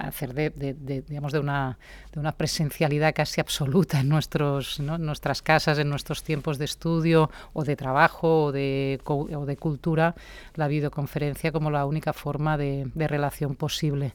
hacer 0.00 0.32
de, 0.32 0.48
de, 0.48 1.02
digamos, 1.02 1.32
de, 1.32 1.38
una, 1.38 1.76
de 2.14 2.18
una 2.18 2.32
presencialidad 2.32 3.14
casi 3.14 3.42
absoluta 3.42 4.00
en 4.00 4.08
nuestros, 4.08 4.80
¿no? 4.80 4.96
nuestras 4.96 5.42
casas, 5.42 5.78
en 5.78 5.90
nuestros 5.90 6.22
tiempos 6.22 6.56
de 6.56 6.64
estudio 6.64 7.30
o 7.52 7.62
de 7.62 7.76
trabajo 7.76 8.44
o 8.44 8.52
de, 8.52 8.98
o 9.04 9.44
de 9.44 9.56
cultura, 9.58 10.14
la 10.54 10.66
videoconferencia 10.66 11.52
como 11.52 11.70
la 11.70 11.84
única 11.84 12.14
forma 12.14 12.56
de, 12.56 12.88
relación 12.94 13.54
posible. 13.54 14.14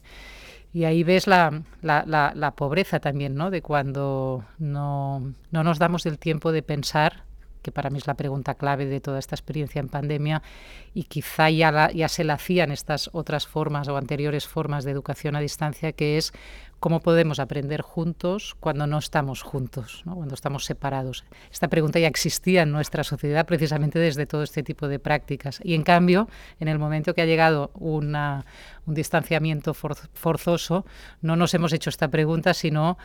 Y 0.74 0.84
ahí 0.84 1.04
ves 1.04 1.28
la, 1.28 1.62
la, 1.80 2.02
la, 2.04 2.32
la, 2.34 2.50
pobreza 2.50 2.98
también, 2.98 3.36
¿no? 3.36 3.50
De 3.50 3.62
cuando 3.62 4.44
no, 4.58 5.32
no 5.52 5.62
nos 5.62 5.78
damos 5.78 6.06
el 6.06 6.18
tiempo 6.18 6.50
de 6.50 6.62
pensar 6.62 7.22
que 7.62 7.72
para 7.72 7.90
mí 7.90 7.98
es 7.98 8.06
la 8.06 8.14
pregunta 8.14 8.54
clave 8.54 8.86
de 8.86 9.00
toda 9.00 9.18
esta 9.18 9.34
experiencia 9.34 9.80
en 9.80 9.88
pandemia, 9.88 10.42
y 10.94 11.04
quizá 11.04 11.50
ya, 11.50 11.90
ya 11.92 12.08
se 12.08 12.24
la 12.24 12.34
hacían 12.34 12.72
estas 12.72 13.10
otras 13.12 13.46
formas 13.46 13.88
o 13.88 13.96
anteriores 13.96 14.46
formas 14.46 14.84
de 14.84 14.90
educación 14.90 15.36
a 15.36 15.40
distancia, 15.40 15.92
que 15.92 16.16
es 16.18 16.32
cómo 16.80 17.00
podemos 17.00 17.38
aprender 17.38 17.82
juntos 17.82 18.56
cuando 18.58 18.86
no 18.86 18.98
estamos 18.98 19.42
juntos, 19.42 20.02
cuando 20.04 20.34
estamos 20.34 20.64
separados. 20.64 21.24
Esta 21.52 21.68
pregunta 21.68 21.98
ya 21.98 22.08
existía 22.08 22.62
en 22.62 22.72
nuestra 22.72 23.04
sociedad 23.04 23.46
precisamente 23.46 23.98
desde 23.98 24.26
todo 24.26 24.42
este 24.42 24.62
tipo 24.62 24.88
de 24.88 24.98
prácticas. 24.98 25.60
Y 25.62 25.74
en 25.74 25.82
cambio, 25.82 26.28
en 26.58 26.68
el 26.68 26.78
momento 26.78 27.14
que 27.14 27.20
ha 27.20 27.26
llegado 27.26 27.70
una, 27.74 28.46
un 28.86 28.94
distanciamiento 28.94 29.74
forzoso, 29.74 30.86
no 31.20 31.36
nos 31.36 31.52
hemos 31.52 31.74
hecho 31.74 31.90
esta 31.90 32.08
pregunta, 32.08 32.54
sino 32.54 32.96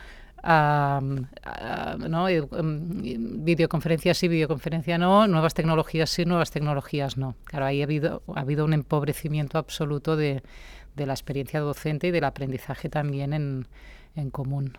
¿no? 0.42 2.28
Em, 2.28 3.44
videoconferencia 3.44 4.14
sí, 4.14 4.28
videoconferencia 4.28 4.98
no, 4.98 5.26
nuevas 5.26 5.54
tecnologías 5.54 6.10
sí, 6.10 6.24
nuevas 6.24 6.50
tecnologías 6.50 7.16
no. 7.16 7.36
Claro, 7.44 7.66
ahí 7.66 7.80
ha 7.80 7.84
habido, 7.84 8.22
ha 8.34 8.40
habido 8.40 8.64
un 8.64 8.72
empobrecimiento 8.72 9.58
absoluto 9.58 10.16
de, 10.16 10.42
la 10.96 11.12
experiencia 11.12 11.60
docente 11.60 12.06
y 12.06 12.10
del 12.10 12.24
aprendizaje 12.24 12.88
también 12.88 13.32
en, 13.34 14.30
común. 14.30 14.78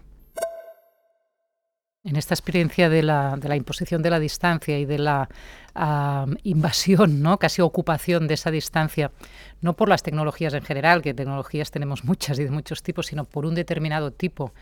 En 2.03 2.15
esta 2.15 2.33
experiencia 2.33 2.89
de 2.89 3.03
la, 3.03 3.37
imposición 3.55 4.01
de 4.01 4.09
la 4.09 4.19
distancia 4.19 4.79
y 4.79 4.85
de 4.85 4.97
la 4.97 5.29
uh, 5.77 6.33
invasión, 6.43 7.21
¿no? 7.21 7.37
casi 7.37 7.61
ocupación 7.61 8.27
de 8.27 8.33
esa 8.33 8.51
distancia, 8.51 9.11
no 9.61 9.75
por 9.75 9.89
las 9.89 10.03
tecnologías 10.03 10.53
en 10.53 10.63
general, 10.63 11.01
que 11.01 11.13
tecnologías 11.13 11.71
tenemos 11.71 12.03
muchas 12.03 12.39
y 12.39 12.43
de 12.43 12.51
muchos 12.51 12.83
tipos, 12.83 13.07
sino 13.07 13.25
por 13.25 13.45
un 13.45 13.55
determinado 13.55 14.11
tipo 14.11 14.53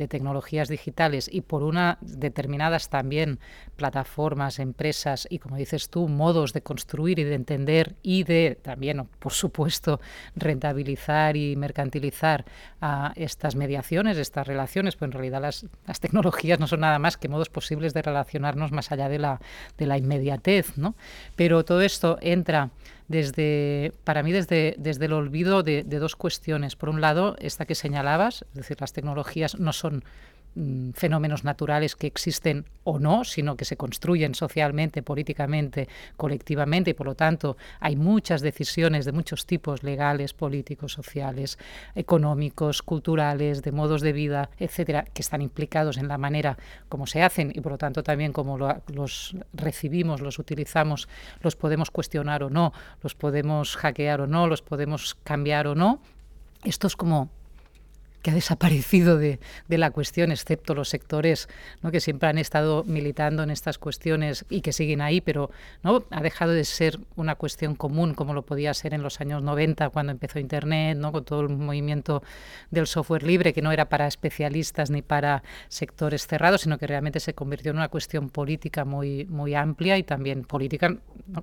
de 0.00 0.08
tecnologías 0.08 0.68
digitales 0.68 1.28
y 1.30 1.42
por 1.42 1.62
una 1.62 1.98
determinadas 2.00 2.88
también 2.88 3.38
plataformas, 3.76 4.58
empresas 4.58 5.26
y, 5.30 5.38
como 5.38 5.56
dices 5.56 5.90
tú, 5.90 6.08
modos 6.08 6.54
de 6.54 6.62
construir 6.62 7.18
y 7.18 7.24
de 7.24 7.34
entender 7.34 7.96
y 8.02 8.24
de 8.24 8.58
también, 8.60 9.06
por 9.18 9.32
supuesto, 9.32 10.00
rentabilizar 10.34 11.36
y 11.36 11.54
mercantilizar 11.54 12.46
estas 13.14 13.56
mediaciones, 13.56 14.16
estas 14.16 14.46
relaciones, 14.46 14.96
pues 14.96 15.08
en 15.08 15.12
realidad 15.12 15.42
las, 15.42 15.66
las, 15.86 16.00
tecnologías 16.00 16.58
no 16.58 16.66
son 16.66 16.80
nada 16.80 16.98
más 16.98 17.18
que 17.18 17.28
modos 17.28 17.50
posibles 17.50 17.92
de 17.92 18.00
relacionarnos 18.00 18.72
más 18.72 18.90
allá 18.92 19.10
de 19.10 19.18
la, 19.18 19.40
de 19.76 19.86
la 19.86 19.98
inmediatez, 19.98 20.59
¿no? 20.76 20.94
Pero 21.36 21.64
todo 21.64 21.82
esto 21.82 22.18
entra 22.20 22.70
desde, 23.08 23.92
para 24.04 24.22
mí 24.22 24.30
desde, 24.30 24.76
desde 24.78 25.06
el 25.06 25.12
olvido 25.12 25.62
de, 25.62 25.82
de 25.82 25.98
dos 25.98 26.14
cuestiones. 26.14 26.76
Por 26.76 26.88
un 26.88 27.00
lado, 27.00 27.36
esta 27.40 27.66
que 27.66 27.74
señalabas, 27.74 28.44
es 28.50 28.54
decir, 28.54 28.80
las 28.80 28.92
tecnologías 28.92 29.58
no 29.58 29.72
son 29.72 30.04
Mm, 30.56 30.90
fenómenos 30.94 31.44
naturales 31.44 31.94
que 31.94 32.08
existen 32.08 32.64
o 32.82 32.98
no, 32.98 33.22
sino 33.22 33.56
que 33.56 33.64
se 33.64 33.76
construyen 33.76 34.34
socialmente, 34.34 35.00
políticamente, 35.00 35.88
colectivamente, 36.16 36.90
y 36.90 36.94
por 36.94 37.06
lo 37.06 37.14
tanto 37.14 37.56
hay 37.78 37.94
muchas 37.94 38.40
decisiones 38.40 39.04
de 39.04 39.12
muchos 39.12 39.46
tipos, 39.46 39.84
legales, 39.84 40.34
políticos, 40.34 40.92
sociales, 40.92 41.56
económicos, 41.94 42.82
culturales, 42.82 43.62
de 43.62 43.70
modos 43.70 44.00
de 44.00 44.12
vida, 44.12 44.50
etcétera, 44.58 45.04
que 45.04 45.22
están 45.22 45.40
implicados 45.40 45.98
en 45.98 46.08
la 46.08 46.18
manera 46.18 46.58
como 46.88 47.06
se 47.06 47.22
hacen 47.22 47.52
y 47.54 47.60
por 47.60 47.70
lo 47.70 47.78
tanto 47.78 48.02
también 48.02 48.32
como 48.32 48.58
lo, 48.58 48.82
los 48.92 49.36
recibimos, 49.52 50.20
los 50.20 50.40
utilizamos, 50.40 51.08
los 51.42 51.54
podemos 51.54 51.92
cuestionar 51.92 52.42
o 52.42 52.50
no, 52.50 52.72
los 53.02 53.14
podemos 53.14 53.76
hackear 53.76 54.22
o 54.22 54.26
no, 54.26 54.48
los 54.48 54.62
podemos 54.62 55.14
cambiar 55.22 55.68
o 55.68 55.76
no. 55.76 56.00
Esto 56.64 56.88
es 56.88 56.96
como 56.96 57.30
que 58.22 58.30
ha 58.30 58.34
desaparecido 58.34 59.18
de, 59.18 59.40
de, 59.68 59.78
la 59.78 59.90
cuestión, 59.90 60.30
excepto 60.30 60.74
los 60.74 60.88
sectores 60.88 61.48
¿no? 61.82 61.90
que 61.90 62.00
siempre 62.00 62.28
han 62.28 62.38
estado 62.38 62.84
militando 62.84 63.42
en 63.42 63.50
estas 63.50 63.78
cuestiones 63.78 64.44
y 64.50 64.60
que 64.60 64.72
siguen 64.72 65.00
ahí, 65.00 65.20
pero 65.20 65.50
no 65.82 66.04
ha 66.10 66.20
dejado 66.20 66.52
de 66.52 66.64
ser 66.64 66.98
una 67.16 67.34
cuestión 67.34 67.74
común 67.74 68.14
como 68.14 68.34
lo 68.34 68.42
podía 68.42 68.74
ser 68.74 68.94
en 68.94 69.02
los 69.02 69.20
años 69.20 69.42
90 69.42 69.90
cuando 69.90 70.12
empezó 70.12 70.38
Internet, 70.38 70.98
¿no? 70.98 71.12
con 71.12 71.24
todo 71.24 71.40
el 71.42 71.48
movimiento 71.48 72.22
del 72.70 72.86
software 72.86 73.22
libre, 73.22 73.52
que 73.52 73.62
no 73.62 73.72
era 73.72 73.88
para 73.88 74.06
especialistas 74.06 74.90
ni 74.90 75.02
para 75.02 75.42
sectores 75.68 76.26
cerrados, 76.26 76.62
sino 76.62 76.78
que 76.78 76.86
realmente 76.86 77.20
se 77.20 77.34
convirtió 77.34 77.70
en 77.70 77.78
una 77.78 77.88
cuestión 77.88 78.28
política 78.28 78.84
muy, 78.84 79.24
muy 79.26 79.54
amplia 79.54 79.96
y 79.98 80.02
también 80.02 80.44
política 80.44 80.96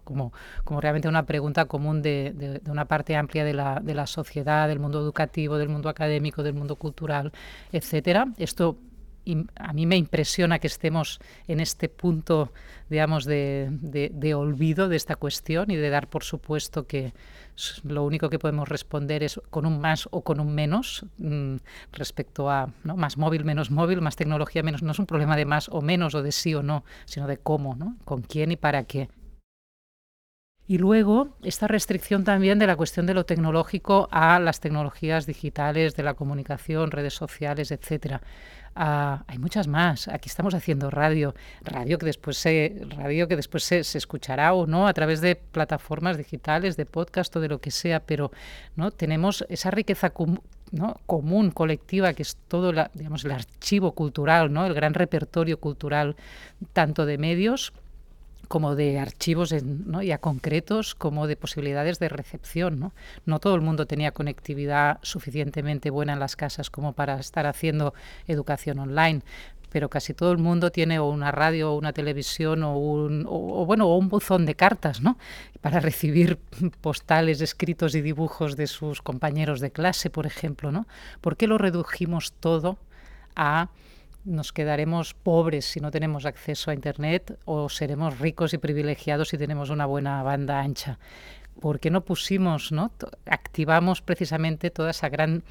como, 0.03 0.33
como 0.63 0.81
realmente 0.81 1.07
una 1.07 1.25
pregunta 1.25 1.65
común 1.65 2.01
de, 2.01 2.33
de, 2.35 2.59
de 2.59 2.71
una 2.71 2.85
parte 2.85 3.15
amplia 3.15 3.43
de 3.43 3.53
la, 3.53 3.79
de 3.79 3.93
la 3.93 4.05
sociedad, 4.05 4.67
del 4.67 4.79
mundo 4.79 4.99
educativo, 4.99 5.57
del 5.57 5.69
mundo 5.69 5.89
académico, 5.89 6.43
del 6.43 6.53
mundo 6.53 6.66
cultural, 6.75 7.31
etcétera. 7.71 8.27
Esto 8.37 8.77
a 9.55 9.73
mí 9.73 9.85
me 9.85 9.97
impresiona 9.97 10.59
que 10.59 10.67
estemos 10.67 11.19
en 11.47 11.59
este 11.59 11.89
punto, 11.89 12.51
digamos, 12.89 13.25
de, 13.25 14.33
olvido 14.35 14.87
de 14.87 14.95
esta 14.95 15.15
cuestión 15.15 15.71
y 15.71 15.75
de 15.75 15.89
dar 15.89 16.07
por 16.07 16.23
supuesto 16.23 16.87
que 16.87 17.13
lo 17.83 18.03
único 18.03 18.29
que 18.29 18.39
podemos 18.39 18.69
responder 18.69 19.23
es 19.23 19.41
con 19.49 19.65
un 19.65 19.79
más 19.79 20.07
o 20.11 20.21
con 20.21 20.39
un 20.39 20.53
menos 20.53 21.05
mm, 21.17 21.55
respecto 21.91 22.49
a 22.49 22.71
¿no? 22.83 22.95
más 22.95 23.17
móvil, 23.17 23.43
menos 23.45 23.71
móvil, 23.71 24.01
más 24.01 24.15
tecnología, 24.15 24.63
menos. 24.63 24.83
No 24.83 24.91
es 24.91 24.99
un 24.99 25.07
problema 25.07 25.35
de 25.35 25.45
más 25.45 25.69
o 25.69 25.81
menos 25.81 26.13
o 26.15 26.21
de 26.21 26.31
sí 26.31 26.53
o 26.53 26.61
no, 26.63 26.83
sino 27.05 27.27
de 27.27 27.37
cómo, 27.37 27.75
¿no? 27.75 27.97
con 28.05 28.21
quién 28.21 28.51
y 28.51 28.57
para 28.57 28.83
qué. 28.83 29.09
Y 30.69 30.79
luego 30.79 31.29
esta 31.43 31.67
restricción 31.67 32.25
también 32.25 32.59
de 32.59 32.67
la 32.67 32.75
cuestión 32.75 33.05
de 33.05 33.13
lo 33.13 33.25
tecnológico 33.25 34.09
a 34.11 34.37
las 34.37 34.59
tecnologías 34.59 35.25
digitales, 35.25 35.95
de 35.95 36.03
la 36.03 36.13
comunicación, 36.13 36.91
redes 36.91 37.13
sociales, 37.13 37.71
etcétera. 37.71 38.21
Ah, 38.75 39.23
hay 39.27 39.37
muchas 39.39 39.67
más. 39.67 40.09
Aquí 40.09 40.27
estamos 40.27 40.53
haciendo 40.53 40.89
radio, 40.89 41.33
radio 41.63 41.97
que 41.97 42.05
después 42.05 42.37
se, 42.37 42.81
radio 42.97 43.29
que 43.29 43.37
después 43.37 43.63
se, 43.63 43.79
escuchará 43.79 44.53
o 44.53 44.67
no 44.67 44.87
a 44.87 44.93
través 44.93 45.21
de 45.21 45.37
plataformas 45.37 46.17
digitales, 46.17 46.75
de 46.75 46.85
podcast 46.85 47.33
o 47.37 47.39
de 47.39 47.47
lo 47.47 47.59
que 47.59 47.71
sea, 47.71 48.01
pero 48.01 48.31
no 48.75 48.91
tenemos 48.91 49.45
esa 49.47 49.71
riqueza 49.71 50.11
común, 50.11 51.51
colectiva, 51.51 52.13
que 52.13 52.23
es 52.23 52.35
todo 52.49 52.73
digamos, 52.93 53.23
el 53.23 53.31
archivo 53.31 53.93
cultural, 53.93 54.51
¿no? 54.51 54.65
el 54.65 54.73
gran 54.73 54.93
repertorio 54.93 55.61
cultural, 55.61 56.17
tanto 56.73 57.05
de 57.05 57.17
medios 57.17 57.73
como 58.47 58.75
de 58.75 58.99
archivos 58.99 59.53
¿no? 59.63 60.01
ya 60.01 60.17
concretos, 60.17 60.95
como 60.95 61.27
de 61.27 61.35
posibilidades 61.35 61.99
de 61.99 62.09
recepción. 62.09 62.79
¿no? 62.79 62.93
no 63.25 63.39
todo 63.39 63.55
el 63.55 63.61
mundo 63.61 63.85
tenía 63.85 64.11
conectividad 64.11 64.99
suficientemente 65.01 65.89
buena 65.89 66.13
en 66.13 66.19
las 66.19 66.35
casas 66.35 66.69
como 66.69 66.93
para 66.93 67.19
estar 67.19 67.45
haciendo 67.45 67.93
educación 68.27 68.79
online, 68.79 69.21
pero 69.69 69.89
casi 69.89 70.13
todo 70.13 70.31
el 70.31 70.37
mundo 70.37 70.71
tiene 70.71 70.99
o 70.99 71.09
una 71.09 71.31
radio 71.31 71.71
o 71.71 71.77
una 71.77 71.93
televisión 71.93 72.63
o 72.63 72.77
un 72.77 73.25
o, 73.27 73.65
bueno 73.65 73.87
o 73.87 73.97
un 73.97 74.09
buzón 74.09 74.45
de 74.45 74.55
cartas 74.55 75.01
no 75.01 75.17
para 75.61 75.79
recibir 75.79 76.39
postales 76.81 77.41
escritos 77.41 77.95
y 77.95 78.01
dibujos 78.01 78.55
de 78.55 78.67
sus 78.67 79.01
compañeros 79.01 79.59
de 79.59 79.71
clase 79.71 80.09
por 80.09 80.25
ejemplo 80.25 80.71
no 80.71 80.87
por 81.21 81.37
qué 81.37 81.47
lo 81.47 81.57
redujimos 81.57 82.31
todo 82.33 82.77
a 83.35 83.69
nos 84.27 84.51
quedaremos 84.51 85.13
pobres 85.13 85.65
si 85.65 85.79
no 85.79 85.89
tenemos 85.89 86.25
acceso 86.25 86.69
a 86.69 86.73
Internet 86.73 87.39
o 87.45 87.69
seremos 87.69 88.19
ricos 88.19 88.53
y 88.53 88.57
privilegiados 88.57 89.29
si 89.29 89.37
tenemos 89.37 89.69
una 89.69 89.85
buena 89.85 90.21
banda 90.21 90.59
ancha. 90.59 90.99
¿Por 91.59 91.79
qué 91.79 91.89
no 91.89 92.05
pusimos, 92.05 92.71
no? 92.71 92.91
activamos 93.25 94.01
precisamente 94.01 94.69
toda 94.69 94.91
esa 94.91 95.09
gran 95.09 95.43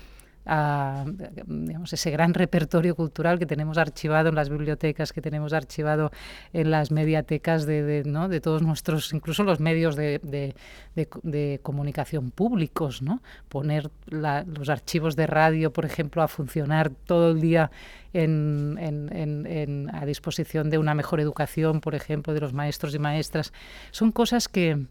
a 0.47 1.05
digamos, 1.47 1.92
ese 1.92 2.11
gran 2.11 2.32
repertorio 2.34 2.94
cultural 2.94 3.38
que 3.38 3.47
tenemos 3.47 3.78
archivado 3.78 4.28
en 4.28 4.34
las 4.34 4.49
bibliotecas, 4.49 5.12
que 5.12 5.20
tenemos 5.20 5.53
archivado 5.53 6.12
en 6.53 6.70
las 6.70 6.90
mediatecas 6.90 7.66
de, 7.66 8.05
¿no? 8.07 8.28
de 8.28 8.40
todos 8.40 8.62
nuestros, 8.62 9.12
incluso 9.12 9.42
los 9.42 9.61
medios 9.61 9.97
de, 9.97 10.55
de, 10.94 11.61
comunicación 11.62 12.30
públicos, 12.30 13.03
¿no? 13.03 13.22
poner 13.49 13.90
los 14.07 14.68
archivos 14.68 15.16
de 15.16 15.26
radio, 15.26 15.72
por 15.72 15.84
ejemplo, 15.84 16.22
a 16.22 16.28
funcionar 16.28 16.90
todo 16.90 17.32
el 17.32 17.40
día 17.40 17.70
en, 18.12 18.78
en, 18.80 19.47
en, 19.47 19.94
a 19.94 20.07
disposición 20.07 20.70
de 20.70 20.78
una 20.78 20.94
mejor 20.94 21.20
educación, 21.20 21.80
por 21.80 21.94
ejemplo, 21.94 22.32
de 22.32 22.40
los 22.40 22.53
maestros 22.53 22.94
y 22.94 22.99
maestras. 22.99 23.53
Son 23.90 24.12
cosas 24.12 24.49
que, 24.49 24.86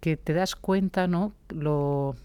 que 0.00 0.16
te 0.16 0.32
das 0.32 0.56
cuenta, 0.56 1.06
¿no? 1.06 1.34
Lo, 1.50 2.16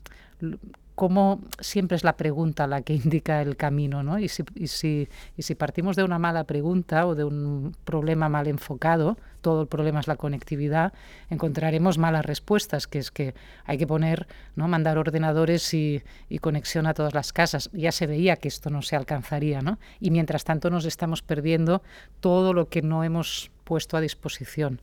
cómo 0.96 1.41
siempre 1.60 1.98
es 1.98 2.04
la 2.04 2.18
pregunta 2.18 2.68
la 2.68 2.82
que 2.82 2.93
indica 3.06 3.41
el 3.41 3.56
camino, 3.56 4.02
¿no? 4.02 4.18
Y 4.18 4.30
si, 4.30 4.43
y 4.56 4.68
si, 4.68 5.08
y 5.38 5.43
si 5.43 5.56
partimos 5.56 5.96
de 5.96 6.04
una 6.04 6.20
mala 6.20 6.46
pregunta 6.46 7.06
o 7.06 7.16
de 7.16 7.24
un 7.24 7.76
problema 7.84 8.30
mal 8.30 8.48
enfocado, 8.48 9.18
todo 9.41 9.62
el 9.62 9.68
problema 9.68 10.00
es 10.00 10.08
la 10.08 10.16
conectividad, 10.16 10.91
encontraremos 11.30 12.00
malas 12.00 12.26
respuestas, 12.26 12.88
que 12.88 12.98
es 12.98 13.12
que 13.12 13.36
hay 13.66 13.78
que 13.78 13.86
poner, 13.86 14.26
¿no? 14.56 14.68
mandar 14.68 14.98
ordenadores 14.98 15.72
y, 15.76 16.02
conexión 16.41 16.88
a 16.88 16.96
todas 16.96 17.14
las 17.14 17.32
casas. 17.32 17.70
Ya 17.72 17.91
se 17.91 18.08
veía 18.08 18.38
que 18.38 18.48
esto 18.48 18.72
no 18.72 18.82
se 18.82 18.96
alcanzaría, 18.96 19.62
¿no? 19.62 19.78
Y 20.00 20.10
mientras 20.10 20.43
tanto 20.43 20.70
nos 20.70 20.86
estamos 20.86 21.22
perdiendo 21.22 21.84
todo 22.22 22.54
lo 22.54 22.70
que 22.70 22.82
no 22.82 23.04
hemos 23.04 23.52
puesto 23.64 23.98
a 23.98 24.02
disposición 24.02 24.82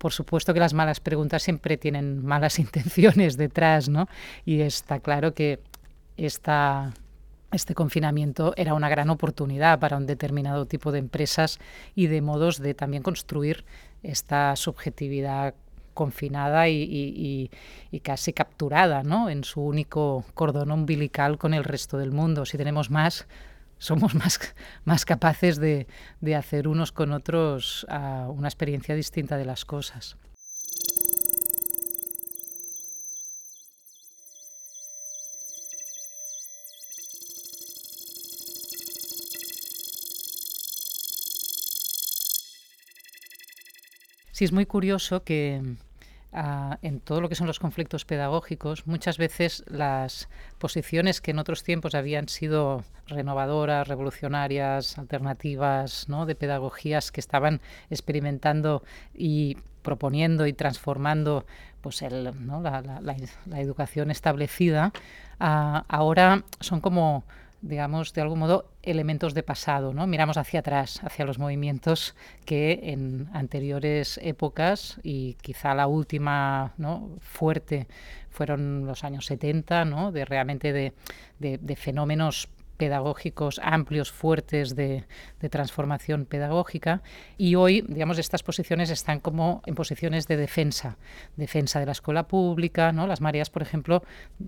por 0.00 0.12
supuesto 0.12 0.54
que 0.54 0.60
las 0.60 0.72
malas 0.72 0.98
preguntas 0.98 1.42
siempre 1.42 1.76
tienen 1.76 2.24
malas 2.24 2.58
intenciones 2.64 3.36
detrás, 3.36 3.88
¿no? 3.88 4.08
Y 4.44 4.62
está 4.62 4.98
claro 4.98 5.34
que 5.34 5.60
esta, 6.16 6.92
este 7.52 7.74
confinamiento 7.74 8.54
era 8.56 8.74
una 8.74 8.88
gran 8.88 9.10
oportunidad 9.10 9.78
para 9.78 9.98
un 9.98 10.06
determinado 10.06 10.66
tipo 10.66 10.90
de 10.90 10.98
empresas 10.98 11.58
y 11.94 12.06
de 12.06 12.22
modos 12.22 12.58
de 12.58 12.74
también 12.74 13.02
construir 13.02 13.64
esta 14.02 14.56
subjetividad 14.56 15.54
confinada 15.92 16.68
y, 16.68 17.50
y, 17.92 18.00
casi 18.00 18.32
capturada 18.32 19.02
¿no? 19.02 19.28
en 19.28 19.44
su 19.44 19.60
único 19.60 20.24
cordón 20.32 20.70
umbilical 20.70 21.36
con 21.36 21.52
el 21.52 21.62
resto 21.62 21.98
del 21.98 22.10
mundo. 22.10 22.46
Si 22.46 22.56
tenemos 22.56 22.90
más, 22.90 23.26
somos 23.80 24.14
más, 24.20 24.38
más 24.84 25.04
capaces 25.04 25.58
de, 25.58 25.88
de 26.20 26.36
hacer 26.36 26.68
unos 26.68 26.92
con 26.92 27.12
otros 27.12 27.84
uh, 27.90 28.30
una 28.30 28.46
experiencia 28.46 28.94
distinta 28.94 29.36
de 29.36 29.44
las 29.46 29.64
cosas. 29.64 30.16
Sí, 44.32 44.44
es 44.44 44.52
muy 44.52 44.64
curioso 44.64 45.22
que, 45.22 45.60
en 46.32 47.00
todo 47.00 47.20
lo 47.20 47.28
que 47.28 47.34
son 47.34 47.48
los 47.48 47.58
conflictos 47.58 48.04
pedagógicos, 48.04 48.86
muchas 48.86 49.18
veces 49.18 49.64
las 49.66 50.28
posiciones 50.58 51.20
que 51.20 51.32
en 51.32 51.40
otros 51.40 51.64
tiempos 51.64 51.94
habían 51.94 52.28
sido 52.28 52.84
renovadoras, 53.08 53.88
revolucionarias, 53.88 54.96
alternativas, 54.98 56.08
¿no? 56.08 56.26
de 56.26 56.36
pedagogías 56.36 57.10
que 57.10 57.20
estaban 57.20 57.60
experimentando 57.90 58.84
y 59.12 59.56
proponiendo 59.82 60.46
y 60.46 60.52
transformando 60.52 61.46
pues 61.80 62.02
el, 62.02 62.30
¿no? 62.46 62.60
la, 62.62 63.16
educación 63.58 64.10
establecida, 64.10 64.92
ahora 65.38 66.44
son 66.60 66.80
como 66.80 67.24
digamos, 67.62 68.12
de 68.12 68.22
algún 68.22 68.38
modo, 68.38 68.70
elementos 68.82 69.34
de 69.34 69.42
pasado, 69.42 69.92
¿no? 69.92 70.06
Miramos 70.06 70.36
hacia 70.36 70.60
atrás, 70.60 71.00
hacia 71.04 71.24
los 71.24 71.38
movimientos 71.38 72.14
que 72.44 72.80
en 72.84 73.28
anteriores 73.32 74.18
épocas 74.22 74.98
y 75.02 75.34
quizá 75.42 75.74
la 75.74 75.86
última, 75.86 76.72
¿no? 76.78 77.10
fuerte 77.20 77.86
fueron 78.30 78.86
los 78.86 79.04
años 79.04 79.26
70, 79.26 79.84
¿no? 79.84 80.12
De 80.12 80.24
realmente 80.24 80.72
de, 80.72 80.94
de, 81.38 81.58
de 81.58 81.76
fenómenos 81.76 82.48
pedagógicos 82.80 83.60
amplios, 83.62 84.10
fuertes 84.10 84.74
de, 84.74 85.04
transformación 85.50 86.24
pedagógica 86.24 87.02
y 87.36 87.54
hoy, 87.54 87.84
digamos, 87.86 88.18
estas 88.18 88.42
posiciones 88.42 88.88
están 88.88 89.20
como 89.20 89.60
en 89.66 89.74
posiciones 89.74 90.26
de 90.26 90.38
defensa, 90.38 90.96
defensa 91.36 91.78
de 91.78 91.84
la 91.84 91.92
escuela 91.92 92.26
pública, 92.26 92.90
¿no? 92.92 93.06
Las 93.06 93.20
mareas, 93.20 93.50
por 93.50 93.60
ejemplo, 93.60 94.02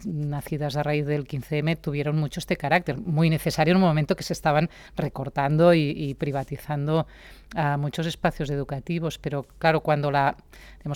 nacidas 0.07 0.76
a 0.76 0.83
raíz 0.83 1.05
del 1.05 1.26
15M, 1.26 1.78
tuvieron 1.78 2.16
mucho 2.16 2.41
este 2.41 2.57
carácter, 2.57 2.97
muy 2.97 3.28
necesario 3.28 3.72
en 3.72 3.76
un 3.76 3.83
momento 3.83 4.16
que 4.16 4.22
se 4.22 4.33
estaban 4.33 4.70
recortando 4.97 5.74
y, 5.74 6.14
privatizando 6.14 7.07
a 7.55 7.76
muchos 7.76 8.07
espacios 8.07 8.49
educativos, 8.49 9.18
pero 9.18 9.43
claro, 9.59 9.83
cuando 9.83 10.11
la, 10.11 10.39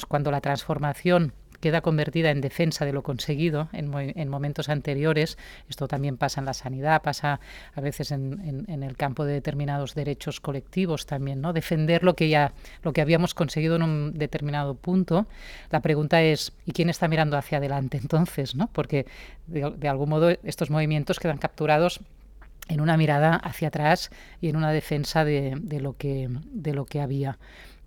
cuando 0.09 0.31
la 0.31 0.41
transformación 0.41 1.35
queda 1.61 1.81
convertida 1.81 2.31
en 2.31 2.41
defensa 2.41 2.85
de 2.85 2.93
lo 2.93 3.03
conseguido 3.03 3.69
en, 3.73 3.93
en, 3.95 4.29
momentos 4.29 4.69
anteriores. 4.69 5.39
Esto 5.69 5.89
también 5.89 6.17
pasa 6.17 6.41
en 6.41 6.47
la 6.47 6.55
sanidad, 6.55 7.03
pasa 7.03 7.41
a 7.75 7.81
veces 7.81 8.13
en, 8.13 8.67
el 8.69 8.97
campo 8.97 9.25
de 9.25 9.35
determinados 9.35 9.95
derechos 9.95 10.41
colectivos 10.41 11.07
también, 11.07 11.41
¿no? 11.41 11.53
Defender 11.53 12.03
lo 12.05 12.15
que 12.15 12.29
ya 12.29 12.53
lo 12.83 12.93
que 12.93 13.01
habíamos 13.01 13.35
conseguido 13.35 13.77
en 13.77 13.83
un 13.83 14.13
determinado 14.15 14.75
punto. 14.75 15.27
La 15.71 15.81
pregunta 15.81 16.23
es 16.23 16.53
¿y 16.65 16.73
quién 16.73 16.91
está 16.91 17.09
mirando 17.09 17.37
hacia 17.37 17.59
adelante 17.59 17.99
entonces, 17.99 18.55
no? 18.55 18.69
Porque 18.73 19.07
de, 19.47 19.73
de 19.77 19.89
algún 19.89 20.11
modo 20.11 20.31
estos 20.31 20.71
movimientos 20.71 21.19
quedan 21.19 21.39
capturados 21.39 22.01
en 22.69 22.81
una 22.81 22.97
mirada 22.97 23.37
hacia 23.37 23.69
atrás 23.69 24.11
y 24.41 24.49
en 24.49 24.57
una 24.57 24.73
defensa 24.73 25.25
de, 25.25 25.55
de, 25.61 25.81
lo, 25.81 25.97
que, 25.97 26.29
de 26.53 26.75
lo 26.75 26.85
que 26.85 27.01
había. 27.01 27.39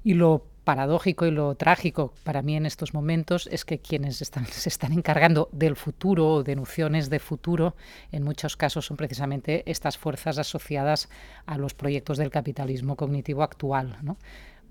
Y 0.04 0.14
lo 0.14 0.46
paradójico 0.64 1.26
y 1.26 1.32
lo 1.32 1.56
trágico 1.56 2.14
para 2.24 2.44
mí 2.44 2.56
en 2.56 2.68
estos 2.68 2.94
momentos 2.94 3.50
es 3.52 3.66
que 3.66 3.80
quienes 3.80 4.22
están, 4.22 4.46
se 4.52 4.70
están 4.70 4.94
encargando 4.94 5.50
del 5.52 5.76
futuro 5.76 6.28
o 6.28 6.44
de 6.44 6.56
nociones 6.56 7.10
de 7.10 7.20
futuro, 7.20 7.76
en 8.12 8.24
muchos 8.24 8.56
casos 8.56 8.86
son 8.86 8.96
precisamente 8.98 9.64
estas 9.66 9.98
fuerzas 9.98 10.38
asociadas 10.38 11.10
a 11.46 11.58
los 11.58 11.74
proyectos 11.74 12.20
del 12.20 12.30
capitalismo 12.30 12.96
cognitivo 12.96 13.42
actual. 13.42 13.98
¿no? 14.04 14.18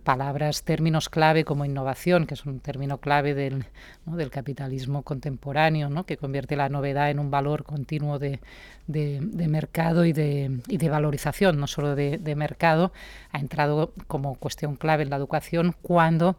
Palabras, 0.08 0.62
términos 0.62 1.10
clave 1.10 1.44
como 1.44 1.66
innovación, 1.66 2.26
que 2.26 2.32
es 2.32 2.46
un 2.46 2.60
término 2.60 2.96
clave 2.96 3.34
del, 3.34 3.66
del 4.06 4.30
capitalismo 4.30 5.02
contemporáneo, 5.02 5.90
¿no? 5.90 6.06
que 6.06 6.16
convierte 6.16 6.56
la 6.56 6.70
novedad 6.70 7.10
en 7.10 7.18
un 7.18 7.30
valor 7.30 7.62
continuo 7.62 8.18
de, 8.18 8.40
de, 8.86 9.48
mercado 9.48 10.06
y 10.06 10.14
de, 10.14 10.62
y 10.66 10.78
de, 10.78 10.88
valorización, 10.88 11.60
no 11.60 11.66
solo 11.66 11.94
de, 11.94 12.34
mercado, 12.36 12.90
ha 13.32 13.38
entrado 13.38 13.92
como 14.06 14.36
cuestión 14.36 14.76
clave 14.76 15.02
en 15.02 15.10
la 15.10 15.16
educación 15.16 15.74
cuando 15.82 16.36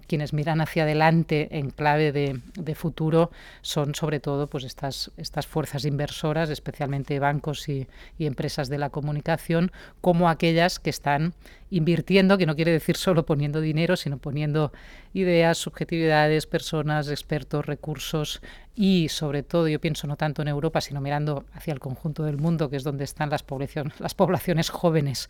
quienes 0.00 0.32
miran 0.32 0.60
hacia 0.60 0.84
adelante 0.84 1.48
en 1.58 1.70
clave 1.70 2.12
de, 2.12 2.74
futuro 2.74 3.30
son 3.60 3.94
sobre 3.94 4.18
todo 4.18 4.46
pues 4.46 4.64
estas, 4.64 5.10
estas 5.16 5.46
fuerzas 5.46 5.84
inversoras, 5.84 6.48
especialmente 6.48 7.18
bancos 7.18 7.68
y, 7.68 7.86
empresas 8.18 8.68
de 8.68 8.78
la 8.78 8.88
comunicación, 8.88 9.72
como 10.00 10.28
aquellas 10.28 10.78
que 10.78 10.90
están 10.90 11.34
invirtiendo, 11.70 12.38
que 12.38 12.46
no 12.46 12.54
quiere 12.54 12.70
decir 12.70 12.96
solo 12.96 13.26
poniendo 13.26 13.60
dinero, 13.60 13.96
sino 13.96 14.18
poniendo 14.18 14.72
ideas, 15.12 15.58
subjetividades, 15.58 16.46
personas, 16.46 17.08
expertos, 17.08 17.66
recursos 17.66 18.40
y 18.74 19.08
sobre 19.08 19.42
todo 19.42 19.68
yo 19.68 19.80
pienso 19.80 20.06
no 20.06 20.16
tanto 20.16 20.40
en 20.40 20.48
Europa, 20.48 20.80
sino 20.80 21.00
mirando 21.00 21.44
hacia 21.52 21.72
el 21.72 21.80
conjunto 21.80 22.22
del 22.24 22.38
mundo, 22.38 22.70
que 22.70 22.76
es 22.76 22.84
donde 22.84 23.04
están 23.04 23.28
las, 23.28 23.42
población, 23.42 23.92
las 23.98 24.14
poblaciones 24.14 24.70
jóvenes 24.70 25.28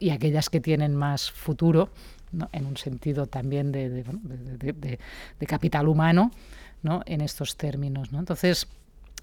y 0.00 0.10
aquellas 0.10 0.50
que 0.50 0.60
tienen 0.60 0.94
más 0.96 1.30
futuro, 1.30 1.90
en 2.52 2.66
un 2.66 2.76
sentido 2.76 3.26
también 3.26 3.72
de, 3.72 4.98
capital 5.46 5.88
humano, 5.88 6.30
¿no? 6.82 7.02
en 7.06 7.20
estos 7.20 7.56
términos. 7.56 8.12
¿no? 8.12 8.18
Entonces, 8.18 8.68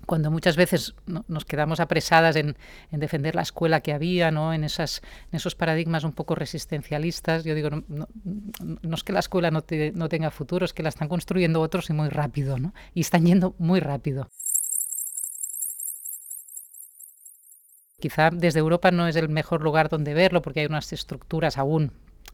cuando 0.06 0.32
muchas 0.32 0.56
veces 0.56 0.96
nos 1.06 1.46
quedamos 1.46 1.80
apresadas 1.80 2.36
en, 2.36 2.56
defender 2.92 3.36
la 3.36 3.42
escuela 3.42 3.82
que 3.82 3.94
había, 3.94 4.32
¿no? 4.32 4.54
En, 4.54 4.64
esas, 4.64 5.02
en 5.32 5.38
esos 5.38 5.56
paradigmas 5.56 6.04
un 6.04 6.14
poco 6.14 6.36
resistencialistas, 6.36 7.44
yo 7.44 7.54
digo, 7.54 7.70
no, 7.70 8.08
es 8.96 9.04
que 9.04 9.14
la 9.14 9.20
escuela 9.20 9.52
no, 9.52 9.64
no, 9.94 10.10
tenga 10.10 10.32
futuro, 10.32 10.66
es 10.66 10.74
que 10.74 10.84
la 10.84 10.90
están 10.90 11.10
construyendo 11.10 11.62
otros 11.62 11.90
y 11.90 11.94
muy 11.94 12.10
rápido, 12.10 12.58
¿no? 12.58 12.74
y 12.94 13.02
están 13.02 13.26
yendo 13.26 13.56
muy 13.60 13.80
rápido. 13.80 14.30
Quizá 18.00 18.30
desde 18.32 18.60
Europa 18.60 18.92
no 18.92 19.08
es 19.08 19.16
el 19.18 19.28
mejor 19.28 19.62
lugar 19.62 19.90
donde 19.90 20.14
verlo 20.14 20.42
porque 20.42 20.62
hay 20.62 20.66
unas 20.66 20.94
estructuras 20.94 21.58
aún 21.58 21.92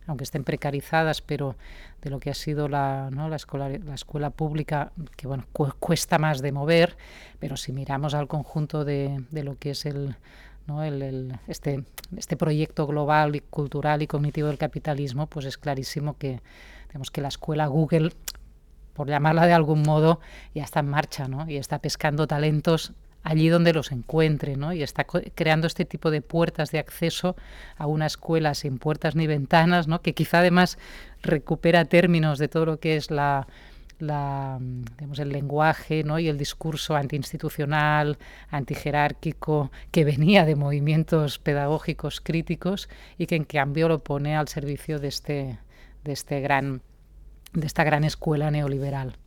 aunque 0.08 0.24
estén 0.24 0.44
precarizadas, 0.44 1.22
pero 1.22 1.56
de 2.02 2.10
lo 2.10 2.20
que 2.20 2.30
ha 2.30 2.34
sido 2.34 2.68
la, 2.68 3.10
la, 3.12 3.36
escuela, 3.36 3.70
la 3.70 3.96
escuela 3.96 4.30
pública, 4.30 4.92
que 5.16 5.28
bueno, 5.28 5.46
cuesta 5.52 6.20
más 6.20 6.42
de 6.42 6.52
mover, 6.52 6.98
pero 7.40 7.58
si 7.58 7.72
miramos 7.72 8.14
al 8.14 8.28
conjunto 8.28 8.86
de, 8.86 9.24
de 9.32 9.44
lo 9.44 9.58
que 9.58 9.72
es 9.72 9.86
el, 9.86 10.16
¿no? 10.68 10.84
el, 10.84 11.02
el, 11.02 11.40
este, 11.48 11.84
este 12.16 12.38
proyecto 12.38 12.88
global 12.88 13.36
y 13.36 13.40
cultural 13.40 14.02
y 14.02 14.08
cognitivo 14.08 14.48
del 14.48 14.58
capitalismo, 14.58 15.28
pues 15.28 15.46
es 15.46 15.58
clarísimo 15.58 16.18
que, 16.18 16.42
digamos, 16.88 17.12
que 17.12 17.22
la 17.22 17.30
escuela 17.30 17.68
Google 17.68 18.12
por 18.96 19.10
llamarla 19.10 19.46
de 19.46 19.54
algún 19.54 19.82
modo, 19.82 20.22
ya 20.56 20.64
está 20.64 20.80
en 20.80 20.88
marcha, 20.88 21.28
¿no? 21.28 21.48
Y 21.50 21.58
está 21.58 21.80
pescando 21.80 22.28
talentos 22.28 22.94
allí 23.26 23.50
donde 23.50 23.74
los 23.74 23.92
encuentre, 23.92 24.56
¿no? 24.56 24.72
Y 24.72 24.84
está 24.84 25.04
creando 25.04 25.66
este 25.66 25.84
tipo 25.84 26.12
de 26.12 26.22
puertas 26.22 26.72
de 26.72 26.78
acceso 26.78 27.36
a 27.76 27.88
una 27.88 28.06
escuela 28.06 28.54
sin 28.54 28.78
puertas 28.78 29.16
ni 29.16 29.26
ventanas, 29.26 29.88
¿no? 29.88 30.02
Que 30.02 30.14
quizá 30.14 30.40
además 30.40 30.78
recupera 31.24 31.86
términos 31.86 32.38
de 32.38 32.48
todo 32.48 32.68
lo 32.68 32.80
que 32.80 32.96
es 32.96 33.10
la, 33.10 33.48
digamos, 34.00 35.18
el 35.18 35.30
lenguaje 35.30 36.04
¿no? 36.04 36.20
y 36.20 36.28
el 36.28 36.38
discurso 36.38 36.96
antiinstitucional, 36.96 38.20
antijerárquico, 38.50 39.72
que 39.90 40.06
venía 40.06 40.46
de 40.46 40.56
movimientos 40.56 41.40
pedagógicos 41.40 42.22
críticos 42.22 42.90
y 43.18 43.26
que 43.26 43.38
en 43.38 43.46
cambio 43.46 43.88
lo 43.88 44.04
pone 44.04 44.36
al 44.36 44.48
servicio 44.50 45.00
de, 45.00 45.08
este, 45.08 45.58
de, 46.04 46.14
este 46.14 46.42
gran, 46.42 46.84
de 47.54 47.66
esta 47.66 47.84
gran 47.84 48.04
escuela 48.04 48.52
neoliberal. 48.52 49.18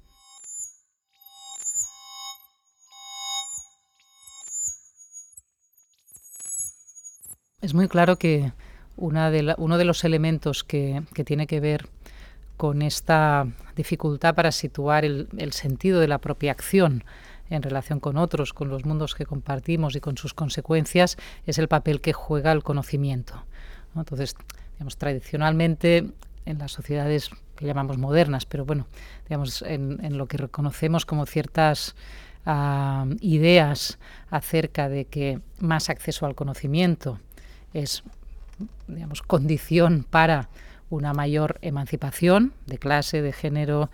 Es 7.60 7.74
muy 7.74 7.88
claro 7.88 8.16
que 8.18 8.52
una 8.96 9.32
de 9.32 9.52
uno 9.58 9.78
de 9.78 9.84
los 9.84 10.04
elementos 10.04 10.62
que, 10.62 11.02
tiene 11.26 11.48
que 11.48 11.58
ver 11.58 11.88
con 12.56 12.82
esta 12.82 13.48
dificultad 13.74 14.36
para 14.36 14.52
situar 14.52 15.04
el, 15.04 15.26
sentido 15.50 15.98
de 15.98 16.06
la 16.06 16.18
propia 16.18 16.52
acción 16.52 17.02
en 17.50 17.62
relación 17.62 17.98
con 17.98 18.16
otros, 18.16 18.52
con 18.52 18.68
los 18.68 18.84
mundos 18.84 19.16
que 19.16 19.26
compartimos 19.26 19.96
y 19.96 20.00
con 20.00 20.16
sus 20.16 20.34
consecuencias, 20.34 21.16
es 21.46 21.58
el 21.58 21.66
papel 21.66 22.00
que 22.00 22.12
juega 22.12 22.52
el 22.52 22.62
conocimiento. 22.62 23.42
Entonces, 23.96 24.36
digamos, 24.74 24.96
tradicionalmente 24.96 26.12
en 26.46 26.58
las 26.58 26.70
sociedades 26.70 27.28
que 27.56 27.66
llamamos 27.66 27.98
modernas, 27.98 28.46
pero 28.46 28.66
bueno, 28.66 28.86
digamos, 29.28 29.62
en, 29.62 30.16
lo 30.16 30.26
que 30.26 30.36
reconocemos 30.36 31.04
como 31.04 31.26
ciertas 31.26 31.96
ah, 32.46 33.06
ideas 33.20 33.98
acerca 34.30 34.88
de 34.88 35.06
que 35.06 35.40
más 35.58 35.90
acceso 35.90 36.24
al 36.24 36.36
conocimiento, 36.36 37.18
es, 37.74 38.02
digamos, 38.86 39.22
condición 39.22 40.04
para 40.08 40.48
una 40.90 41.12
mayor 41.12 41.58
emancipación 41.62 42.52
de 42.66 42.78
clase, 42.78 43.22
de 43.22 43.32
género, 43.32 43.90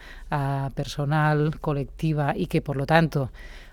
personal, 0.75 1.59
colectiva 1.61 2.35
y 2.37 2.47
que 2.47 2.63
por 2.63 2.77
lo 2.77 2.87
tanto 2.87 3.31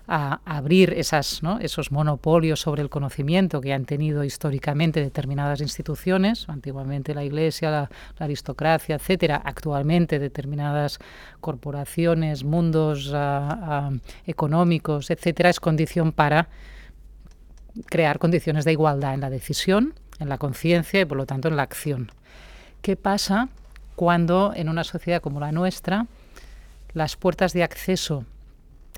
a 0.08 0.40
abrir 0.44 0.92
esas, 0.94 1.40
esos 1.60 1.92
monopolios 1.92 2.60
sobre 2.60 2.82
el 2.82 2.90
conocimiento 2.90 3.60
que 3.60 3.72
han 3.72 3.84
tenido 3.84 4.24
históricamente 4.24 5.00
determinadas 5.00 5.60
instituciones, 5.60 6.48
antiguamente 6.48 7.14
la 7.14 7.24
Iglesia, 7.24 7.70
la, 7.70 7.90
aristocracia, 8.18 8.96
etcétera, 8.96 9.40
actualmente 9.44 10.18
determinadas 10.18 10.98
corporaciones, 11.40 12.42
mundos 12.44 13.14
económicos, 14.26 15.10
etcétera, 15.10 15.50
es 15.50 15.60
condición 15.60 16.12
para 16.12 16.48
crear 17.86 18.18
condiciones 18.18 18.64
de 18.64 18.72
igualdad 18.72 19.14
en 19.14 19.20
la 19.20 19.30
decisión, 19.30 19.94
en 20.18 20.28
la 20.28 20.38
conciencia 20.38 21.00
y 21.00 21.04
por 21.04 21.16
lo 21.16 21.26
tanto 21.26 21.48
en 21.48 21.56
la 21.56 21.62
acción. 21.62 22.10
¿Qué 22.82 22.96
pasa 22.96 23.48
cuando 23.96 24.52
en 24.54 24.68
una 24.68 24.84
sociedad 24.84 25.20
como 25.20 25.40
la 25.40 25.52
nuestra 25.52 26.06
las 26.94 27.16
puertas 27.16 27.52
de 27.52 27.62
acceso 27.62 28.24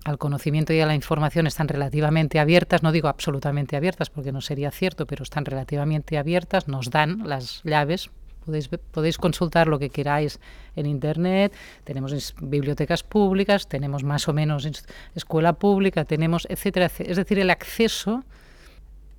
al 0.04 0.18
conocimiento 0.18 0.72
y 0.72 0.80
a 0.80 0.86
la 0.86 0.94
información 0.94 1.46
están 1.46 1.68
relativamente 1.68 2.38
abiertas, 2.38 2.82
no 2.82 2.92
digo 2.92 3.08
absolutamente 3.08 3.76
abiertas 3.76 4.10
porque 4.10 4.32
no 4.32 4.40
sería 4.40 4.70
cierto, 4.70 5.06
pero 5.06 5.22
están 5.22 5.44
relativamente 5.44 6.18
abiertas, 6.18 6.68
nos 6.68 6.90
dan 6.90 7.22
las 7.26 7.62
llaves. 7.64 8.10
Podéis, 8.44 8.68
podéis 8.68 9.16
consultar 9.16 9.68
lo 9.68 9.78
que 9.78 9.88
queráis 9.88 10.38
en 10.76 10.84
Internet, 10.84 11.54
tenemos 11.84 12.34
bibliotecas 12.42 13.02
públicas, 13.02 13.66
tenemos 13.68 14.04
más 14.04 14.28
o 14.28 14.34
menos 14.34 14.68
escuela 15.14 15.54
pública, 15.54 16.04
tenemos, 16.04 16.46
etcétera. 16.50 16.90
Es 16.98 17.16
decir, 17.16 17.38
el 17.38 17.48
acceso 17.48 18.22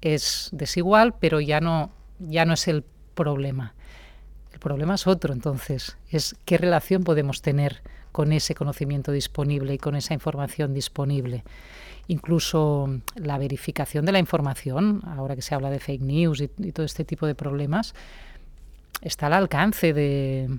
es 0.06 0.50
desigual, 0.52 1.16
pero 1.20 1.42
ya 1.42 1.60
no, 1.60 1.92
ya 2.20 2.46
no 2.46 2.54
es 2.54 2.68
el 2.68 2.84
problema. 3.16 3.74
El 4.54 4.60
problema 4.60 4.96
es 4.96 5.08
otro, 5.08 5.34
entonces, 5.34 5.98
es 6.10 6.36
qué 6.46 6.60
relación 6.60 7.04
podemos 7.04 7.42
tener 7.42 7.82
con 8.12 8.32
ese 8.32 8.54
conocimiento 8.54 9.12
disponible 9.12 9.74
y 9.74 9.78
con 9.80 9.96
esa 9.96 10.14
información 10.14 10.74
disponible. 10.74 11.44
Incluso 12.08 13.02
la 13.16 13.40
verificación 13.40 14.06
de 14.06 14.12
la 14.12 14.20
información, 14.20 15.02
ahora 15.06 15.36
que 15.36 15.42
se 15.42 15.56
habla 15.56 15.72
de 15.72 15.80
fake 15.80 16.02
news 16.02 16.40
y, 16.40 16.48
todo 16.72 16.86
este 16.86 17.04
tipo 17.04 17.26
de 17.26 17.34
problemas, 17.34 17.96
está 19.02 19.26
al 19.26 19.34
alcance 19.34 19.92
de, 19.92 20.50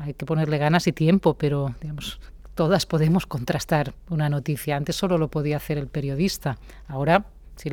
hay 0.00 0.14
que 0.14 0.26
ponerle 0.26 0.58
ganas 0.58 0.88
y 0.88 0.92
tiempo, 0.92 1.34
pero 1.34 1.76
digamos, 1.80 2.20
todas 2.56 2.84
podemos 2.84 3.26
contrastar 3.26 3.94
una 4.08 4.28
noticia. 4.28 4.76
Antes 4.76 4.96
solo 4.96 5.18
lo 5.18 5.28
podía 5.28 5.56
hacer 5.56 5.78
el 5.78 5.86
periodista, 5.86 6.58
ahora 6.88 7.26
si, 7.60 7.70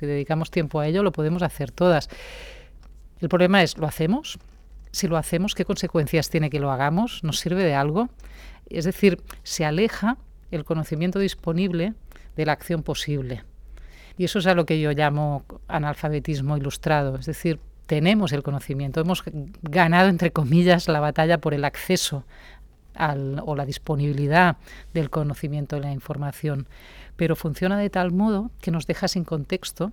dedicamos 0.00 0.50
tiempo 0.50 0.80
a 0.80 0.86
ello, 0.86 1.02
lo 1.02 1.12
podemos 1.12 1.42
hacer 1.42 1.70
todas. 1.70 2.08
El 3.20 3.28
problema 3.28 3.62
es, 3.62 3.78
¿lo 3.78 3.86
hacemos? 3.86 4.38
Si 4.92 5.06
lo 5.06 5.16
hacemos, 5.16 5.54
¿qué 5.54 5.64
consecuencias 5.64 6.30
tiene 6.30 6.50
que 6.50 6.60
lo 6.60 6.70
hagamos? 6.70 7.22
¿Nos 7.22 7.38
sirve 7.38 7.62
de 7.62 7.74
algo? 7.74 8.08
Es 8.68 8.84
decir, 8.84 9.22
se 9.42 9.64
aleja 9.64 10.16
el 10.50 10.64
conocimiento 10.64 11.18
disponible 11.18 11.94
de 12.36 12.46
la 12.46 12.52
acción 12.52 12.82
posible. 12.82 13.44
Y 14.16 14.24
eso 14.24 14.38
es 14.40 14.46
a 14.46 14.54
lo 14.54 14.66
que 14.66 14.80
yo 14.80 14.92
llamo 14.92 15.44
analfabetismo 15.68 16.56
ilustrado. 16.56 17.16
Es 17.16 17.26
decir, 17.26 17.60
tenemos 17.86 18.32
el 18.32 18.42
conocimiento, 18.42 19.00
hemos 19.00 19.24
ganado, 19.62 20.08
entre 20.08 20.30
comillas, 20.30 20.88
la 20.88 21.00
batalla 21.00 21.38
por 21.38 21.54
el 21.54 21.64
acceso 21.64 22.24
o 23.44 23.56
la 23.56 23.64
disponibilidad 23.64 24.56
del 24.92 25.10
conocimiento 25.10 25.76
y 25.76 25.80
la 25.80 25.92
información 25.92 26.66
pero 27.20 27.36
funciona 27.36 27.78
de 27.78 27.90
tal 27.90 28.12
modo 28.12 28.50
que 28.62 28.70
nos 28.70 28.86
deja 28.86 29.06
sin 29.06 29.24
contexto, 29.24 29.92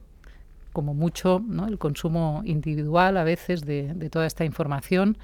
como 0.71 0.93
mucho 0.93 1.41
el 1.67 1.77
consumo 1.77 2.41
individual 2.45 3.17
a 3.17 3.25
veces 3.25 3.65
de, 3.65 3.93
toda 4.09 4.25
esta 4.25 4.45
información 4.45 5.17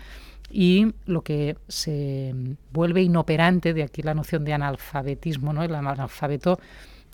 y 0.51 0.93
lo 1.05 1.21
que 1.21 1.55
se 1.69 2.35
vuelve 2.73 3.03
inoperante, 3.03 3.73
de 3.73 3.83
aquí 3.83 4.01
la 4.01 4.15
noción 4.15 4.43
de 4.43 4.51
analfabetismo, 4.51 5.53
¿no? 5.53 5.63
el 5.63 5.73
analfabeto 5.73 6.59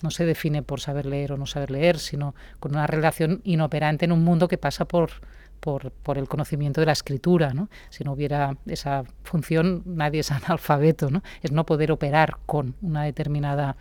no 0.02 0.10
se 0.10 0.26
define 0.26 0.64
por 0.64 0.80
saber 0.80 1.06
leer 1.06 1.34
o 1.34 1.36
no 1.36 1.46
saber 1.46 1.70
leer, 1.70 2.00
sino 2.00 2.34
con 2.58 2.72
una 2.72 2.88
relación 2.88 3.42
inoperante 3.44 4.06
en 4.06 4.10
un 4.10 4.24
mundo 4.24 4.48
que 4.48 4.58
pasa 4.58 4.86
por 4.86 5.12
por, 5.60 5.92
el 6.16 6.28
conocimiento 6.28 6.80
de 6.80 6.86
la 6.86 6.92
escritura. 6.92 7.52
¿no? 7.54 7.68
Si 7.90 8.04
no 8.04 8.12
hubiera 8.12 8.56
esa 8.66 9.04
función, 9.22 9.82
nadie 9.86 10.20
es 10.20 10.30
analfabeto. 10.32 11.10
¿no? 11.10 11.22
Es 11.42 11.52
no 11.52 11.64
poder 11.64 11.92
operar 11.92 12.38
con 12.46 12.74
una 12.82 13.04
determinada 13.04 13.76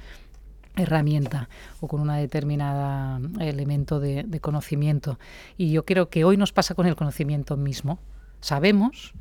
herramienta 0.75 1.49
o 1.81 1.87
con 1.87 1.99
una 1.99 2.17
determinada 2.17 3.19
elemento 3.39 3.99
de, 3.99 4.23
de, 4.23 4.39
conocimiento. 4.39 5.19
Y 5.57 5.71
yo 5.71 5.85
creo 5.85 6.09
que 6.09 6.23
hoy 6.23 6.37
nos 6.37 6.53
pasa 6.53 6.75
con 6.75 6.85
el 6.87 6.95
conocimiento 6.95 7.57
mismo. 7.57 7.99
Sabemos, 8.39 9.13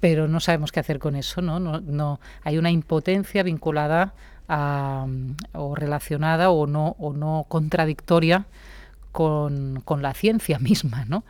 pero 0.00 0.28
no 0.28 0.40
sabemos 0.40 0.72
qué 0.72 0.80
hacer 0.80 0.98
con 0.98 1.16
eso. 1.16 1.42
No, 1.42 1.58
no, 1.60 1.80
no 1.80 2.20
hay 2.42 2.58
una 2.58 2.70
impotencia 2.70 3.42
vinculada 3.42 4.14
a, 4.48 5.06
o 5.52 5.74
relacionada 5.74 6.50
o 6.50 6.66
no, 6.66 6.96
o 6.98 7.12
no 7.12 7.44
contradictoria 7.48 8.46
con, 9.16 10.02
la 10.02 10.12
ciencia 10.12 10.58
misma. 10.70 11.04
¿no? 11.06 11.24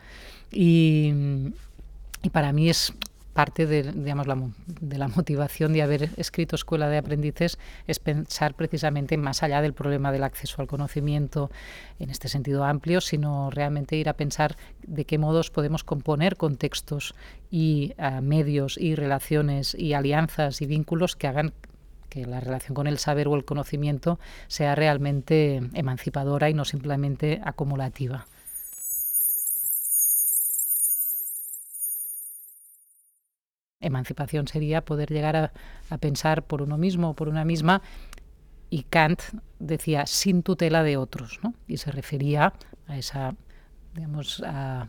Y, 0.51 1.13
para 2.33 2.53
mí 2.53 2.69
es 2.69 2.93
parte 3.33 3.67
de, 3.67 3.93
digamos, 3.93 4.27
la, 4.27 4.37
de 4.67 4.99
la 4.99 5.07
motivación 5.07 5.73
de 5.73 5.83
haber 5.83 6.11
escrito 6.17 6.57
Escuela 6.57 6.89
de 6.89 6.97
Aprendices 6.97 7.59
es 7.87 8.01
pensar 8.01 8.55
precisamente 8.55 9.17
más 9.19 9.45
allá 9.45 9.61
del 9.61 9.75
problema 9.75 10.11
del 10.11 10.25
acceso 10.25 10.61
al 10.61 10.67
conocimiento 10.67 11.51
en 12.01 12.11
este 12.11 12.29
sentido 12.29 12.65
amplio, 12.65 13.01
sino 13.01 13.51
realmente 13.51 13.95
ir 13.95 14.09
a 14.09 14.15
pensar 14.15 14.57
de 14.85 15.05
qué 15.05 15.19
modos 15.19 15.51
podemos 15.51 15.85
componer 15.85 16.37
contextos 16.37 17.15
y 17.51 17.93
uh, 17.99 18.23
medios 18.23 18.79
y 18.79 18.97
relaciones 18.97 19.77
y 19.79 19.93
alianzas 19.93 20.61
y 20.63 20.67
vínculos 20.67 21.15
que 21.15 21.29
hagan 21.29 21.53
que 22.17 22.25
la 22.25 22.41
relación 22.41 22.75
con 22.75 22.87
el 22.87 22.97
saber 22.97 23.29
o 23.29 23.35
el 23.35 23.45
conocimiento 23.45 24.19
sea 24.49 24.75
realmente 24.75 25.61
emancipadora 25.75 26.49
y 26.49 26.55
no 26.55 26.65
simplemente 26.65 27.43
acumulativa. 27.45 28.27
Emancipación 33.81 34.49
sería 34.49 34.83
poder 34.83 35.11
llegar 35.11 35.37
a, 35.37 35.99
pensar 35.99 36.43
por 36.43 36.63
uno 36.63 36.79
mismo 36.79 37.11
o 37.11 37.15
por 37.15 37.29
una 37.29 37.45
misma 37.45 37.83
y 38.71 38.85
Kant 38.85 39.21
decía 39.59 40.07
sin 40.07 40.43
tutela 40.43 40.83
de 40.83 40.97
otros, 40.97 41.39
¿no? 41.43 41.53
Y 41.69 41.77
se 41.77 41.93
refería 41.93 42.55
a 42.87 42.97
esa, 42.97 43.35
digamos, 43.95 44.43
a, 44.43 44.89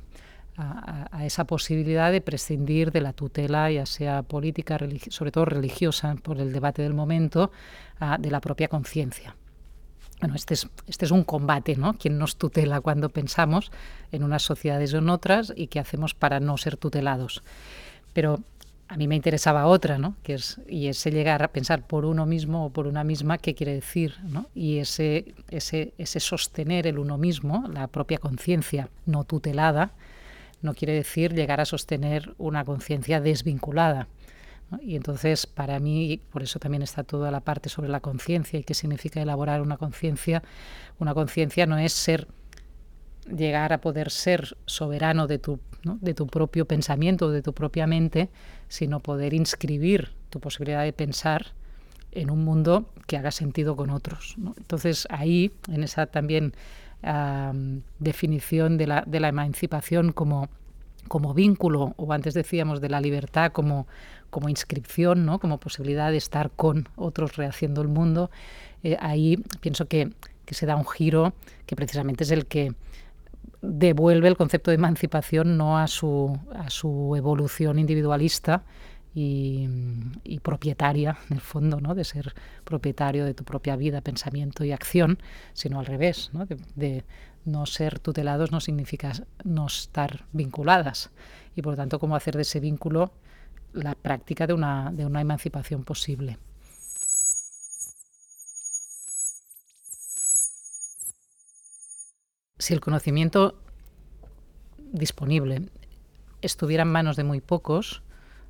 a, 0.58 1.26
esa 1.26 1.46
posibilidad 1.46 2.12
de 2.12 2.22
prescindir 2.22 2.92
de 2.92 3.02
la 3.02 3.14
tutela, 3.14 3.70
ya 3.72 3.86
sea 3.86 4.24
política, 4.24 4.80
sobre 5.10 5.32
todo 5.32 5.46
religiosa, 5.46 6.16
por 6.22 6.40
el 6.40 6.52
debate 6.52 6.82
del 6.82 6.94
momento, 6.94 7.52
de 8.20 8.32
la 8.32 8.42
propia 8.42 8.68
conciencia. 8.68 9.36
Bueno, 10.20 10.36
este 10.36 10.56
es, 10.56 10.68
este 10.88 11.06
es 11.06 11.12
un 11.12 11.24
combate, 11.24 11.76
¿no? 11.76 11.94
¿Quién 11.94 12.18
nos 12.18 12.38
tutela 12.38 12.82
cuando 12.82 13.10
pensamos 13.10 13.72
en 14.12 14.24
unas 14.24 14.42
sociedades 14.42 14.94
o 14.94 14.98
en 14.98 15.10
otras 15.10 15.54
y 15.56 15.68
qué 15.68 15.80
hacemos 15.80 16.16
para 16.16 16.40
no 16.40 16.58
ser 16.58 16.76
tutelados? 16.76 17.44
Pero 18.14 18.40
a 18.88 18.98
mí 18.98 19.08
me 19.08 19.16
interesaba 19.16 19.68
otra, 19.68 20.00
¿no? 20.00 20.16
Que 20.24 20.36
es, 20.36 20.60
y 20.68 20.88
ese 20.88 21.12
llegar 21.12 21.44
a 21.44 21.50
pensar 21.50 21.86
por 21.86 22.06
uno 22.06 22.26
mismo 22.26 22.66
o 22.66 22.70
por 22.70 22.88
una 22.88 23.04
misma, 23.04 23.38
¿qué 23.38 23.54
quiere 23.54 23.74
decir? 23.74 24.16
¿no? 24.24 24.48
Y 24.56 24.78
ese, 24.78 25.36
ese, 25.50 25.94
ese 25.98 26.20
sostener 26.20 26.88
el 26.88 26.98
uno 26.98 27.18
mismo, 27.18 27.66
la 27.72 27.88
propia 27.88 28.18
conciencia 28.18 28.90
no 29.06 29.24
tutelada, 29.24 29.92
no 30.62 30.74
quiere 30.74 30.94
decir 30.94 31.34
llegar 31.34 31.62
a 31.62 31.66
sostener 31.66 32.34
una 32.38 32.66
conciencia 32.66 33.22
desvinculada. 33.22 34.08
Y 34.82 34.96
entonces, 34.96 35.48
para 35.48 35.80
mí, 35.80 36.20
por 36.30 36.44
eso 36.44 36.60
también 36.60 36.82
está 36.82 37.04
toda 37.04 37.32
la 37.32 37.40
parte 37.40 37.70
sobre 37.70 37.90
la 37.90 38.02
conciencia 38.02 38.60
y 38.60 38.64
qué 38.64 38.74
significa 38.74 39.22
elaborar 39.22 39.62
una 39.62 39.78
conciencia. 39.78 40.44
Una 41.00 41.14
conciencia 41.14 41.66
no 41.66 41.78
es 41.78 41.94
ser 41.94 42.28
llegar 43.34 43.74
a 43.74 43.82
poder 43.82 44.12
ser 44.12 44.58
soberano 44.66 45.28
de 45.28 45.40
tu, 45.40 45.60
de 45.84 46.14
tu 46.14 46.28
propio 46.28 46.66
pensamiento, 46.66 47.32
de 47.32 47.42
tu 47.42 47.54
propia 47.54 47.88
mente, 47.88 48.30
sino 48.68 49.00
poder 49.00 49.34
inscribir 49.34 50.14
tu 50.30 50.40
posibilidad 50.40 50.84
de 50.84 50.94
pensar 50.94 51.54
en 52.12 52.30
un 52.30 52.44
mundo 52.44 52.90
que 53.06 53.18
haga 53.18 53.32
sentido 53.32 53.76
con 53.76 53.90
otros. 53.90 54.36
Entonces 54.58 55.08
ahí, 55.10 55.52
en 55.70 55.84
esa 55.84 56.08
también 56.08 56.54
definición 58.00 58.78
de 58.78 58.88
la, 58.88 59.04
de 59.06 59.20
la 59.20 59.30
emancipación 59.30 60.12
como, 60.12 60.50
como 61.08 61.34
vínculo, 61.34 61.94
o 61.98 62.12
antes 62.12 62.34
decíamos 62.34 62.82
de 62.82 62.90
la 62.90 63.02
libertad 63.02 63.52
como, 63.52 63.88
como 64.30 64.50
inscripción, 64.50 65.26
¿no? 65.26 65.40
como 65.40 65.60
posibilidad 65.60 66.12
de 66.12 66.18
estar 66.18 66.52
con 66.52 66.90
otros 66.96 67.36
rehaciendo 67.36 67.82
el 67.82 67.88
mundo, 67.88 68.30
eh, 68.84 68.98
ahí 69.00 69.38
pienso 69.62 69.88
que, 69.88 70.12
que 70.46 70.54
se 70.54 70.66
da 70.66 70.76
un 70.76 70.86
giro 70.86 71.34
que 71.66 71.76
precisamente 71.76 72.24
es 72.24 72.32
el 72.32 72.46
que 72.46 72.74
devuelve 73.62 74.28
el 74.28 74.38
concepto 74.38 74.72
de 74.72 74.76
emancipación 74.76 75.58
no 75.58 75.78
a 75.78 75.88
su, 75.88 76.38
a 76.56 76.70
su 76.70 77.16
evolución 77.16 77.80
individualista 77.80 78.64
y, 79.20 79.68
y, 80.24 80.40
propietaria, 80.42 81.18
en 81.30 81.38
el 81.38 81.42
fondo, 81.42 81.82
¿no? 81.82 81.96
de 81.96 82.04
ser 82.04 82.36
propietario 82.64 83.26
de 83.26 83.34
tu 83.34 83.44
propia 83.44 83.76
vida, 83.76 84.02
pensamiento 84.02 84.64
y 84.64 84.72
acción, 84.72 85.18
sino 85.54 85.80
al 85.80 85.88
revés, 85.88 86.30
¿no? 86.34 86.46
De, 86.46 86.58
de, 86.76 87.04
no 87.44 87.66
ser 87.66 88.00
tutelados 88.00 88.52
no 88.52 88.60
significa 88.60 89.14
no 89.46 89.68
estar 89.68 90.26
vinculadas 90.34 91.12
y 91.56 91.62
por 91.62 91.74
lo 91.74 91.78
tanto 91.78 91.98
cómo 91.98 92.16
hacer 92.18 92.36
de 92.36 92.42
ese 92.42 92.60
vínculo 92.60 93.14
la 93.72 93.96
práctica 93.96 94.46
de 94.46 94.54
una, 94.54 94.92
de 94.92 95.06
una 95.06 95.22
emancipación 95.22 95.84
posible. 95.84 96.38
si 102.60 102.74
el 102.74 102.82
conocimiento 102.82 103.62
disponible 104.92 105.70
estuviera 106.42 106.84
en 106.84 106.90
manos 106.90 107.16
de 107.16 107.24
muy 107.24 107.40
pocos, 107.40 108.02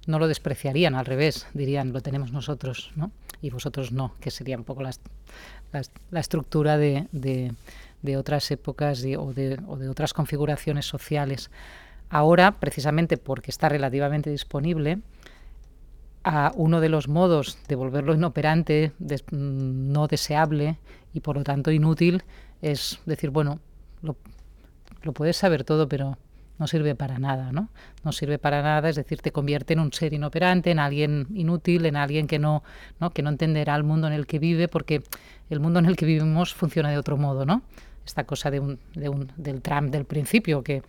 no 0.08 0.20
lo 0.20 0.28
despreciarían, 0.28 0.96
al 0.96 1.06
revés, 1.06 1.46
dirían, 1.54 1.94
lo 1.94 2.02
tenemos 2.02 2.32
nosotros, 2.32 2.92
¿no? 2.96 3.12
Y 3.42 3.50
vosotros 3.52 3.92
no, 3.92 4.16
que 4.20 4.32
sería 4.32 4.58
un 4.58 4.64
poco 4.64 4.82
la, 4.82 4.92
estructura 6.20 6.78
de, 6.78 7.08
de, 7.12 8.18
otras 8.18 8.50
épocas 8.50 9.06
o, 9.18 9.34
de, 9.34 9.60
otras 9.90 10.14
configuraciones 10.14 10.86
sociales. 10.86 11.52
Ahora, 12.10 12.60
precisamente 12.60 13.18
porque 13.18 13.52
está 13.52 13.70
relativamente 13.70 14.32
disponible, 14.32 15.00
a 16.24 16.52
uno 16.56 16.82
de 16.82 16.90
los 16.90 17.08
modos 17.08 17.58
de 17.68 17.76
volverlo 17.76 18.14
inoperante, 18.14 18.94
de, 19.00 19.22
no 19.32 20.08
deseable 20.08 20.78
y 21.14 21.20
por 21.20 21.38
lo 21.38 21.44
tanto 21.44 21.72
inútil, 21.72 22.24
es 22.62 23.00
decir, 23.06 23.30
bueno, 23.30 23.60
lo, 24.02 24.16
lo, 25.04 25.14
puedes 25.14 25.38
saber 25.38 25.64
todo, 25.64 25.88
pero 25.88 26.18
no 26.60 26.68
sirve 26.68 26.96
para 26.96 27.20
nada, 27.20 27.52
¿no? 27.52 27.70
No 28.04 28.12
sirve 28.12 28.40
para 28.40 28.62
nada, 28.62 28.90
es 28.90 28.96
decir, 28.96 29.22
te 29.22 29.32
convierte 29.32 29.74
en 29.74 29.80
un 29.80 29.94
ser 29.94 30.14
inoperante, 30.14 30.72
en 30.72 30.80
alguien 30.80 31.28
inútil, 31.34 31.86
en 31.86 31.96
alguien 31.96 32.28
que 32.28 32.40
no, 32.40 32.64
que 33.14 33.22
no 33.22 33.30
entenderá 33.30 33.76
el 33.76 33.84
mundo 33.84 34.08
en 34.08 34.14
el 34.14 34.26
que 34.26 34.40
vive, 34.40 34.68
porque 34.68 35.04
el 35.50 35.60
mundo 35.60 35.80
en 35.80 35.86
el 35.86 35.96
que 35.96 36.06
vivimos 36.06 36.54
funciona 36.54 36.90
de 36.90 36.98
otro 36.98 37.18
modo, 37.18 37.46
¿no? 37.46 37.62
Esta 38.06 38.24
cosa 38.24 38.50
de 38.50 38.60
un, 38.60 38.80
de 38.96 39.10
un, 39.10 39.32
del 39.36 39.62
Trump 39.62 39.92
del 39.92 40.06
principio, 40.06 40.64
que 40.64 40.82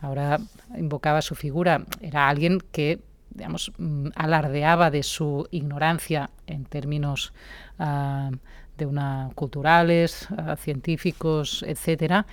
ahora 0.00 0.38
invocaba 0.76 1.22
su 1.22 1.34
figura, 1.34 1.84
era 2.00 2.28
alguien 2.28 2.60
que 2.70 3.00
digamos, 3.36 3.72
mm, 3.78 4.08
alardeaba 4.14 4.90
de 4.90 5.02
su 5.02 5.46
ignorancia 5.50 6.30
en 6.46 6.64
términos 6.64 7.32
uh, 7.78 8.34
de 8.78 8.86
una 8.86 9.30
culturales, 9.34 10.28
uh, 10.30 10.56
científicos, 10.56 11.64
etcétera, 11.66 12.26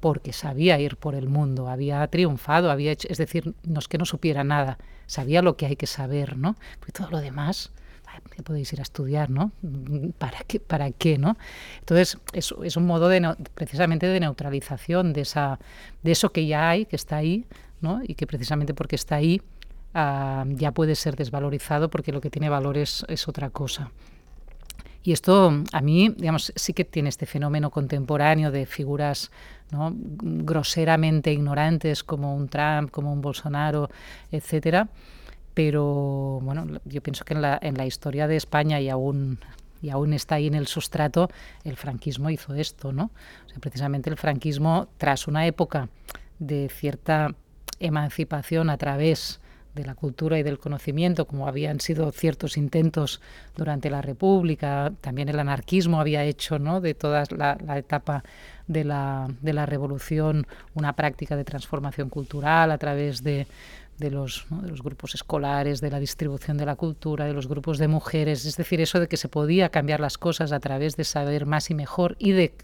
porque 0.00 0.32
sabía 0.32 0.80
ir 0.80 0.96
por 0.96 1.14
el 1.14 1.28
mundo, 1.28 1.68
había 1.68 2.06
triunfado, 2.08 2.70
había 2.70 2.92
hecho, 2.92 3.08
es 3.10 3.18
decir, 3.18 3.54
no 3.62 3.78
es 3.78 3.88
que 3.88 3.98
no 3.98 4.04
supiera 4.04 4.44
nada, 4.44 4.78
sabía 5.06 5.42
lo 5.42 5.56
que 5.56 5.66
hay 5.66 5.76
que 5.76 5.86
saber, 5.86 6.36
¿no? 6.36 6.56
Porque 6.78 6.92
todo 6.92 7.10
lo 7.10 7.20
demás, 7.20 7.70
podéis 8.42 8.72
ir 8.72 8.80
a 8.80 8.82
estudiar, 8.82 9.30
¿no? 9.30 9.52
¿Para 10.18 10.38
qué? 10.46 10.60
¿Para 10.60 10.90
qué, 10.90 11.18
no? 11.18 11.36
Entonces, 11.80 12.18
es, 12.32 12.54
es 12.62 12.76
un 12.76 12.86
modo 12.86 13.08
de, 13.08 13.34
precisamente 13.54 14.06
de 14.06 14.20
neutralización 14.20 15.12
de, 15.12 15.22
esa, 15.22 15.58
de 16.02 16.12
eso 16.12 16.30
que 16.30 16.46
ya 16.46 16.70
hay, 16.70 16.86
que 16.86 16.96
está 16.96 17.16
ahí, 17.16 17.46
¿no? 17.80 18.00
Y 18.02 18.14
que 18.14 18.26
precisamente 18.26 18.74
porque 18.74 18.96
está 18.96 19.16
ahí 19.16 19.42
uh, 19.94 20.44
ya 20.56 20.72
puede 20.72 20.94
ser 20.94 21.16
desvalorizado 21.16 21.90
porque 21.90 22.12
lo 22.12 22.20
que 22.20 22.30
tiene 22.30 22.48
valor 22.48 22.76
es, 22.78 23.04
es 23.08 23.28
otra 23.28 23.50
cosa. 23.50 23.90
Y 25.02 25.12
esto 25.12 25.62
a 25.72 25.80
mí, 25.80 26.10
digamos, 26.10 26.52
sí 26.56 26.74
que 26.74 26.84
tiene 26.84 27.08
este 27.08 27.24
fenómeno 27.24 27.70
contemporáneo 27.70 28.50
de 28.50 28.66
figuras 28.66 29.30
¿no? 29.72 29.92
groseramente 29.94 31.32
ignorantes 31.32 32.02
como 32.02 32.34
un 32.34 32.48
Trump, 32.48 32.90
como 32.90 33.12
un 33.12 33.20
Bolsonaro, 33.20 33.90
etcétera. 34.30 34.88
Pero 35.54 36.40
bueno, 36.42 36.80
yo 36.84 37.02
pienso 37.02 37.24
que 37.24 37.34
en 37.34 37.42
la, 37.42 37.58
en 37.60 37.76
la 37.76 37.86
historia 37.86 38.26
de 38.26 38.36
España 38.36 38.80
y 38.80 38.88
aún 38.88 39.38
y 39.82 39.90
aún 39.90 40.12
está 40.12 40.34
ahí 40.36 40.46
en 40.46 40.54
el 40.54 40.66
sustrato, 40.66 41.30
el 41.64 41.76
franquismo 41.76 42.28
hizo 42.28 42.54
esto, 42.54 42.92
¿no? 42.92 43.10
O 43.46 43.48
sea, 43.48 43.58
precisamente 43.60 44.10
el 44.10 44.16
franquismo, 44.16 44.88
tras 44.98 45.26
una 45.26 45.46
época 45.46 45.88
de 46.38 46.68
cierta 46.68 47.34
emancipación 47.78 48.68
a 48.68 48.76
través 48.76 49.40
de 49.80 49.86
la 49.86 49.94
cultura 49.94 50.38
y 50.38 50.42
del 50.42 50.58
conocimiento, 50.58 51.24
como 51.24 51.48
habían 51.48 51.80
sido 51.80 52.12
ciertos 52.12 52.56
intentos 52.56 53.20
durante 53.56 53.88
la 53.88 54.02
República, 54.02 54.92
también 55.00 55.28
el 55.28 55.38
anarquismo 55.38 56.00
había 56.00 56.24
hecho 56.24 56.58
¿no? 56.58 56.80
de 56.80 56.94
toda 56.94 57.24
la, 57.36 57.56
etapa 57.78 58.22
de 58.66 58.84
la, 58.84 59.28
de 59.40 59.52
la 59.52 59.66
revolución 59.66 60.46
una 60.74 60.92
práctica 60.92 61.36
de 61.36 61.44
transformación 61.44 62.10
cultural 62.10 62.70
a 62.70 62.78
través 62.78 63.22
de, 63.22 63.46
de 64.00 64.10
los, 64.10 64.46
de 64.50 64.68
los, 64.68 64.82
grupos 64.82 65.14
escolares, 65.14 65.80
de 65.80 65.90
la 65.90 66.00
distribución 66.00 66.56
de 66.56 66.66
la 66.66 66.74
cultura, 66.74 67.26
de 67.26 67.34
los 67.34 67.46
grupos 67.46 67.78
de 67.78 67.86
mujeres, 67.86 68.44
es 68.44 68.56
decir, 68.56 68.80
eso 68.80 68.98
de 68.98 69.06
que 69.06 69.16
se 69.16 69.28
podía 69.28 69.68
cambiar 69.68 70.00
las 70.00 70.18
cosas 70.18 70.50
a 70.52 70.58
través 70.58 70.96
de 70.96 71.04
saber 71.04 71.46
más 71.46 71.70
y 71.70 71.74
mejor 71.74 72.16
y 72.18 72.32
de 72.32 72.54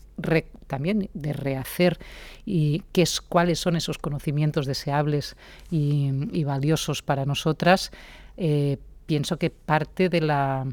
también 0.66 1.10
de 1.12 1.32
rehacer 1.34 1.98
y 2.46 2.82
qué 2.92 3.02
es, 3.02 3.20
cuáles 3.20 3.60
son 3.60 3.76
esos 3.76 3.98
conocimientos 3.98 4.64
deseables 4.64 5.36
y, 5.70 6.42
valiosos 6.44 7.02
para 7.02 7.26
nosotras, 7.26 7.90
eh, 8.38 8.78
pienso 9.04 9.36
que 9.36 9.50
parte 9.50 10.08
de 10.08 10.22
la 10.22 10.66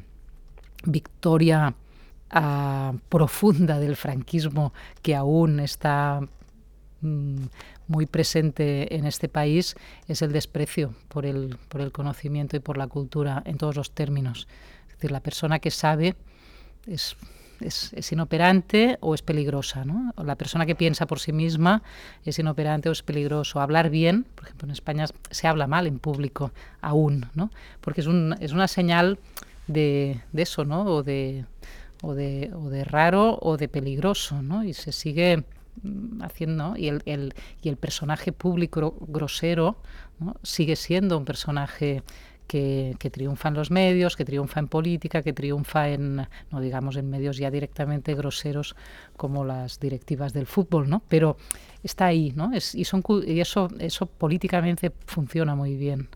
victoria 0.85 1.75
uh, 2.33 2.97
profunda 3.09 3.79
del 3.79 3.95
franquismo 3.95 4.73
que 5.01 5.15
aún 5.15 5.59
está 5.59 6.21
mm, 7.01 7.45
muy 7.87 8.05
presente 8.05 8.95
en 8.95 9.05
este 9.05 9.29
país 9.29 9.75
es 10.07 10.21
el 10.21 10.31
desprecio 10.31 10.93
por 11.07 11.25
el, 11.25 11.57
por 11.69 11.81
el 11.81 11.91
conocimiento 11.91 12.55
y 12.55 12.59
por 12.59 12.77
la 12.77 12.87
cultura 12.87 13.43
en 13.45 13.57
todos 13.57 13.75
los 13.75 13.91
términos. 13.91 14.47
Es 14.87 14.95
decir, 14.95 15.11
la 15.11 15.21
persona 15.21 15.59
que 15.59 15.71
sabe 15.71 16.15
es, 16.87 17.15
es, 17.59 17.93
es, 17.93 18.11
inoperante 18.11 18.97
o 19.01 19.13
es 19.15 19.21
peligrosa. 19.21 19.85
¿no? 19.85 20.13
La 20.23 20.35
persona 20.35 20.65
que 20.65 20.75
piensa 20.75 21.05
por 21.07 21.19
sí 21.19 21.33
misma 21.33 21.83
es 22.25 22.39
inoperante 22.39 22.89
o 22.89 22.91
es 22.91 23.03
peligroso. 23.03 23.59
Hablar 23.59 23.89
bien, 23.89 24.25
por 24.35 24.45
ejemplo, 24.45 24.67
en 24.67 24.71
España 24.71 25.05
se 25.29 25.47
habla 25.47 25.67
mal 25.67 25.87
en 25.87 25.99
público 25.99 26.51
aún, 26.81 27.27
¿no? 27.33 27.51
porque 27.81 28.01
es, 28.01 28.07
un, 28.07 28.35
es 28.39 28.51
una 28.53 28.67
señal 28.67 29.19
de, 29.67 30.21
de 30.31 30.41
eso, 30.41 30.65
¿no? 30.65 30.83
o, 30.83 31.03
de, 31.03 31.45
o, 32.01 32.13
de, 32.13 32.51
o 32.53 32.69
de 32.69 32.83
raro 32.83 33.37
o 33.41 33.57
de 33.57 33.67
peligroso, 33.67 34.41
¿no? 34.41 34.63
y 34.63 34.73
se 34.73 34.91
sigue 34.91 35.43
Mm, 35.81 36.21
haciendo 36.21 36.77
y 36.77 36.87
el, 36.87 37.01
el, 37.05 37.33
y 37.61 37.69
el 37.69 37.77
personaje 37.77 38.31
público 38.31 38.95
grosero 39.07 39.77
sigue 40.43 40.75
siendo 40.75 41.17
un 41.17 41.25
personaje 41.25 42.03
que, 42.47 42.95
que, 42.99 43.09
triunfa 43.09 43.49
en 43.49 43.55
los 43.55 43.71
medios, 43.71 44.15
que 44.15 44.23
triunfa 44.23 44.59
en 44.59 44.67
política, 44.67 45.23
que 45.23 45.33
triunfa 45.33 45.89
en, 45.89 46.27
no 46.51 46.61
digamos, 46.61 46.95
en 46.95 47.09
medios 47.09 47.37
ya 47.37 47.49
directamente 47.49 48.13
groseros 48.13 48.75
como 49.17 49.43
las 49.43 49.79
directivas 49.79 50.31
del 50.31 50.45
fútbol, 50.45 50.89
¿no? 50.89 51.01
Pero 51.09 51.37
está 51.81 52.05
ahí, 52.05 52.31
¿no? 52.35 52.53
Es, 52.53 52.75
y, 52.75 52.83
son, 52.83 53.03
y 53.25 53.39
eso, 53.39 53.69
eso 53.79 54.05
políticamente 54.05 54.91
funciona 55.07 55.55
muy 55.55 55.75
bien. 55.75 56.09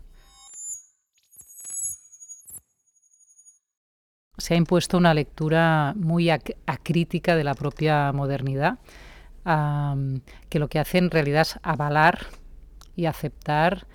Se 4.36 4.54
ha 4.54 4.56
impuesto 4.56 4.96
una 4.96 5.14
lectura 5.14 5.94
muy 5.96 6.30
acrítica 6.30 7.34
de 7.34 7.42
la 7.42 7.54
propia 7.54 8.12
modernidad 8.12 8.78
que 10.48 10.58
lo 10.58 10.68
que 10.68 10.78
hace 10.78 10.98
en 10.98 11.10
realidad 11.10 11.42
es 11.42 11.58
avalar 11.62 12.26
y 12.96 13.06
aceptar 13.06 13.86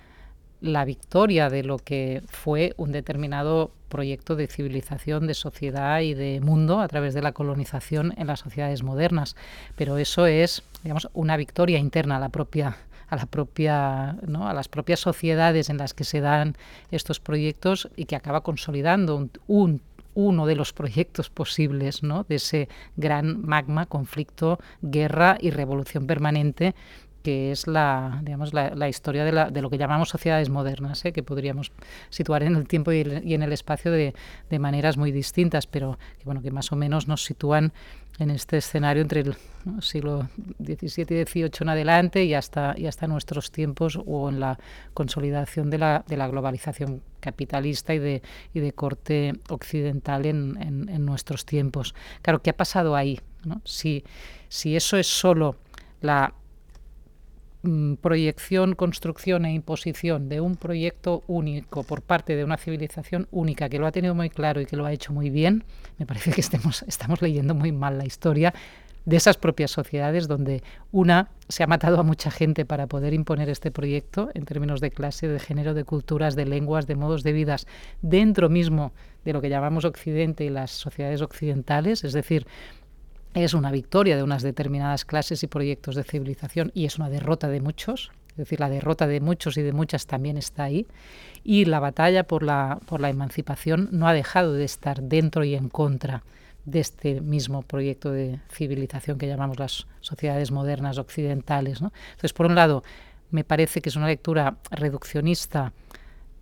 la 0.60 0.84
victoria 0.84 1.50
de 1.50 1.62
lo 1.62 1.78
que 1.78 2.22
fue 2.26 2.72
un 2.78 2.90
determinado 2.90 3.70
proyecto 3.88 4.34
de 4.34 4.46
civilización, 4.46 5.26
de 5.26 5.34
sociedad 5.34 6.00
y 6.00 6.14
de 6.14 6.40
mundo 6.40 6.80
a 6.80 6.88
través 6.88 7.12
de 7.14 7.22
la 7.22 7.32
colonización 7.32 8.14
en 8.16 8.26
las 8.26 8.40
sociedades 8.40 8.82
modernas. 8.82 9.36
Pero 9.76 9.98
eso 9.98 10.26
es, 10.26 10.62
digamos, 10.82 11.08
una 11.12 11.36
victoria 11.36 11.78
interna 11.78 12.16
a 12.16 12.20
la 12.20 12.30
propia 12.30 12.76
a 13.06 13.16
las 14.54 14.68
propias 14.68 14.98
sociedades 14.98 15.70
en 15.70 15.76
las 15.76 15.94
que 15.94 16.02
se 16.02 16.20
dan 16.20 16.56
estos 16.90 17.20
proyectos 17.20 17.88
y 17.94 18.06
que 18.06 18.16
acaba 18.16 18.40
consolidando 18.40 19.14
un, 19.14 19.30
un 19.46 19.82
uno 20.14 20.46
de 20.46 20.56
los 20.56 20.72
proyectos 20.72 21.30
posibles 21.30 22.02
¿no? 22.02 22.24
de 22.24 22.36
ese 22.36 22.68
gran 22.96 23.44
magma, 23.46 23.86
conflicto, 23.86 24.58
guerra 24.82 25.36
y 25.40 25.50
revolución 25.50 26.06
permanente 26.06 26.74
que 27.24 27.50
es 27.50 27.66
la, 27.66 28.20
digamos, 28.22 28.52
la, 28.52 28.86
historia 28.86 29.24
de, 29.24 29.32
la, 29.32 29.50
de, 29.50 29.62
lo 29.62 29.70
que 29.70 29.78
llamamos 29.78 30.10
sociedades 30.10 30.50
modernas, 30.50 31.02
¿eh? 31.06 31.12
que 31.12 31.22
podríamos 31.22 31.72
situar 32.10 32.42
en 32.42 32.54
el 32.54 32.68
tiempo 32.68 32.92
y 32.92 33.00
en 33.00 33.42
el 33.42 33.50
espacio 33.50 33.90
de, 33.90 34.14
de, 34.50 34.58
maneras 34.58 34.98
muy 34.98 35.10
distintas, 35.10 35.66
pero 35.66 35.98
que, 36.18 36.24
bueno, 36.26 36.42
que 36.42 36.50
más 36.50 36.70
o 36.70 36.76
menos 36.76 37.08
nos 37.08 37.24
sitúan 37.24 37.72
en 38.18 38.30
este 38.30 38.58
escenario 38.58 39.02
entre 39.02 39.20
el 39.20 39.36
siglo 39.80 40.28
XVII 40.62 41.20
y 41.20 41.24
XVIII 41.24 41.50
en 41.60 41.68
adelante 41.68 42.24
y 42.24 42.34
hasta, 42.34 42.74
y 42.76 42.86
hasta 42.86 43.06
nuestros 43.06 43.50
tiempos 43.50 43.98
o 44.06 44.28
en 44.28 44.40
la 44.40 44.58
consolidación 44.92 45.70
de 45.70 45.78
la, 45.78 46.04
de 46.06 46.16
la 46.16 46.28
globalización 46.28 47.02
capitalista 47.20 47.94
y 47.94 47.98
de, 47.98 48.22
y 48.52 48.60
de 48.60 48.72
corte 48.72 49.32
occidental 49.48 50.26
en, 50.26 50.56
en, 50.60 50.88
en, 50.88 51.04
nuestros 51.04 51.44
tiempos. 51.44 51.94
Claro, 52.22 52.42
¿qué 52.42 52.50
ha 52.50 52.56
pasado 52.56 52.94
ahí? 52.94 53.20
¿no? 53.44 53.60
Si, 53.64 54.04
si 54.48 54.76
eso 54.76 54.96
es 54.96 55.06
solo 55.06 55.56
la 56.00 56.34
mm, 57.64 57.94
proyección, 57.94 58.74
construcción 58.74 59.44
e 59.44 59.52
imposición 59.52 60.28
de 60.28 60.40
un 60.40 60.54
proyecto 60.54 61.24
único 61.26 61.82
por 61.82 62.02
parte 62.02 62.36
de 62.36 62.44
una 62.44 62.56
civilización 62.56 63.26
única 63.32 63.68
que 63.68 63.78
lo 63.78 63.86
ha 63.86 63.92
tenido 63.92 64.14
muy 64.14 64.30
claro 64.30 64.60
y 64.60 64.66
que 64.66 64.76
lo 64.76 64.86
ha 64.86 64.92
hecho 64.92 65.12
muy 65.12 65.30
bien, 65.30 65.64
me 65.98 66.06
parece 66.06 66.30
que 66.30 66.40
estamos 66.86 67.22
leyendo 67.22 67.54
muy 67.54 67.72
mal 67.72 67.98
la 67.98 68.06
historia 68.06 68.54
de 69.04 69.16
esas 69.16 69.36
propias 69.36 69.70
sociedades 69.70 70.28
donde 70.28 70.62
una 70.90 71.30
se 71.48 71.62
ha 71.62 71.66
matado 71.66 72.00
a 72.00 72.02
mucha 72.02 72.30
gente 72.30 72.64
para 72.64 72.86
poder 72.86 73.12
imponer 73.12 73.50
este 73.50 73.70
proyecto 73.70 74.30
en 74.34 74.44
términos 74.44 74.80
de 74.80 74.90
clase, 74.90 75.28
de 75.28 75.38
género, 75.38 75.74
de 75.74 75.84
culturas, 75.84 76.36
de 76.36 76.46
lenguas, 76.46 76.86
de 76.86 76.96
modos 76.96 77.22
de 77.22 77.32
vidas 77.32 77.66
dentro 78.00 78.48
mismo 78.48 78.92
de 79.24 79.32
lo 79.32 79.40
que 79.40 79.50
llamamos 79.50 79.84
Occidente 79.84 80.44
y 80.44 80.50
las 80.50 80.70
sociedades 80.70 81.20
occidentales, 81.20 82.04
es 82.04 82.12
decir, 82.12 82.46
es 83.34 83.54
una 83.54 83.70
victoria 83.70 84.16
de 84.16 84.22
unas 84.22 84.42
determinadas 84.42 85.04
clases 85.04 85.42
y 85.42 85.48
proyectos 85.48 85.96
de 85.96 86.04
civilización 86.04 86.70
y 86.74 86.86
es 86.86 86.98
una 86.98 87.10
derrota 87.10 87.48
de 87.48 87.60
muchos, 87.60 88.12
es 88.30 88.36
decir, 88.36 88.60
la 88.60 88.70
derrota 88.70 89.06
de 89.06 89.20
muchos 89.20 89.56
y 89.56 89.62
de 89.62 89.72
muchas 89.72 90.06
también 90.06 90.38
está 90.38 90.64
ahí, 90.64 90.86
y 91.42 91.64
la 91.66 91.80
batalla 91.80 92.24
por 92.24 92.42
la, 92.42 92.78
por 92.86 93.00
la 93.00 93.10
emancipación 93.10 93.88
no 93.92 94.08
ha 94.08 94.12
dejado 94.12 94.54
de 94.54 94.64
estar 94.64 95.02
dentro 95.02 95.44
y 95.44 95.54
en 95.54 95.68
contra 95.68 96.22
de 96.64 96.80
este 96.80 97.20
mismo 97.20 97.62
proyecto 97.62 98.10
de 98.10 98.40
civilización 98.50 99.18
que 99.18 99.26
llamamos 99.26 99.58
las 99.58 99.86
sociedades 100.00 100.50
modernas 100.50 100.98
occidentales. 100.98 101.82
¿no? 101.82 101.92
Entonces, 102.12 102.32
por 102.32 102.46
un 102.46 102.54
lado, 102.54 102.82
me 103.30 103.44
parece 103.44 103.80
que 103.80 103.90
es 103.90 103.96
una 103.96 104.06
lectura 104.06 104.56
reduccionista, 104.70 105.72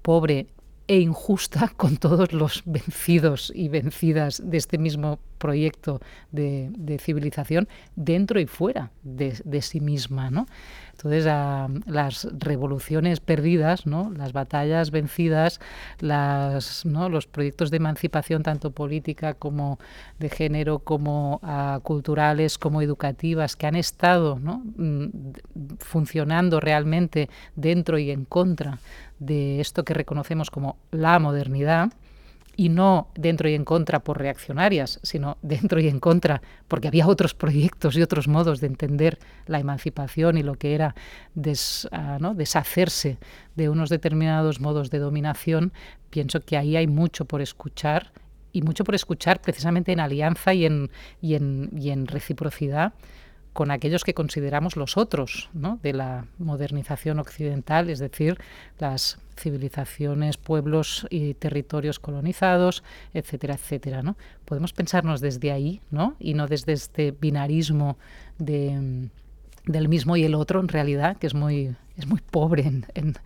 pobre 0.02 0.46
e 0.86 1.00
injusta 1.00 1.68
con 1.76 1.96
todos 1.96 2.32
los 2.32 2.62
vencidos 2.64 3.52
y 3.54 3.68
vencidas 3.68 4.42
de 4.44 4.56
este 4.56 4.78
mismo 4.78 5.18
proyecto 5.38 6.00
de, 6.30 6.98
civilización 7.00 7.68
dentro 7.96 8.40
y 8.40 8.46
fuera 8.46 8.92
de, 9.02 9.40
de 9.44 9.62
sí 9.62 9.80
misma. 9.80 10.30
¿no? 10.30 10.46
Entonces, 10.92 11.24
las 11.24 12.28
revoluciones 12.38 13.20
perdidas, 13.20 13.86
¿no? 13.86 14.12
las 14.16 14.32
batallas 14.32 14.90
vencidas, 14.90 15.60
los 16.00 17.26
proyectos 17.26 17.70
de 17.70 17.78
emancipación, 17.78 18.42
tanto 18.42 18.70
política 18.70 19.34
como 19.34 19.78
de 20.18 20.28
género, 20.28 20.78
como 20.78 21.40
a, 21.42 21.80
culturales, 21.82 22.56
como 22.56 22.82
educativas, 22.82 23.56
que 23.56 23.66
han 23.66 23.76
estado. 23.76 24.36
Mm, 24.36 25.06
funcionando 25.78 26.60
realmente 26.60 27.28
dentro 27.56 27.98
y 27.98 28.10
en 28.10 28.24
contra 28.24 28.78
de 29.18 29.60
esto 29.60 29.84
que 29.84 29.94
reconocemos 29.94 30.50
como 30.50 30.76
la 30.90 31.18
modernidad, 31.18 31.92
y 32.56 32.68
no 32.68 33.08
dentro 33.14 33.48
y 33.48 33.54
en 33.54 33.64
contra 33.64 34.00
por 34.00 34.18
reaccionarias, 34.18 35.00
sino 35.02 35.38
dentro 35.42 35.80
y 35.80 35.88
en 35.88 36.00
contra 36.00 36.42
porque 36.68 36.88
había 36.88 37.06
otros 37.06 37.34
proyectos 37.34 37.96
y 37.96 38.02
otros 38.02 38.28
modos 38.28 38.60
de 38.60 38.66
entender 38.66 39.18
la 39.46 39.58
emancipación 39.58 40.38
y 40.38 40.42
lo 40.42 40.54
que 40.54 40.74
era 40.74 40.94
des, 41.34 41.88
uh, 41.92 42.20
¿no? 42.20 42.34
deshacerse 42.34 43.18
de 43.56 43.68
unos 43.68 43.90
determinados 43.90 44.60
modos 44.60 44.90
de 44.90 44.98
dominación, 44.98 45.72
pienso 46.10 46.40
que 46.40 46.56
ahí 46.56 46.76
hay 46.76 46.86
mucho 46.86 47.24
por 47.24 47.40
escuchar 47.40 48.12
y 48.52 48.62
mucho 48.62 48.84
por 48.84 48.94
escuchar 48.94 49.40
precisamente 49.40 49.92
en 49.92 50.00
alianza 50.00 50.52
y 50.52 50.66
en, 50.66 50.90
y 51.20 51.34
en, 51.34 51.70
y 51.74 51.90
en 51.90 52.06
reciprocidad 52.06 52.92
con 53.52 53.70
aquellos 53.70 54.04
que 54.04 54.14
consideramos 54.14 54.76
los 54.76 54.96
otros 54.96 55.50
¿no? 55.52 55.78
de 55.82 55.92
la 55.92 56.26
modernización 56.38 57.18
occidental, 57.18 57.90
es 57.90 57.98
decir, 57.98 58.38
las 58.78 59.18
civilizaciones, 59.38 60.36
pueblos 60.36 61.06
y 61.10 61.34
territorios 61.34 61.98
colonizados, 61.98 62.82
etcétera, 63.12 63.54
etcétera. 63.54 64.02
¿no? 64.02 64.16
Podemos 64.44 64.72
pensarnos 64.72 65.20
desde 65.20 65.52
ahí 65.52 65.80
¿no? 65.90 66.16
y 66.18 66.34
no 66.34 66.46
desde 66.46 66.72
este 66.72 67.12
binarismo 67.12 67.98
de, 68.38 69.10
del 69.66 69.88
mismo 69.88 70.16
y 70.16 70.24
el 70.24 70.34
otro, 70.34 70.60
en 70.60 70.68
realidad, 70.68 71.16
que 71.18 71.26
es 71.26 71.34
muy, 71.34 71.74
es 71.96 72.06
muy 72.06 72.20
pobre 72.20 72.64
en, 72.64 73.16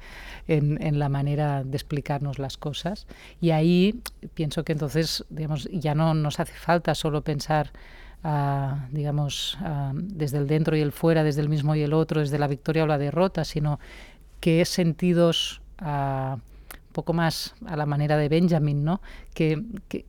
en, 0.48 0.98
la 0.98 1.08
manera 1.08 1.64
de 1.64 1.76
explicarnos 1.76 2.38
las 2.38 2.56
cosas. 2.56 3.06
Y 3.40 3.50
ahí 3.50 4.00
pienso 4.34 4.64
que 4.64 4.72
entonces 4.72 5.24
digamos, 5.28 5.68
ya 5.72 5.94
no 5.94 6.14
nos 6.14 6.40
hace 6.40 6.54
falta 6.54 6.94
solo 6.94 7.22
pensar 7.22 7.72
digamos, 8.90 9.56
desde 9.94 10.38
el 10.38 10.46
dentro 10.46 10.76
y 10.76 10.80
el 10.80 10.92
fuera, 10.92 11.22
desde 11.22 11.40
el 11.42 11.48
mismo 11.48 11.74
y 11.74 11.82
el 11.82 11.92
otro, 11.92 12.20
desde 12.20 12.38
la 12.38 12.48
victoria 12.48 12.84
o 12.84 12.86
la 12.86 12.98
derrota, 12.98 13.44
sino 13.44 13.78
qué 14.40 14.64
sentidos 14.64 15.60
uh, 15.80 16.36
poco 16.96 17.12
más 17.12 17.54
a 17.66 17.76
la 17.76 17.84
manera 17.84 18.16
de 18.16 18.30
Benjamin, 18.30 18.82
¿no? 18.82 19.02
Que, 19.34 19.62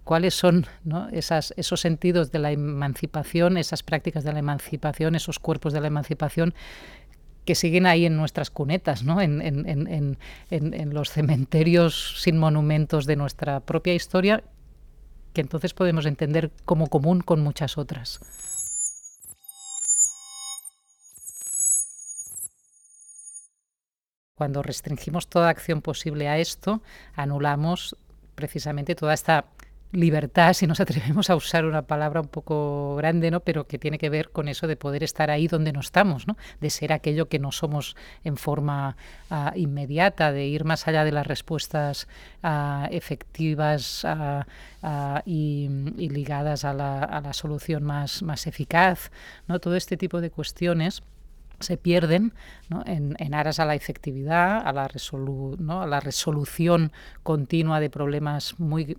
cuáles 0.05 0.35
son 0.35 0.65
Esas, 1.11 1.53
esos 1.57 1.81
sentidos 1.81 2.31
de 2.31 2.39
la 2.39 2.51
emancipación, 2.51 3.57
esas 3.57 3.83
prácticas 3.83 4.23
de 4.23 4.31
la 4.31 4.39
emancipación, 4.39 5.13
esos 5.13 5.37
cuerpos 5.37 5.73
de 5.73 5.81
la 5.81 5.87
emancipación 5.87 6.53
que 7.43 7.55
siguen 7.55 7.85
ahí 7.87 8.05
en 8.05 8.15
nuestras 8.15 8.49
cunetas, 8.51 9.03
¿no? 9.03 9.21
en, 9.21 9.41
en 10.49 10.93
los 10.93 11.09
cementerios 11.09 12.21
sin 12.21 12.37
monumentos 12.37 13.05
de 13.05 13.15
nuestra 13.15 13.61
propia 13.61 13.93
historia, 13.93 14.43
que 15.37 15.41
entonces 15.41 15.75
podemos 15.75 16.07
entender 16.07 16.49
como 16.65 16.87
común 16.87 17.21
con 17.21 17.41
muchas 17.41 17.77
otras. 17.77 18.19
Cuando 24.33 24.63
restringimos 24.63 25.27
toda 25.27 25.49
acción 25.49 25.83
posible 25.83 26.27
a 26.27 26.39
esto, 26.39 26.81
anulamos 27.15 27.95
precisamente 28.33 28.95
toda 28.95 29.13
esta 29.13 29.45
libertad, 29.91 30.53
si 30.53 30.67
nos 30.67 30.79
atrevemos 30.81 31.29
a 31.29 31.35
usar 31.35 31.65
una 31.65 31.83
palabra 31.83 32.21
un 32.21 32.27
poco 32.27 32.95
grande, 32.95 33.31
¿no? 33.31 33.39
pero 33.41 33.67
que 33.67 33.77
tiene 33.77 33.97
que 33.97 34.09
ver 34.09 34.29
con 34.29 34.47
eso 34.47 34.67
de 34.67 34.75
poder 34.75 35.03
estar 35.03 35.29
ahí 35.29 35.47
donde 35.47 35.71
no 35.73 35.79
estamos, 35.79 36.27
¿no? 36.27 36.37
de 36.59 36.69
ser 36.69 36.93
aquello 36.93 37.27
que 37.27 37.39
no 37.39 37.51
somos 37.51 37.95
en 38.23 38.37
forma 38.37 38.97
uh, 39.29 39.57
inmediata, 39.57 40.31
de 40.31 40.45
ir 40.45 40.65
más 40.65 40.87
allá 40.87 41.03
de 41.03 41.11
las 41.11 41.27
respuestas 41.27 42.07
uh, 42.43 42.85
efectivas 42.91 44.05
y, 45.25 45.69
y, 45.97 46.09
ligadas 46.09 46.65
a 46.65 46.73
la, 46.73 47.03
a 47.03 47.21
la 47.21 47.33
solución 47.33 47.83
más, 47.83 48.21
más 48.23 48.47
eficaz. 48.47 49.11
¿no? 49.47 49.59
Todo 49.59 49.75
este 49.75 49.97
tipo 49.97 50.21
de 50.21 50.29
cuestiones 50.29 51.03
se 51.59 51.77
pierden 51.77 52.33
en, 52.85 53.33
aras 53.33 53.59
a 53.59 53.65
la 53.65 53.75
efectividad, 53.75 54.65
a 54.65 54.71
la, 54.73 54.87
resolu 54.87 55.55
¿no? 55.59 55.81
a 55.81 55.87
la 55.87 55.99
resolución 55.99 56.91
continua 57.23 57.79
de 57.79 57.89
problemas 57.89 58.59
muy, 58.59 58.95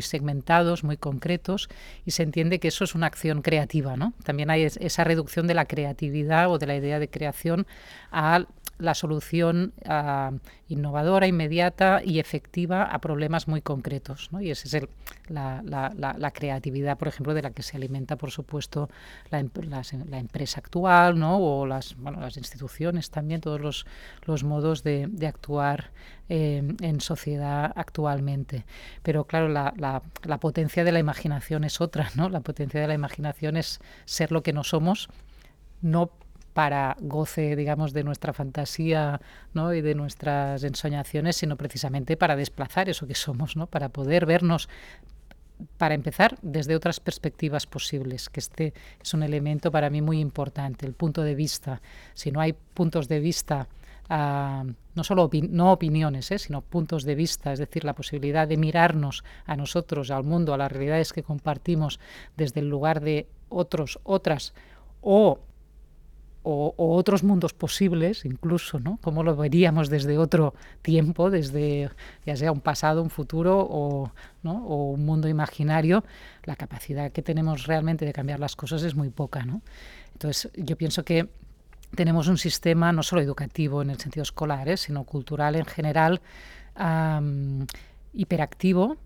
segmentados, 0.00 0.84
muy 0.84 0.96
concretos, 0.96 1.68
y 2.04 2.10
se 2.10 2.22
entiende 2.22 2.58
que 2.58 2.68
eso 2.68 2.84
es 2.84 2.94
una 2.94 3.06
acción 3.06 3.42
creativa. 3.42 3.96
¿no? 3.96 4.12
También 4.24 4.50
hay 4.50 4.62
esa 4.64 5.04
reducción 5.04 5.46
de 5.46 5.54
la 5.54 5.66
creatividad 5.66 6.50
o 6.50 6.58
de 6.58 6.66
la 6.66 6.76
idea 6.76 6.98
de 6.98 7.08
creación 7.08 7.66
a 8.10 8.44
la 8.78 8.94
solución 8.94 9.72
uh, 9.84 10.38
innovadora, 10.68 11.26
inmediata 11.26 12.00
y 12.04 12.20
efectiva 12.20 12.84
a 12.84 13.00
problemas 13.00 13.48
muy 13.48 13.60
concretos. 13.60 14.28
¿no? 14.32 14.40
Y 14.40 14.50
esa 14.50 14.68
es 14.68 14.74
el, 14.74 14.88
la, 15.28 15.62
la, 15.64 16.30
creatividad, 16.30 16.96
por 16.96 17.08
ejemplo, 17.08 17.34
de 17.34 17.42
la 17.42 17.50
que 17.50 17.62
se 17.62 17.76
alimenta, 17.76 18.16
por 18.16 18.30
supuesto, 18.30 18.88
la, 19.30 19.44
la 20.08 20.18
empresa 20.18 20.60
actual 20.60 21.18
¿no? 21.18 21.38
o 21.38 21.66
las, 21.66 21.96
bueno, 21.96 22.20
las 22.20 22.36
instituciones 22.36 23.10
también, 23.10 23.40
todos 23.40 23.60
los, 23.60 23.86
los 24.24 24.44
modos 24.44 24.82
de, 24.82 25.08
actuar 25.26 25.90
eh, 26.28 26.62
en 26.80 27.00
sociedad 27.00 27.72
actualmente. 27.74 28.64
Pero 29.02 29.24
claro, 29.24 29.48
la, 29.48 29.74
la 29.76 30.38
potencia 30.38 30.84
de 30.84 30.92
la 30.92 30.98
imaginación 30.98 31.64
es 31.64 31.80
otra, 31.80 32.10
¿no? 32.14 32.28
La 32.28 32.40
potencia 32.40 32.80
de 32.80 32.86
la 32.86 32.94
imaginación 32.94 33.56
es 33.56 33.80
ser 34.04 34.32
lo 34.32 34.42
que 34.42 34.52
no 34.52 34.64
somos, 34.64 35.08
no 35.82 36.10
para 36.58 36.96
goce, 36.98 37.54
digamos, 37.54 37.92
de 37.92 38.02
nuestra 38.02 38.32
fantasía 38.32 39.20
¿no? 39.54 39.72
y 39.72 39.80
de 39.80 39.94
nuestras 39.94 40.64
ensoñaciones, 40.64 41.36
sino 41.36 41.54
precisamente 41.54 42.16
para 42.16 42.34
desplazar 42.34 42.88
eso 42.88 43.06
que 43.06 43.14
somos, 43.14 43.56
¿no? 43.56 43.68
para 43.68 43.90
poder 43.90 44.26
vernos 44.26 44.68
para 45.76 45.94
empezar, 45.94 46.36
desde 46.42 46.74
otras 46.74 46.98
perspectivas 46.98 47.68
posibles, 47.68 48.28
que 48.28 48.40
este 48.40 48.74
es 49.00 49.14
un 49.14 49.22
elemento 49.22 49.70
para 49.70 49.88
mí 49.88 50.02
muy 50.02 50.18
importante, 50.18 50.84
el 50.84 50.94
punto 50.94 51.22
de 51.22 51.36
vista. 51.36 51.80
Si 52.14 52.32
no 52.32 52.40
hay 52.40 52.54
puntos 52.74 53.06
de 53.06 53.20
vista, 53.20 53.68
uh, 54.10 54.68
no 54.96 55.04
solo 55.04 55.30
no 55.50 55.70
opiniones, 55.70 56.32
¿eh? 56.32 56.40
sino 56.40 56.62
puntos 56.62 57.04
de 57.04 57.14
vista, 57.14 57.52
es 57.52 57.60
decir, 57.60 57.84
la 57.84 57.94
posibilidad 57.94 58.48
de 58.48 58.56
mirarnos 58.56 59.22
a 59.46 59.54
nosotros, 59.54 60.10
al 60.10 60.24
mundo, 60.24 60.54
a 60.54 60.58
las 60.58 60.72
realidades 60.72 61.12
que 61.12 61.22
compartimos 61.22 62.00
desde 62.36 62.58
el 62.58 62.68
lugar 62.68 63.00
de 63.00 63.28
otros, 63.48 64.00
otras, 64.02 64.54
o 65.02 65.38
o, 66.50 66.74
otros 66.96 67.22
mundos 67.24 67.52
posibles, 67.52 68.24
incluso, 68.24 68.80
¿no? 68.80 68.98
Cómo 69.02 69.22
lo 69.22 69.36
veríamos 69.36 69.90
desde 69.90 70.16
otro 70.16 70.54
tiempo, 70.80 71.30
desde 71.30 71.90
ya 72.24 72.36
sea 72.36 72.52
un 72.52 72.60
pasado, 72.60 73.02
un 73.02 73.10
futuro 73.10 73.58
o, 73.70 74.10
¿no? 74.42 74.64
o 74.66 74.90
un 74.92 75.04
mundo 75.04 75.28
imaginario, 75.28 76.04
la 76.44 76.56
capacidad 76.56 77.12
que 77.12 77.20
tenemos 77.20 77.66
realmente 77.66 78.06
de 78.06 78.14
cambiar 78.14 78.40
las 78.40 78.56
cosas 78.56 78.82
es 78.82 78.94
muy 78.94 79.10
poca, 79.10 79.44
¿no? 79.44 79.60
Entonces, 80.14 80.50
yo 80.56 80.76
pienso 80.76 81.04
que 81.04 81.28
tenemos 81.94 82.28
un 82.28 82.38
sistema 82.38 82.92
no 82.92 83.02
solo 83.02 83.20
educativo 83.20 83.82
en 83.82 83.90
el 83.90 83.98
sentido 83.98 84.22
escolar, 84.22 84.68
¿eh? 84.68 84.76
sino 84.78 85.04
cultural 85.04 85.54
en 85.54 85.66
general, 85.66 86.20
hiperactivo, 88.14 88.96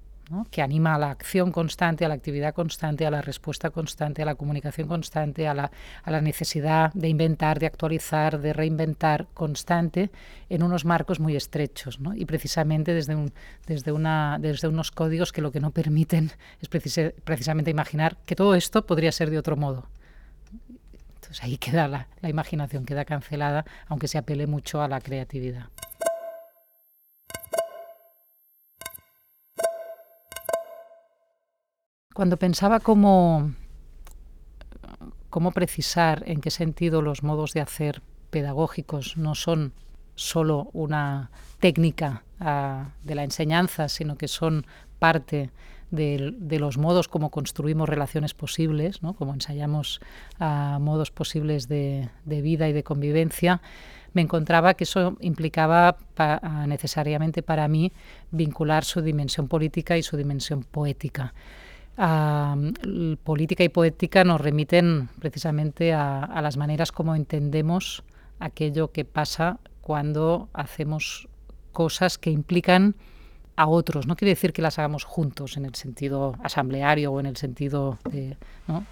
que 0.50 0.62
anima 0.62 0.94
a 0.94 0.98
la 0.98 1.10
acción 1.10 1.52
constante, 1.52 2.04
a 2.04 2.08
la 2.08 2.14
actividad 2.14 2.54
constante, 2.54 3.06
a 3.06 3.10
la 3.10 3.22
respuesta 3.22 3.70
constante, 3.70 4.22
a 4.22 4.24
la 4.24 4.34
comunicación 4.34 4.88
constante, 4.88 5.46
a 5.46 5.54
la, 5.54 5.70
a 6.02 6.10
la 6.10 6.20
necesidad 6.20 6.92
de 6.94 7.08
inventar, 7.08 7.58
de 7.58 7.66
actualizar, 7.66 8.40
de 8.40 8.52
reinventar 8.52 9.28
constante 9.34 10.10
en 10.48 10.62
unos 10.62 10.84
marcos 10.84 11.20
muy 11.20 11.36
estrechos. 11.36 12.00
¿no? 12.00 12.14
Y 12.14 12.24
precisamente 12.24 12.94
desde, 12.94 13.14
un, 13.14 13.32
desde, 13.66 13.92
una, 13.92 14.38
desde 14.40 14.68
unos 14.68 14.90
códigos 14.90 15.32
que 15.32 15.42
lo 15.42 15.52
que 15.52 15.60
no 15.60 15.70
permiten 15.70 16.30
es 16.60 16.68
precis 16.68 17.12
precisamente 17.24 17.70
imaginar 17.70 18.16
que 18.26 18.36
todo 18.36 18.54
esto 18.54 18.86
podría 18.86 19.12
ser 19.12 19.30
de 19.30 19.38
otro 19.38 19.56
modo. 19.56 19.86
Entonces 21.16 21.42
ahí 21.42 21.56
queda 21.58 21.88
la, 21.88 22.08
la 22.20 22.28
imaginación, 22.28 22.84
queda 22.84 23.04
cancelada, 23.04 23.64
aunque 23.86 24.08
se 24.08 24.18
apele 24.18 24.46
mucho 24.46 24.82
a 24.82 24.88
la 24.88 25.00
creatividad. 25.00 25.66
Cuando 32.14 32.36
pensaba 32.36 32.80
cómo, 32.80 33.52
cómo 35.30 35.52
precisar 35.52 36.22
en 36.26 36.40
qué 36.40 36.50
sentido 36.50 37.00
los 37.00 37.22
modos 37.22 37.54
de 37.54 37.62
hacer 37.62 38.02
pedagógicos 38.30 39.16
no 39.16 39.34
son 39.34 39.72
solo 40.14 40.68
una 40.72 41.30
técnica 41.58 42.24
uh, 42.40 42.90
de 43.02 43.14
la 43.14 43.24
enseñanza, 43.24 43.88
sino 43.88 44.16
que 44.16 44.28
son 44.28 44.66
parte 44.98 45.50
de, 45.90 46.58
los 46.58 46.78
modos 46.78 47.08
como 47.08 47.30
construimos 47.30 47.88
relaciones 47.88 48.34
posibles, 48.34 49.02
¿no? 49.02 49.14
como 49.14 49.34
ensayamos 49.34 50.00
uh, 50.40 50.78
modos 50.80 51.10
posibles 51.10 51.68
de, 51.68 52.08
vida 52.24 52.68
y 52.68 52.72
de 52.72 52.82
convivencia, 52.82 53.60
me 54.14 54.22
encontraba 54.22 54.74
que 54.74 54.84
eso 54.84 55.16
implicaba 55.20 55.96
pa, 56.14 56.40
uh, 56.42 56.66
necesariamente 56.66 57.42
para 57.42 57.68
mí 57.68 57.92
vincular 58.30 58.84
su 58.84 59.00
dimensión 59.00 59.48
política 59.48 59.96
y 59.96 60.02
su 60.02 60.16
dimensión 60.16 60.62
poética 60.62 61.32
uh, 61.98 63.16
política 63.24 63.64
y 63.64 63.68
poética 63.68 64.24
nos 64.24 64.40
remiten 64.40 65.08
precisamente 65.18 65.92
a, 65.92 66.40
las 66.42 66.56
maneras 66.56 66.92
como 66.92 67.14
entendemos 67.14 68.04
aquello 68.38 68.92
que 68.92 69.04
pasa 69.04 69.58
cuando 69.80 70.48
hacemos 70.52 71.28
cosas 71.72 72.18
que 72.18 72.30
implican 72.30 72.94
a 73.56 73.66
otros. 73.66 74.06
No 74.06 74.16
quiere 74.16 74.30
decir 74.30 74.52
que 74.52 74.62
las 74.62 74.78
hagamos 74.78 75.04
juntos 75.04 75.56
en 75.56 75.64
el 75.64 75.74
sentido 75.74 76.34
asambleario 76.42 77.12
o 77.12 77.20
en 77.20 77.26
el 77.26 77.36
sentido 77.36 77.98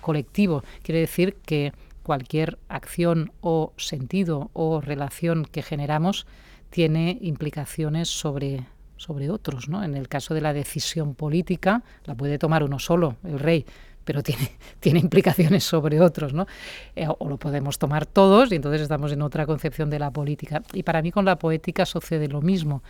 colectivo. 0.01 0.62
Quiere 0.82 1.01
decir 1.01 1.36
que 1.44 1.72
cualquier 2.02 2.59
acción 2.68 3.32
o 3.40 3.72
sentido 3.77 4.51
o 4.52 4.81
relación 4.81 5.44
que 5.44 5.62
generamos 5.62 6.27
tiene 6.70 7.18
implicaciones 7.20 8.09
sobre 8.09 8.66
sobre 9.01 9.31
otros. 9.31 9.68
¿no? 9.68 9.82
En 9.82 9.97
el 9.97 10.09
caso 10.09 10.35
de 10.35 10.43
la 10.43 10.52
decisión 10.52 11.14
política, 11.14 11.82
la 12.05 12.14
puede 12.14 12.39
tomar 12.39 12.62
uno 12.62 12.78
solo, 12.78 13.16
el 13.24 13.39
rey, 13.39 13.64
pero 14.05 14.22
tiene, 14.22 14.52
tiene 14.81 14.98
implicaciones 15.01 15.64
sobre 15.64 16.01
otros, 16.01 16.35
¿no? 16.35 16.47
Eh, 16.94 17.06
o 17.09 17.28
lo 17.28 17.39
podemos 17.39 17.78
tomar 17.78 18.05
todos 18.05 18.52
y 18.52 18.56
entonces 18.56 18.82
estamos 18.82 19.10
en 19.12 19.22
otra 19.22 19.47
concepción 19.47 19.89
de 19.89 19.98
la 19.98 20.10
política. 20.10 20.62
Y 20.74 20.82
para 20.82 21.01
mí 21.01 21.10
con 21.10 21.24
la 21.24 21.36
poética 21.36 21.86
sucede 21.86 22.28
lo 22.28 22.43
mismo. 22.43 22.82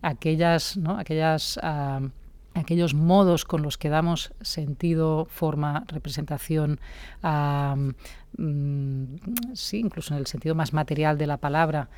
Aquellas, 0.00 0.76
¿no? 0.76 0.96
Aquellas, 0.96 1.58
uh, 1.58 2.08
aquellos 2.54 2.94
modos 2.94 3.44
con 3.44 3.62
los 3.62 3.78
que 3.78 3.88
damos 3.88 4.32
sentido, 4.40 5.26
forma, 5.28 5.84
representación, 5.88 6.78
uh, 7.24 7.92
mm, 8.40 9.54
sí, 9.54 9.80
incluso 9.80 10.14
en 10.14 10.20
el 10.20 10.26
sentido 10.28 10.54
más 10.54 10.72
material 10.72 11.18
de 11.18 11.26
la 11.26 11.38
palabra, 11.38 11.88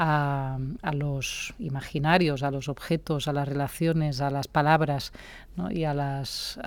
a, 0.00 0.58
los 0.92 1.54
imaginarios, 1.58 2.44
a 2.44 2.52
los 2.52 2.68
objetos, 2.68 3.26
a 3.26 3.32
las 3.32 3.48
relaciones, 3.48 4.20
a 4.20 4.30
las 4.30 4.46
palabras 4.46 5.12
¿no? 5.56 5.72
y, 5.72 5.84
a 5.84 5.92
las, 5.92 6.58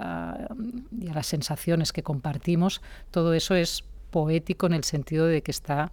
y 1.00 1.10
a 1.10 1.14
las 1.14 1.28
sensaciones 1.28 1.94
que 1.94 2.04
compartimos, 2.04 2.82
todo 3.10 3.34
eso 3.34 3.56
es 3.56 3.86
poético 4.10 4.66
en 4.66 4.74
el 4.74 4.84
sentido 4.84 5.28
de 5.28 5.42
que 5.42 5.52
está 5.52 5.92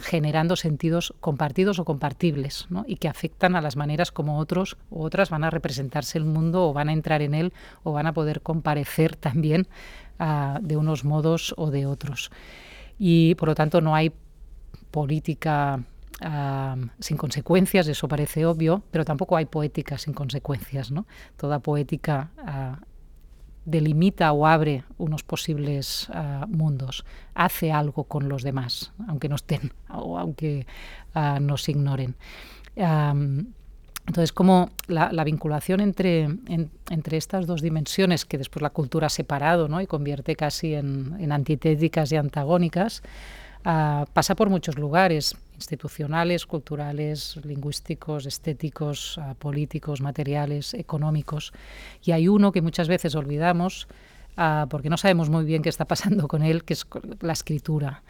generando 0.00 0.56
sentidos 0.56 1.12
compartidos 1.20 1.78
o 1.78 1.84
compartibles 1.84 2.66
¿no? 2.70 2.84
y 2.86 2.96
que 2.96 3.08
afectan 3.08 3.54
a 3.54 3.60
las 3.60 3.76
maneras 3.76 4.10
como 4.10 4.38
otros 4.38 4.78
u 4.88 5.02
otras 5.02 5.28
van 5.28 5.44
a 5.44 5.50
representarse 5.50 6.16
el 6.16 6.24
mundo 6.24 6.66
o 6.68 6.72
van 6.72 6.88
a 6.88 6.94
entrar 6.94 7.20
en 7.20 7.34
él 7.34 7.52
o 7.82 7.92
van 7.92 8.06
a 8.06 8.14
poder 8.14 8.40
comparecer 8.40 9.14
también 9.14 9.68
uh, 10.20 10.58
de 10.62 10.78
unos 10.78 11.04
modos 11.04 11.54
o 11.58 11.70
de 11.70 11.84
otros. 11.84 12.30
Y 12.98 13.34
por 13.34 13.48
lo 13.48 13.54
tanto 13.54 13.82
no 13.82 13.94
hay 13.94 14.10
política 14.90 15.84
sin 16.98 17.16
consecuencias, 17.16 17.88
eso 17.88 18.08
parece 18.08 18.46
obvio, 18.46 18.82
pero 18.90 19.04
tampoco 19.04 19.36
hay 19.36 19.46
poética 19.46 19.98
sin 19.98 20.14
consecuencias. 20.14 20.90
¿no? 20.90 21.06
Toda 21.36 21.58
poética 21.58 22.30
ah, 22.38 22.78
delimita 23.64 24.32
o 24.32 24.46
abre 24.46 24.84
unos 24.96 25.22
posibles 25.22 26.08
ah, 26.12 26.46
mundos, 26.48 27.04
hace 27.34 27.72
algo 27.72 28.04
con 28.04 28.28
los 28.28 28.42
demás, 28.42 28.92
aunque 29.08 29.28
no 29.28 29.36
estén 29.36 29.72
o 29.90 30.18
aunque 30.18 30.66
nos 31.40 31.66
ignoren. 31.70 32.14
entonces, 32.76 34.32
como 34.32 34.70
la, 34.86 35.24
vinculación 35.24 35.80
entre, 35.80 36.28
entre 36.90 37.16
estas 37.16 37.46
dos 37.46 37.62
dimensiones 37.62 38.26
que 38.26 38.36
después 38.36 38.62
la 38.62 38.68
cultura 38.68 39.06
ha 39.06 39.10
separado 39.10 39.66
¿no? 39.66 39.80
y 39.80 39.86
convierte 39.86 40.36
casi 40.36 40.74
en, 40.74 41.16
en 41.18 41.32
antitéticas 41.32 42.12
y 42.12 42.16
antagónicas, 42.16 43.02
Ah, 43.68 44.06
pasa 44.12 44.36
por 44.36 44.48
muchos 44.48 44.78
lugares, 44.78 45.36
institucionales, 45.56 46.46
culturales, 46.46 47.36
lingüísticos, 47.44 48.26
estéticos, 48.26 49.18
ah, 49.18 49.34
políticos, 49.38 50.00
materiales, 50.00 50.74
económicos. 50.74 51.52
Y 52.02 52.12
hay 52.12 52.28
uno 52.28 52.52
que 52.52 52.62
muchas 52.62 52.88
veces 52.88 53.14
olvidamos 53.14 53.88
ah, 54.36 54.66
porque 54.70 54.90
no 54.90 54.96
sabemos 54.96 55.28
muy 55.30 55.44
bien 55.44 55.62
qué 55.62 55.68
está 55.68 55.84
pasando 55.86 56.28
con 56.28 56.42
él, 56.42 56.64
que 56.64 56.74
es 56.74 56.86
la 57.20 57.32
escritura. 57.32 58.02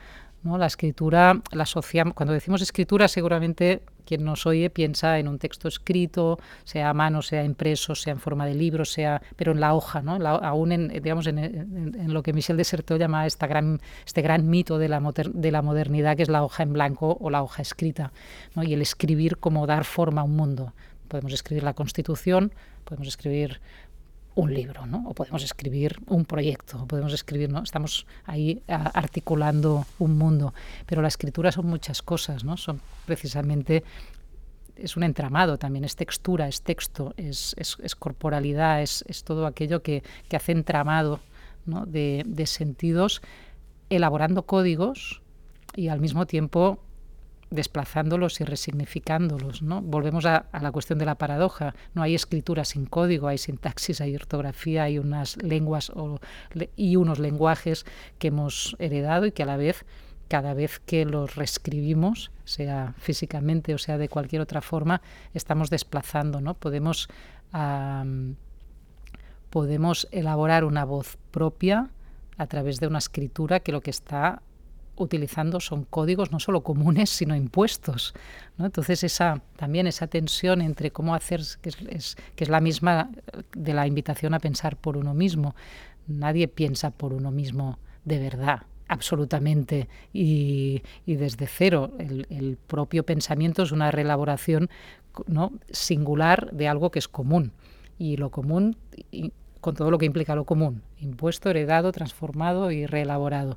La 0.46 0.66
escritura 0.66 1.42
la 1.50 1.64
asociamos, 1.64 2.14
cuando 2.14 2.32
decimos 2.32 2.62
escritura 2.62 3.08
seguramente 3.08 3.82
quien 4.06 4.24
nos 4.24 4.46
oye 4.46 4.70
piensa 4.70 5.18
en 5.18 5.26
un 5.26 5.38
texto 5.38 5.66
escrito, 5.66 6.38
sea 6.62 6.90
a 6.90 6.94
mano, 6.94 7.20
sea 7.20 7.42
impreso, 7.44 7.96
sea 7.96 8.12
en 8.12 8.20
forma 8.20 8.46
de 8.46 8.54
libro, 8.54 8.84
sea, 8.84 9.20
pero 9.34 9.50
en 9.50 9.60
la 9.60 9.74
hoja, 9.74 10.00
¿no? 10.02 10.14
aún 10.24 10.70
en, 10.70 10.88
digamos, 10.88 11.26
en, 11.26 12.14
lo 12.14 12.22
que 12.22 12.32
Michel 12.32 12.56
Desertot 12.56 12.98
llama 12.98 13.26
esta 13.26 13.48
gran, 13.48 13.80
este 14.06 14.22
gran 14.22 14.48
mito 14.48 14.78
de 14.78 14.88
la, 14.88 15.00
de 15.00 15.50
la 15.50 15.62
modernidad, 15.62 16.16
que 16.16 16.22
es 16.22 16.28
la 16.28 16.44
hoja 16.44 16.62
en 16.62 16.72
blanco 16.72 17.18
o 17.20 17.28
la 17.28 17.42
hoja 17.42 17.62
escrita, 17.62 18.12
y 18.54 18.72
el 18.72 18.80
escribir 18.80 19.38
como 19.38 19.66
dar 19.66 19.84
forma 19.84 20.20
a 20.20 20.24
un 20.24 20.36
mundo. 20.36 20.72
Podemos 21.08 21.32
escribir 21.32 21.64
la 21.64 21.74
Constitución, 21.74 22.52
podemos 22.84 23.08
escribir 23.08 23.60
un 24.36 24.52
libro, 24.52 24.86
¿no? 24.86 25.02
O 25.08 25.14
podemos 25.14 25.42
escribir 25.42 25.96
un 26.06 26.26
proyecto, 26.26 26.86
podemos 26.86 27.12
escribir, 27.14 27.50
¿no? 27.50 27.62
Estamos 27.62 28.06
ahí 28.26 28.62
articulando 28.68 29.86
un 29.98 30.18
mundo, 30.18 30.52
pero 30.84 31.00
la 31.00 31.08
escritura 31.08 31.50
son 31.50 31.66
muchas 31.66 32.02
cosas, 32.02 32.44
¿no? 32.44 32.56
Son 32.56 32.80
precisamente 33.06 33.82
es 34.76 34.94
un 34.94 35.04
entramado 35.04 35.56
también, 35.56 35.84
es 35.84 35.96
textura, 35.96 36.48
es 36.48 36.60
texto, 36.60 37.14
es, 37.16 37.56
es, 37.58 37.96
corporalidad, 37.96 38.82
es, 38.82 39.02
es, 39.08 39.24
todo 39.24 39.46
aquello 39.46 39.82
que, 39.82 40.02
que 40.28 40.36
hace 40.36 40.52
entramado 40.52 41.20
¿no? 41.64 41.86
de, 41.86 42.22
de 42.26 42.46
sentidos, 42.46 43.22
elaborando 43.88 44.42
códigos 44.42 45.22
y 45.74 45.88
al 45.88 46.00
mismo 46.00 46.26
tiempo 46.26 46.78
desplazándolos 47.50 48.40
y 48.40 48.44
resignificándolos. 48.44 49.62
¿no? 49.62 49.82
Volvemos 49.82 50.26
a, 50.26 50.46
la 50.60 50.72
cuestión 50.72 50.98
de 50.98 51.06
la 51.06 51.16
paradoja. 51.16 51.74
No 51.94 52.02
hay 52.02 52.14
escritura 52.14 52.64
sin 52.64 52.86
código, 52.86 53.28
hay 53.28 53.38
sintaxis, 53.38 54.00
hay 54.00 54.14
ortografía, 54.14 54.84
hay 54.84 54.98
unas 54.98 55.36
lenguas 55.42 55.92
y 56.76 56.96
unos 56.96 57.18
lenguajes 57.18 57.86
que 58.18 58.28
hemos 58.28 58.76
heredado 58.78 59.26
y 59.26 59.32
que 59.32 59.42
a 59.42 59.46
la 59.46 59.56
vez, 59.56 59.84
cada 60.28 60.54
vez 60.54 60.80
que 60.80 61.04
los 61.04 61.36
reescribimos, 61.36 62.30
sea 62.44 62.94
físicamente 62.98 63.74
o 63.74 63.78
sea 63.78 63.98
de 63.98 64.08
cualquier 64.08 64.42
otra 64.42 64.60
forma, 64.60 65.00
estamos 65.34 65.70
desplazando. 65.70 66.40
¿no? 66.40 66.54
Podemos, 66.54 67.08
podemos 69.50 70.08
elaborar 70.10 70.64
una 70.64 70.84
voz 70.84 71.16
propia 71.30 71.90
a 72.38 72.46
través 72.46 72.80
de 72.80 72.86
una 72.86 72.98
escritura 72.98 73.60
que 73.60 73.72
lo 73.72 73.80
que 73.80 73.90
está 73.90 74.42
utilizando 74.96 75.60
son 75.60 75.84
códigos 75.84 76.32
no 76.32 76.40
solo 76.40 76.62
comunes, 76.62 77.10
sino 77.10 77.34
impuestos. 77.36 78.14
Entonces, 78.58 79.04
esa, 79.04 79.42
también 79.56 79.86
esa 79.86 80.06
tensión 80.06 80.62
entre 80.62 80.90
cómo 80.90 81.14
hacer, 81.14 81.42
que 81.60 81.70
es, 81.88 82.16
que 82.34 82.44
es 82.44 82.50
la 82.50 82.60
misma 82.60 83.10
de 83.54 83.74
la 83.74 83.86
invitación 83.86 84.34
a 84.34 84.40
pensar 84.40 84.76
por 84.76 84.96
uno 84.96 85.14
mismo. 85.14 85.54
Nadie 86.06 86.48
piensa 86.48 86.90
por 86.90 87.12
uno 87.12 87.30
mismo 87.30 87.78
de 88.04 88.18
verdad, 88.18 88.62
absolutamente 88.88 89.88
y, 90.12 90.82
desde 91.06 91.46
cero. 91.46 91.92
El, 91.98 92.56
propio 92.66 93.04
pensamiento 93.04 93.62
es 93.62 93.72
una 93.72 93.90
reelaboración 93.90 94.70
¿no? 95.26 95.52
singular 95.70 96.50
de 96.52 96.68
algo 96.68 96.90
que 96.90 96.98
es 96.98 97.08
común. 97.08 97.52
Y 97.98 98.16
lo 98.16 98.30
común, 98.30 98.76
con 99.60 99.74
todo 99.74 99.90
lo 99.90 99.98
que 99.98 100.06
implica 100.06 100.34
lo 100.34 100.44
común, 100.44 100.82
impuesto, 100.98 101.50
heredado, 101.50 101.92
transformado 101.92 102.70
y 102.70 102.86
reelaborado. 102.86 103.56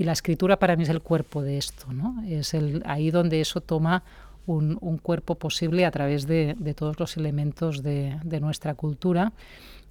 Y 0.00 0.04
la 0.04 0.12
escritura 0.12 0.58
para 0.58 0.76
mí 0.76 0.84
es 0.84 0.88
el 0.88 1.02
cuerpo 1.02 1.42
de 1.42 1.58
esto, 1.58 1.92
¿no? 1.92 2.24
Es 2.26 2.54
el, 2.54 2.82
ahí 2.86 3.10
donde 3.10 3.42
eso 3.42 3.60
toma 3.60 4.02
un, 4.46 4.96
cuerpo 4.96 5.34
posible 5.34 5.84
a 5.84 5.90
través 5.90 6.26
de, 6.26 6.56
todos 6.74 6.98
los 6.98 7.18
elementos 7.18 7.82
de, 7.82 8.18
nuestra 8.40 8.72
cultura 8.72 9.34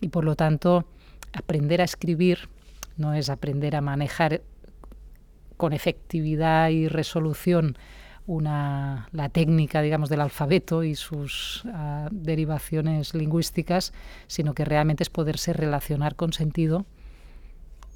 y 0.02 0.07
por 0.07 0.26
lo 0.26 0.36
tanto 0.36 0.86
aprender 1.31 1.80
a 1.80 1.84
escribir 1.84 2.49
no 2.98 3.14
es 3.14 3.30
aprender 3.30 3.76
a 3.76 3.81
manejar 3.81 4.41
con 5.57 5.73
efectividad 5.73 6.69
y 6.69 6.88
resolución 6.88 7.77
una, 8.26 9.10
la 9.11 9.30
técnica, 9.30 9.84
digamos, 9.84 10.10
del 10.10 10.22
alfabeto 10.22 10.84
y 10.84 10.95
sus 10.95 11.61
ah, 11.72 12.10
derivaciones 12.11 13.14
lingüísticas, 13.14 13.94
sino 14.26 14.56
que 14.56 14.65
realmente 14.65 15.03
es 15.03 15.11
poderse 15.11 15.53
relacionar 15.53 16.15
con 16.15 16.34
sentido 16.34 16.88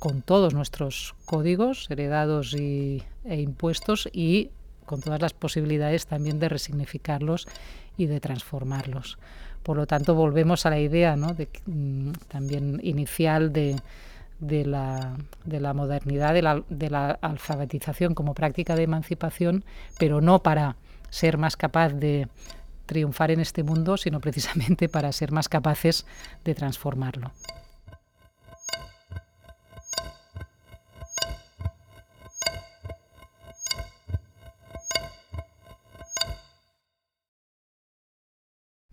con 0.03 0.21
todos 0.21 0.53
nuestros 0.53 1.15
códigos 1.23 1.89
heredados 1.89 2.53
e 2.55 2.99
impuestos 3.23 4.09
y 4.11 4.49
con 4.85 4.99
todas 4.99 5.21
las 5.21 5.31
posibilidades 5.31 6.07
también 6.07 6.39
de 6.39 6.49
resignificarlos 6.49 7.47
y 7.95 8.07
de 8.07 8.19
transformarlos. 8.19 9.17
Por 9.63 9.77
lo 9.77 9.87
tanto, 9.87 10.13
volvemos 10.13 10.65
a 10.65 10.71
la 10.71 10.79
idea 10.79 11.15
¿no? 11.15 11.33
de, 11.33 11.47
mm, 11.67 12.11
también 12.27 12.81
inicial 12.83 13.53
de, 13.53 13.79
la, 14.41 15.15
de 15.45 15.61
la 15.61 15.73
modernidad, 15.73 16.33
de 16.67 16.89
la 16.89 17.11
alfabetización 17.21 18.13
como 18.13 18.33
práctica 18.33 18.75
de 18.75 18.83
emancipación, 18.83 19.63
pero 19.97 20.19
no 20.19 20.43
para 20.43 20.75
ser 21.11 21.37
más 21.37 21.55
capaz 21.55 21.93
de 21.93 22.27
triunfar 22.87 23.31
en 23.31 23.39
este 23.39 23.63
mundo, 23.63 23.95
sino 23.95 24.19
precisamente 24.19 24.89
para 24.89 25.13
ser 25.13 25.31
más 25.31 25.47
capaces 25.47 26.05
de 26.43 26.55
transformarlo. 26.55 27.31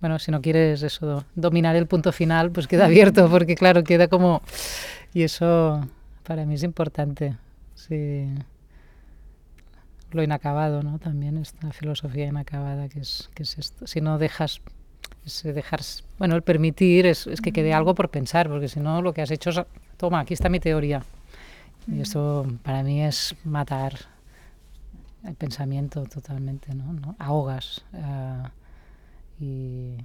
Bueno, 0.00 0.18
si 0.18 0.30
no 0.30 0.40
quieres 0.40 0.82
eso, 0.82 1.24
dominar 1.34 1.76
el 1.76 1.86
punto 1.86 2.12
final, 2.12 2.50
pues 2.50 2.66
queda 2.66 2.86
abierto, 2.86 3.28
porque 3.30 3.54
claro, 3.54 3.84
queda 3.84 4.08
como... 4.08 4.42
Y 5.12 5.22
eso 5.22 5.80
para 6.22 6.46
mí 6.46 6.54
es 6.54 6.62
importante, 6.62 7.36
sí. 7.74 8.28
Lo 10.12 10.22
inacabado, 10.22 10.82
¿no? 10.82 10.98
También 10.98 11.38
esta 11.38 11.72
filosofía 11.72 12.26
inacabada, 12.26 12.88
que 12.88 13.00
es, 13.00 13.30
que 13.34 13.42
es 13.44 13.58
esto. 13.58 13.86
Si 13.86 14.00
no 14.00 14.18
dejas, 14.18 14.60
dejar, 15.44 15.80
bueno, 16.18 16.36
el 16.36 16.42
permitir 16.42 17.06
es, 17.06 17.26
es 17.26 17.40
que 17.40 17.52
quede 17.52 17.72
algo 17.72 17.94
por 17.94 18.10
pensar, 18.10 18.48
porque 18.48 18.68
si 18.68 18.80
no 18.80 19.02
lo 19.02 19.12
que 19.12 19.22
has 19.22 19.30
hecho 19.30 19.50
es, 19.50 19.60
toma, 19.96 20.20
aquí 20.20 20.34
está 20.34 20.48
mi 20.48 20.60
teoría. 20.60 21.02
Y 21.86 22.00
eso 22.00 22.46
para 22.62 22.82
mí 22.82 23.02
es 23.02 23.34
matar 23.44 23.94
el 25.24 25.34
pensamiento 25.34 26.04
totalmente, 26.04 26.74
¿no? 26.74 26.92
¿No? 26.92 27.16
Ahogas. 27.18 27.84
Uh, 27.92 28.48
y 29.40 29.96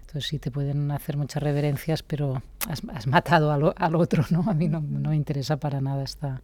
entonces 0.00 0.26
sí 0.26 0.38
te 0.38 0.50
pueden 0.50 0.90
hacer 0.90 1.16
muchas 1.16 1.42
reverencias, 1.42 2.02
pero 2.02 2.42
has, 2.68 3.06
matado 3.06 3.52
al, 3.52 3.74
al, 3.76 3.94
otro, 3.96 4.24
¿no? 4.30 4.44
A 4.48 4.54
mí 4.54 4.68
no, 4.68 4.80
no, 4.80 5.10
me 5.10 5.16
interesa 5.16 5.58
para 5.58 5.80
nada 5.80 6.02
esta, 6.02 6.40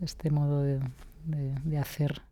este, 0.00 0.30
modo 0.30 0.62
de, 0.62 0.80
de 1.24 1.78
hacer. 1.78 2.22